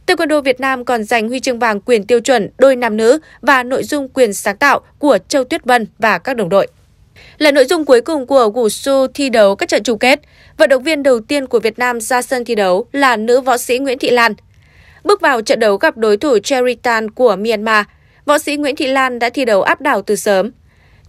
Taekwondo 0.08 0.42
Việt 0.42 0.60
Nam 0.60 0.86
còn 0.86 1.04
giành 1.04 1.30
huy 1.30 1.40
chương 1.40 1.60
vàng 1.60 1.82
quyền 1.82 2.04
tiêu 2.04 2.20
chuẩn 2.20 2.50
đôi 2.58 2.76
nam 2.76 2.98
nữ 2.98 3.20
và 3.42 3.64
nội 3.64 3.84
dung 3.84 4.10
quyền 4.10 4.34
sáng 4.34 4.58
tạo 4.58 4.80
của 5.00 5.18
Châu 5.28 5.44
Tuyết 5.44 5.66
Vân 5.66 5.88
và 6.00 6.18
các 6.18 6.34
đồng 6.34 6.50
đội. 6.50 6.68
Là 7.38 7.52
nội 7.52 7.66
dung 7.66 7.86
cuối 7.86 8.02
cùng 8.02 8.28
của 8.28 8.52
Wushu 8.54 9.08
thi 9.14 9.30
đấu 9.30 9.56
các 9.56 9.70
trận 9.70 9.84
chung 9.84 10.00
kết, 10.00 10.20
vận 10.58 10.70
động 10.70 10.84
viên 10.84 11.04
đầu 11.04 11.20
tiên 11.20 11.48
của 11.48 11.60
Việt 11.60 11.80
Nam 11.80 12.02
ra 12.02 12.22
sân 12.22 12.46
thi 12.46 12.56
đấu 12.56 12.86
là 12.92 13.18
nữ 13.18 13.42
võ 13.42 13.58
sĩ 13.58 13.80
Nguyễn 13.80 14.00
Thị 14.00 14.10
Lan. 14.10 14.34
Bước 15.04 15.22
vào 15.22 15.42
trận 15.42 15.60
đấu 15.60 15.78
gặp 15.78 15.98
đối 15.98 16.18
thủ 16.18 16.40
Cherry 16.40 16.76
Tan 16.76 17.12
của 17.12 17.36
Myanmar, 17.36 17.86
võ 18.26 18.40
sĩ 18.40 18.58
Nguyễn 18.58 18.76
Thị 18.76 18.88
Lan 18.88 19.20
đã 19.20 19.30
thi 19.30 19.46
đấu 19.46 19.62
áp 19.62 19.82
đảo 19.82 20.02
từ 20.02 20.16
sớm, 20.16 20.52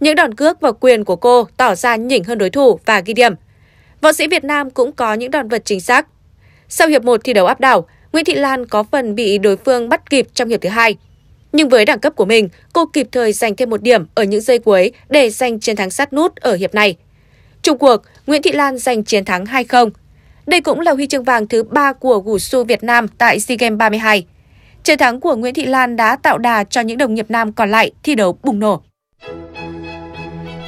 những 0.03 0.15
đòn 0.15 0.33
cước 0.33 0.61
vào 0.61 0.73
quyền 0.73 1.03
của 1.03 1.15
cô 1.15 1.47
tỏ 1.57 1.75
ra 1.75 1.95
nhỉnh 1.95 2.23
hơn 2.23 2.37
đối 2.37 2.49
thủ 2.49 2.79
và 2.85 2.99
ghi 2.99 3.13
điểm. 3.13 3.33
Võ 4.01 4.13
sĩ 4.13 4.27
Việt 4.27 4.43
Nam 4.43 4.69
cũng 4.69 4.91
có 4.91 5.13
những 5.13 5.31
đòn 5.31 5.47
vật 5.47 5.61
chính 5.65 5.81
xác. 5.81 6.07
Sau 6.69 6.87
hiệp 6.87 7.03
1 7.03 7.21
thi 7.23 7.33
đấu 7.33 7.45
áp 7.45 7.59
đảo, 7.59 7.87
Nguyễn 8.13 8.25
Thị 8.25 8.33
Lan 8.33 8.65
có 8.65 8.83
phần 8.83 9.15
bị 9.15 9.37
đối 9.37 9.57
phương 9.57 9.89
bắt 9.89 10.09
kịp 10.09 10.27
trong 10.33 10.49
hiệp 10.49 10.61
thứ 10.61 10.69
hai. 10.69 10.97
Nhưng 11.51 11.69
với 11.69 11.85
đẳng 11.85 11.99
cấp 11.99 12.15
của 12.15 12.25
mình, 12.25 12.49
cô 12.73 12.85
kịp 12.85 13.07
thời 13.11 13.33
giành 13.33 13.55
thêm 13.55 13.69
một 13.69 13.81
điểm 13.81 14.05
ở 14.15 14.23
những 14.23 14.41
giây 14.41 14.59
cuối 14.59 14.91
để 15.09 15.29
giành 15.29 15.59
chiến 15.59 15.75
thắng 15.75 15.89
sát 15.89 16.13
nút 16.13 16.35
ở 16.35 16.55
hiệp 16.55 16.73
này. 16.73 16.95
Trung 17.61 17.77
cuộc, 17.77 18.01
Nguyễn 18.27 18.41
Thị 18.41 18.51
Lan 18.51 18.77
giành 18.77 19.03
chiến 19.03 19.25
thắng 19.25 19.45
2-0. 19.45 19.89
Đây 20.45 20.61
cũng 20.61 20.79
là 20.79 20.91
huy 20.91 21.07
chương 21.07 21.23
vàng 21.23 21.47
thứ 21.47 21.63
ba 21.63 21.93
của 21.93 22.23
Wushu 22.25 22.37
Su 22.37 22.63
Việt 22.63 22.83
Nam 22.83 23.07
tại 23.07 23.39
SEA 23.39 23.57
Games 23.59 23.77
32. 23.77 24.25
Chiến 24.83 24.97
thắng 24.97 25.19
của 25.19 25.35
Nguyễn 25.35 25.53
Thị 25.53 25.65
Lan 25.65 25.95
đã 25.95 26.15
tạo 26.15 26.37
đà 26.37 26.63
cho 26.63 26.81
những 26.81 26.97
đồng 26.97 27.13
nghiệp 27.13 27.25
nam 27.29 27.53
còn 27.53 27.71
lại 27.71 27.91
thi 28.03 28.15
đấu 28.15 28.37
bùng 28.43 28.59
nổ. 28.59 28.81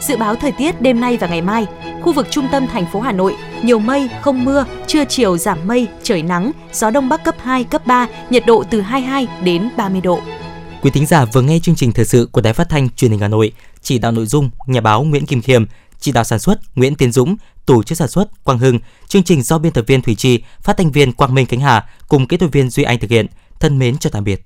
Dự 0.07 0.17
báo 0.17 0.35
thời 0.35 0.51
tiết 0.51 0.81
đêm 0.81 0.99
nay 0.99 1.17
và 1.17 1.27
ngày 1.27 1.41
mai, 1.41 1.65
khu 2.01 2.13
vực 2.13 2.27
trung 2.29 2.47
tâm 2.51 2.67
thành 2.67 2.85
phố 2.93 2.99
Hà 3.01 3.11
Nội 3.11 3.35
nhiều 3.63 3.79
mây, 3.79 4.09
không 4.21 4.45
mưa, 4.45 4.65
trưa 4.87 5.05
chiều 5.05 5.37
giảm 5.37 5.67
mây, 5.67 5.87
trời 6.03 6.21
nắng, 6.21 6.51
gió 6.73 6.89
đông 6.89 7.09
bắc 7.09 7.23
cấp 7.23 7.35
2, 7.39 7.63
cấp 7.63 7.87
3, 7.87 8.07
nhiệt 8.29 8.43
độ 8.45 8.63
từ 8.69 8.81
22 8.81 9.27
đến 9.43 9.69
30 9.77 10.01
độ. 10.01 10.19
Quý 10.81 10.91
thính 10.91 11.05
giả 11.05 11.25
vừa 11.25 11.41
nghe 11.41 11.59
chương 11.59 11.75
trình 11.75 11.91
thời 11.91 12.05
sự 12.05 12.29
của 12.31 12.41
Đài 12.41 12.53
Phát 12.53 12.69
thanh 12.69 12.89
Truyền 12.89 13.11
hình 13.11 13.19
Hà 13.19 13.27
Nội, 13.27 13.51
chỉ 13.81 13.99
đạo 13.99 14.11
nội 14.11 14.25
dung 14.25 14.49
nhà 14.67 14.81
báo 14.81 15.03
Nguyễn 15.03 15.25
Kim 15.25 15.41
Khiêm, 15.41 15.65
chỉ 15.99 16.11
đạo 16.11 16.23
sản 16.23 16.39
xuất 16.39 16.59
Nguyễn 16.75 16.95
Tiến 16.95 17.11
Dũng, 17.11 17.35
tổ 17.65 17.83
chức 17.83 17.97
sản 17.97 18.07
xuất 18.07 18.43
Quang 18.43 18.59
Hưng, 18.59 18.79
chương 19.07 19.23
trình 19.23 19.41
do 19.41 19.57
biên 19.57 19.71
tập 19.71 19.85
viên 19.87 20.01
Thủy 20.01 20.15
Trì, 20.15 20.43
phát 20.61 20.77
thanh 20.77 20.91
viên 20.91 21.13
Quang 21.13 21.35
Minh 21.35 21.45
Khánh 21.45 21.59
Hà 21.59 21.89
cùng 22.07 22.27
kỹ 22.27 22.37
thuật 22.37 22.51
viên 22.51 22.69
Duy 22.69 22.83
Anh 22.83 22.99
thực 22.99 23.09
hiện. 23.09 23.25
Thân 23.59 23.79
mến 23.79 23.97
chào 23.97 24.11
tạm 24.11 24.23
biệt. 24.23 24.45